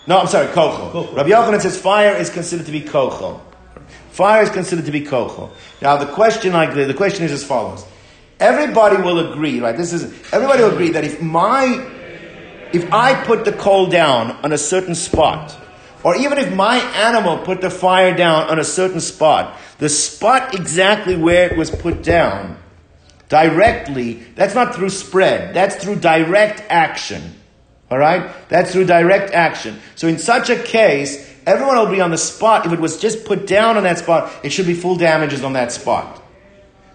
[0.07, 0.91] No, I'm sorry, kocho.
[0.91, 1.15] Kocho.
[1.15, 3.39] Rabbi Yochanan says fire is considered to be kocho.
[4.11, 5.51] Fire is considered to be kocho.
[5.81, 7.85] Now the question, like the, the question is as follows:
[8.41, 9.77] Everybody will agree, right?
[9.77, 10.03] This is
[10.33, 11.93] everybody will agree that if my
[12.73, 15.57] if I put the coal down on a certain spot,
[16.03, 20.53] or even if my animal put the fire down on a certain spot, the spot
[20.53, 22.57] exactly where it was put down,
[23.29, 27.35] directly, that's not through spread, that's through direct action.
[27.89, 28.31] All right?
[28.49, 29.79] That's through direct action.
[29.95, 32.65] So in such a case, everyone will be on the spot.
[32.65, 35.53] If it was just put down on that spot, it should be full damages on
[35.53, 36.21] that spot.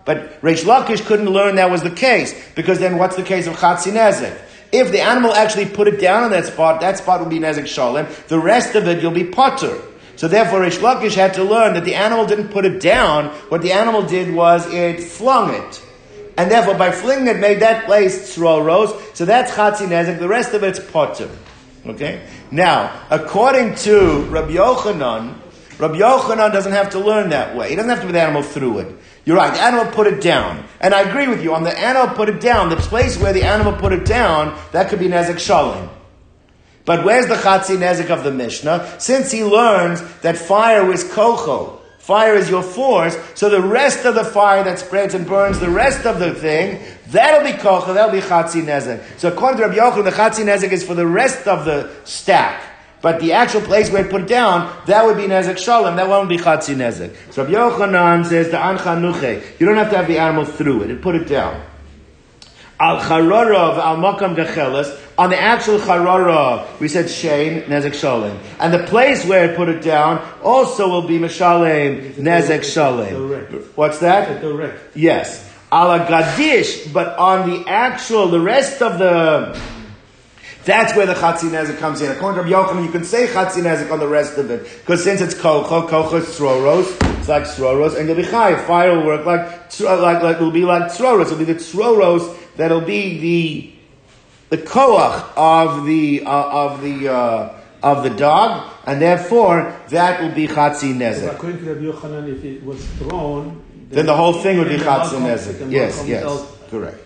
[0.04, 3.54] But Reish Lakish couldn't learn that was the case, because then what's the case of
[3.56, 4.38] Chatzi Nezek?
[4.72, 7.66] If the animal actually put it down on that spot, that spot will be Nezek
[7.66, 8.06] Shalem.
[8.28, 9.78] The rest of it, you'll be Potter.
[10.16, 13.28] So therefore, Reish Lakish had to learn that the animal didn't put it down.
[13.50, 15.82] What the animal did was it flung it.
[16.38, 19.14] And therefore, by flinging it, made that place Tzroros.
[19.14, 20.18] So that's Chatzi Nezek.
[20.18, 21.28] The rest of it's Potter.
[21.84, 22.26] Okay?
[22.50, 25.34] Now, according to Rabbi Yochanan,
[25.78, 27.70] Rabbi Yochanan doesn't have to learn that way.
[27.70, 28.96] He doesn't have to be the animal through it.
[29.24, 30.64] You're right, the animal put it down.
[30.80, 33.44] And I agree with you, on the animal put it down, the place where the
[33.44, 35.88] animal put it down, that could be Nezek Shalom.
[36.84, 38.96] But where's the Chatzi Nezek of the Mishnah?
[38.98, 44.16] Since he learns that fire is kocho, fire is your force, so the rest of
[44.16, 48.10] the fire that spreads and burns the rest of the thing, that'll be kocho, that'll
[48.10, 49.20] be Chatzi Nezek.
[49.20, 52.60] So according to Rabbi Yochanan, the Chatzi Nezek is for the rest of the stack.
[53.02, 56.08] But the actual place where it put it down, that would be Nezek Shalom, that
[56.08, 57.14] won't be Chatzi Nezek.
[57.32, 60.84] So Rabbi Yochanan says, the Ancha Nuche, you don't have to have the animal through
[60.84, 61.60] it, it put it down.
[62.78, 64.98] Al charorov al makam gachelas.
[65.18, 68.38] On the actual charora, we said shein nezek Shalom.
[68.58, 73.62] and the place where it put it down also will be mishalem nezek Shalom.
[73.74, 74.42] What's that?
[74.94, 79.81] Yes, ala gadish, but on the actual, the rest of the.
[80.64, 82.10] That's where the Chatzi Nezek comes in.
[82.12, 84.62] According to Rabbi Yochanan, you can say Chatzi Nezek on the rest of it.
[84.62, 88.64] Because since it's Kocho, Kocho is Sroros, it's like Sroros, and you'll be Chayiv.
[88.64, 91.26] Fire will work like, like, like, it'll be like Sroros.
[91.26, 93.18] It'll be the Sroros that'll be
[94.50, 100.22] the, the Koach of the, uh, of the, uh, of the dog, and therefore, that
[100.22, 100.94] will be Chatzi
[101.28, 104.86] according to Rabbi Yochanan, if it was thrown, Then the whole thing would be then
[104.86, 106.98] Chatzi Yes, yes, correct.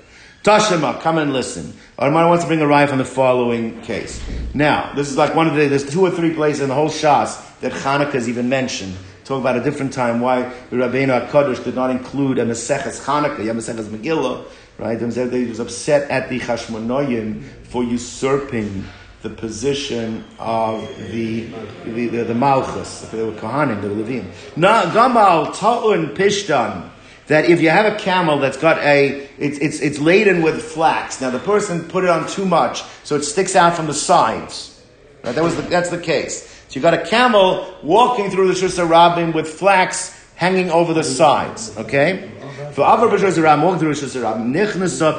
[0.47, 1.75] Tashema, come and listen.
[1.99, 4.23] Armana wants to bring a raya from the following case.
[4.53, 6.91] Now, this is like one of the, there's two or three places in the whole
[6.91, 8.95] Shas that Hanukkah is even mentioned.
[9.25, 13.45] Talk about a different time why the Rabbeinu HaKadosh did not include a Maseches Hanukkah,
[13.45, 14.45] yeah, Maseches Megillah,
[14.79, 15.01] right?
[15.01, 18.85] He was upset at the Chashmonoyim for usurping
[19.23, 21.47] the position of the
[21.87, 23.09] the, the, the Malchus.
[23.09, 24.31] They were Kohanim, they were Levim.
[24.57, 26.91] Gamal Ta'un Pishtan.
[27.27, 31.21] That if you have a camel that's got a, it's, it's, it's laden with flax.
[31.21, 34.81] Now the person put it on too much, so it sticks out from the sides.
[35.25, 35.35] Right?
[35.35, 36.47] That was the, that's the case.
[36.69, 41.03] So you got a camel walking through the Shus Rabbim with flax hanging over the
[41.03, 41.77] sides.
[41.77, 42.31] Okay?
[42.73, 45.13] For Avar B'Shus Rabbim, walking through the Shus Rabbim, Nichnasa.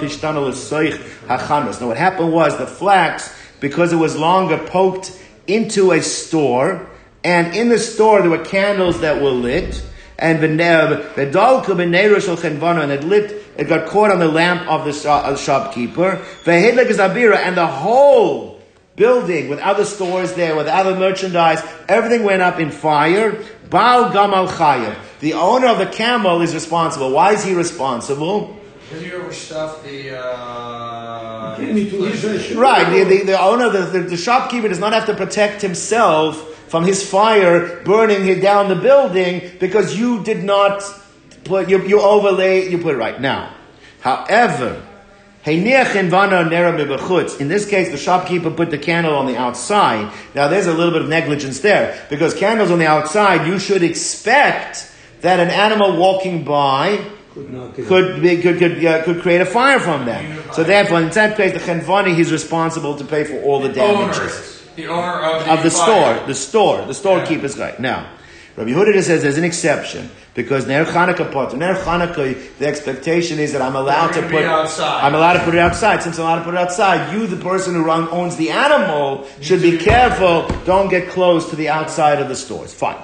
[1.82, 5.12] Now what happened was the flax, because it was longer, poked
[5.48, 6.88] into a store,
[7.24, 9.84] and in the store there were candles that were lit,
[10.20, 14.86] and v'dalka b'neiru shel chenvana, and it lit, it got caught on the lamp of
[14.86, 14.92] the
[15.38, 16.22] shopkeeper.
[16.44, 18.60] V'hidlik zabira, and the whole
[18.96, 23.44] building with other stores there, with other merchandise, everything went up in fire.
[23.70, 24.96] Baal gamal chayav.
[25.20, 27.12] The owner of the camel is responsible.
[27.12, 28.58] Why is he responsible?
[28.90, 30.18] Because you overstuffed the.
[30.18, 32.56] Uh, Can't be too easy.
[32.56, 36.57] Right, the, the, the owner, the, the, the shopkeeper does not have to protect himself
[36.68, 40.84] from his fire burning it down the building because you did not
[41.44, 43.20] put, you, you overlay, you put it right.
[43.20, 43.54] Now,
[44.02, 44.84] however,
[45.46, 45.64] in
[47.48, 50.12] this case, the shopkeeper put the candle on the outside.
[50.36, 53.82] Now, there's a little bit of negligence there because candles on the outside, you should
[53.82, 54.92] expect
[55.22, 57.00] that an animal walking by
[57.34, 60.44] Could could be, could could, uh, could create a fire from them.
[60.54, 64.20] So therefore, in that case, the chenvani he's responsible to pay for all the damages
[64.20, 64.57] owners.
[64.78, 67.80] The owner of the, of the store, the store, the storekeeper's right.
[67.80, 68.12] Now,
[68.56, 73.54] Rabbi Yehuda says there's an exception because Ner Chanukah pot, Ner Chanukah, the expectation is
[73.54, 74.46] that I'm allowed to put.
[74.46, 76.04] I'm allowed to put it outside.
[76.04, 79.64] Since I'm allowed to put it outside, you, the person who owns the animal, should
[79.64, 80.48] be careful.
[80.66, 82.72] Don't get close to the outside of the stores.
[82.72, 83.02] Fine.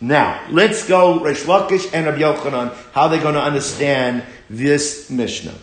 [0.00, 5.54] Now, let's go Reish Lakish and Rabbi Yochanan, how they're going to understand this Mishnah.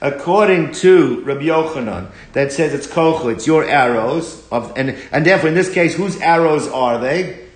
[0.00, 5.50] According to Rabbi Yochanan, that says it's kochel, it's your arrows, of, and, and therefore
[5.50, 7.46] in this case, whose arrows are they?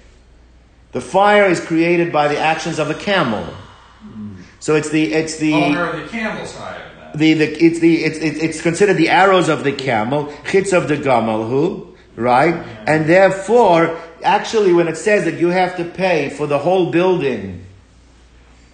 [0.92, 3.46] The fire is created by the actions of the camel.
[4.60, 6.54] So it's the, it's the, oh, Owner of the camel's
[7.14, 10.88] the, the it's the it's, it's it's considered the arrows of the camel, chitz of
[10.88, 11.92] the gamal, who?
[12.16, 12.54] right?
[12.86, 17.64] And therefore, actually, when it says that you have to pay for the whole building,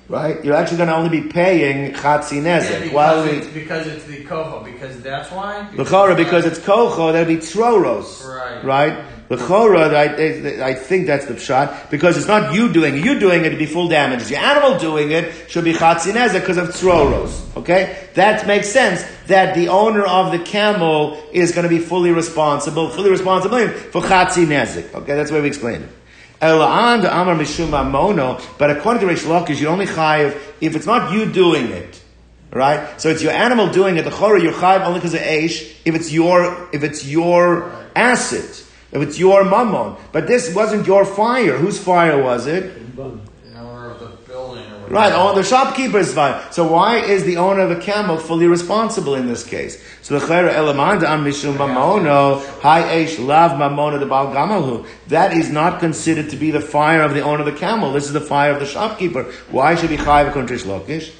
[0.08, 0.42] right?
[0.44, 2.80] You're actually going to only be paying chatzi Yeah, nezek.
[2.80, 4.64] because, While it's, we because it's the kocho.
[4.64, 5.68] Because that's why.
[5.76, 8.26] L'chora, because it's kocho, that'd be troros.
[8.26, 8.64] Right.
[8.64, 9.04] Right?
[9.30, 13.04] L'chora, I, I, think that's the pshat, because it's not you doing it.
[13.04, 14.30] You doing it to be full damage.
[14.30, 17.54] Your animal doing it should be chatzinezek because of troros.
[17.54, 18.08] Okay?
[18.14, 22.88] That makes sense that the owner of the camel is going to be fully responsible,
[22.88, 24.94] fully responsible for chatzinezek.
[24.94, 25.14] Okay?
[25.14, 25.88] That's the way we explain it.
[26.40, 30.86] Ela'an de amar mishum mono, but according to Reish Lakish, you're only chayiv if it's
[30.86, 32.02] not you doing it.
[32.50, 33.00] Right?
[33.00, 34.02] So it's your animal doing it.
[34.02, 35.74] The chora you're chayiv only because of eish.
[35.84, 39.96] If it's your, if it's your asset, if it's your mammon.
[40.12, 41.56] But this wasn't your fire.
[41.58, 42.96] Whose fire was it?
[42.96, 43.02] The
[43.56, 44.77] owner of the building or whatever.
[44.90, 46.42] Right, oh, the shopkeeper's fire.
[46.50, 49.82] So why is the owner of the camel fully responsible in this case?
[50.02, 54.86] So the chera elamanda am mishum mamono hi eish lav mamono the bal gamalhu.
[55.08, 57.92] That is not considered to be the fire of the owner of the camel.
[57.92, 59.24] This is the fire of the shopkeeper.
[59.50, 61.12] Why should he chayiv kontrish lokish?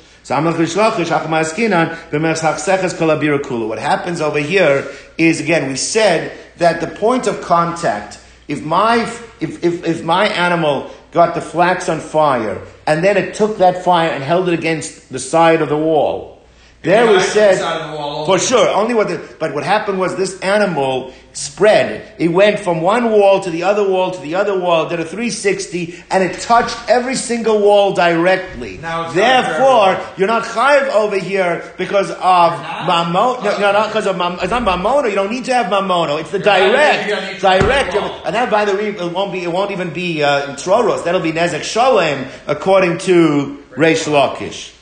[3.68, 8.20] What happens over here is again we said that the point of contact.
[8.46, 9.02] If my
[9.40, 13.84] if, if, if my animal got the flax on fire and then it took that
[13.84, 16.37] fire and held it against the side of the wall,
[16.82, 19.98] there we Right to the said the for sure only what the, but what happened
[19.98, 22.14] was this animal spread.
[22.18, 25.04] It went from one wall to the other wall to the other wall, did a
[25.04, 28.78] 360, and it touched every single wall directly.
[28.78, 32.88] Not Therefore, very- you're not chayiv over here because of not?
[32.88, 33.44] mamon.
[33.44, 34.38] No, no, not because of mam.
[34.42, 35.08] It's not mamono.
[35.08, 36.20] You don't need to have mamono.
[36.20, 37.94] It's the You're direct, direct.
[38.26, 39.42] And that, by the way, it won't be.
[39.44, 41.04] It won't even be uh, troros.
[41.04, 44.72] That'll be nezek sholem according to Reish Lakish.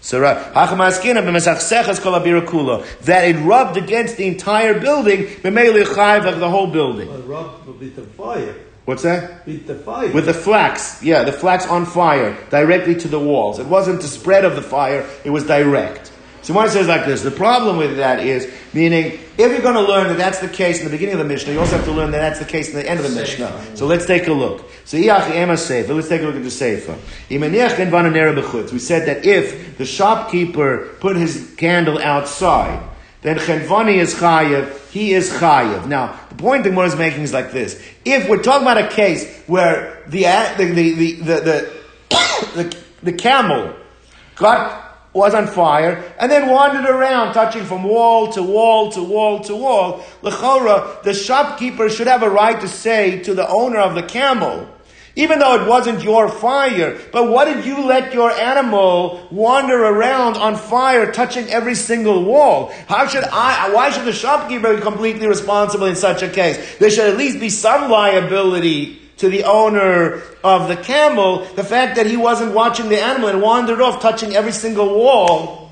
[0.00, 2.86] So right, Hachamaskina b'mesachseches kol abira kula.
[3.00, 7.08] that it rubbed against the entire building, of the whole building.
[7.08, 8.54] With the fire.
[8.86, 9.46] What's that?
[9.46, 10.10] With the fire.
[10.10, 13.58] With the flax, yeah, the flax on fire, directly to the walls.
[13.58, 16.10] It wasn't the spread of the fire, it was direct.
[16.42, 19.82] So one says like this, the problem with that is, meaning, if you're going to
[19.82, 21.92] learn that that's the case in the beginning of the Mishnah, you also have to
[21.92, 23.76] learn that that's the case in the end of the Mishnah.
[23.76, 24.69] So let's take a look.
[24.84, 25.56] So, Iyach Ema
[25.94, 26.50] let's take a look at the
[28.34, 28.72] b'chutz.
[28.72, 32.82] We said that if the shopkeeper put his candle outside,
[33.22, 35.86] then Chenvani is chayev, he is chayev.
[35.86, 37.82] Now, the point the Gemara is making is like this.
[38.04, 40.22] If we're talking about a case where the,
[40.56, 41.72] the, the, the, the,
[42.54, 43.76] the, the camel
[44.36, 49.40] got, was on fire, and then wandered around, touching from wall to wall to wall
[49.40, 53.94] to wall, L'chora, the shopkeeper should have a right to say to the owner of
[53.94, 54.68] the camel,
[55.16, 60.36] Even though it wasn't your fire, but what did you let your animal wander around
[60.36, 62.72] on fire, touching every single wall?
[62.86, 66.78] How should I, why should the shopkeeper be completely responsible in such a case?
[66.78, 71.96] There should at least be some liability to the owner of the camel, the fact
[71.96, 75.70] that he wasn't watching the animal and wandered off, touching every single wall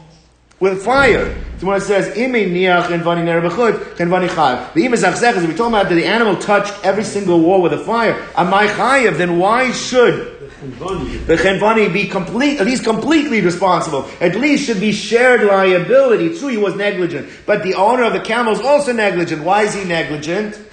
[0.60, 1.34] with fire.
[1.58, 4.28] So when it says, Ime niach and vani nerabachut, and vani.
[4.74, 7.72] The Ime zachzech is we talking about that the animal touched every single wall with
[7.72, 8.22] a fire.
[8.36, 9.16] Am I chayav?
[9.16, 10.34] Then why should
[11.26, 14.10] the chenvani be complete, at least completely responsible?
[14.20, 16.38] At least should be shared liability.
[16.38, 19.42] True he was negligent, but the owner of the camel is also negligent.
[19.42, 20.67] Why is he negligent?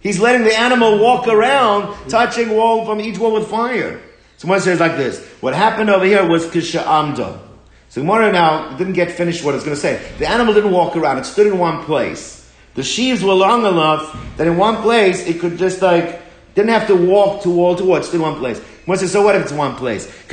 [0.00, 4.00] He's letting the animal walk around, touching wall from each wall with fire.
[4.38, 7.38] So says like this: What happened over here was kisha'amda.
[7.90, 10.00] So Gemara now didn't get finished what it's going to say.
[10.18, 12.50] The animal didn't walk around; it stood in one place.
[12.74, 16.22] The sheaves were long enough that in one place it could just like
[16.54, 18.60] didn't have to walk to wall to wall; it stood in one place.
[18.90, 20.08] One says, so what if it's one place?
[20.26, 20.32] If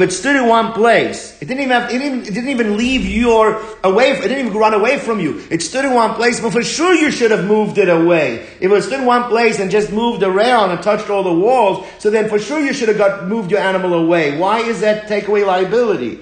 [0.00, 3.06] it stood in one place, it didn't even have, it didn't, it didn't even leave
[3.06, 4.10] your away.
[4.10, 5.40] It didn't even run away from you.
[5.48, 8.48] It stood in one place, but for sure you should have moved it away.
[8.58, 11.86] If it stood in one place and just moved around and touched all the walls,
[12.00, 14.36] so then for sure you should have got moved your animal away.
[14.36, 16.18] Why is that takeaway liability?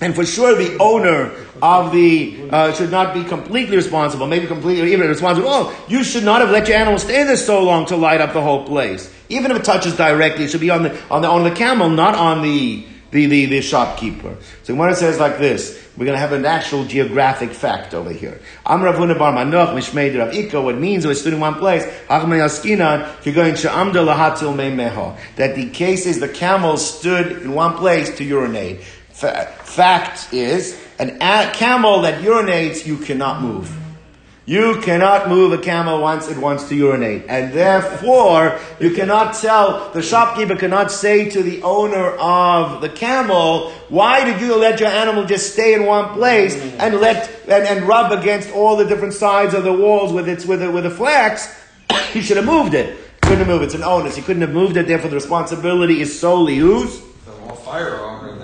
[0.00, 1.32] And for sure, the owner
[1.62, 5.48] of the uh, should not be completely responsible, maybe completely even responsible.
[5.48, 8.34] Oh, you should not have let your animal stay there so long to light up
[8.34, 9.12] the whole place.
[9.30, 11.88] Even if it touches directly, it should be on the on the on the camel,
[11.88, 14.36] not on the the, the, the shopkeeper.
[14.64, 18.10] So when it says like this, we're going to have an actual geographic fact over
[18.12, 18.40] here.
[18.66, 20.60] I'm Ravuna Bar Manoch Mishmei Rav Ika.
[20.60, 21.84] What means it stood in one place.
[22.10, 28.24] You're going to Lahatil that the case is the camel stood in one place to
[28.24, 28.80] urinate.
[29.16, 33.74] Fact is, an a- camel that urinates, you cannot move.
[34.44, 37.24] You cannot move a camel once it wants to urinate.
[37.28, 43.72] And therefore, you cannot tell, the shopkeeper cannot say to the owner of the camel,
[43.88, 47.88] why did you let your animal just stay in one place and let, and, and
[47.88, 50.90] rub against all the different sides of the walls with its, with the, with the
[50.90, 51.52] flax?
[52.12, 52.98] he should have moved it.
[53.22, 53.66] Couldn't have moved it.
[53.66, 54.14] It's an onus.
[54.14, 54.86] He couldn't have moved it.
[54.86, 57.00] Therefore, the responsibility is solely whose?
[57.24, 58.35] The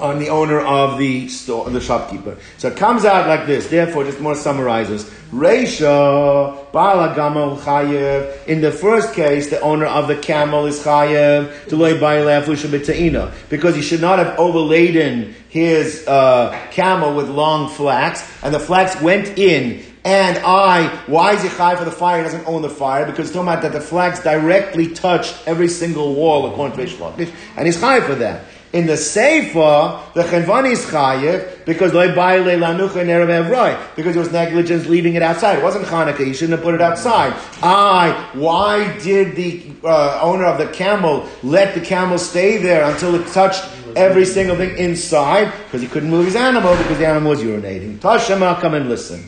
[0.00, 2.36] on the owner of the store, the shopkeeper.
[2.58, 3.68] So it comes out like this.
[3.68, 5.04] Therefore, just more summarizes.
[5.30, 8.46] Reisha, Bala Gamal Chayev.
[8.46, 13.32] In the first case, the owner of the camel is Chayev, to loy b'ta'ina.
[13.48, 19.00] Because he should not have overladen his uh, camel with long flax, and the flax
[19.00, 22.18] went in and I, why is he high for the fire?
[22.18, 25.66] He doesn't own the fire because it's talking about that the flags directly touched every
[25.66, 28.44] single wall according to Reish and he's high for that.
[28.76, 34.18] In the Sefer, the Chenvani is chayiv because loy baile lanucha nerev evroi because it
[34.18, 35.58] was negligence leaving it outside.
[35.58, 36.26] It wasn't Hanukkah.
[36.26, 37.32] You shouldn't have put it outside.
[37.62, 43.14] I, why did the uh, owner of the camel let the camel stay there until
[43.14, 43.64] it touched
[43.96, 45.50] every single thing inside?
[45.64, 47.98] Because he couldn't move his animal because the animal was urinating.
[47.98, 49.24] Tashema, come and listen.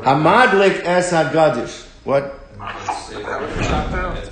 [0.00, 1.84] Hamadlik es hagadish.
[2.04, 2.32] What?
[2.58, 3.22] Let's see.
[3.22, 4.28] Time is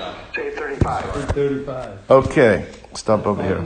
[0.00, 0.34] up.
[0.34, 1.04] Say 35.
[1.32, 2.10] Thirty-five.
[2.10, 3.62] Okay, stop over here.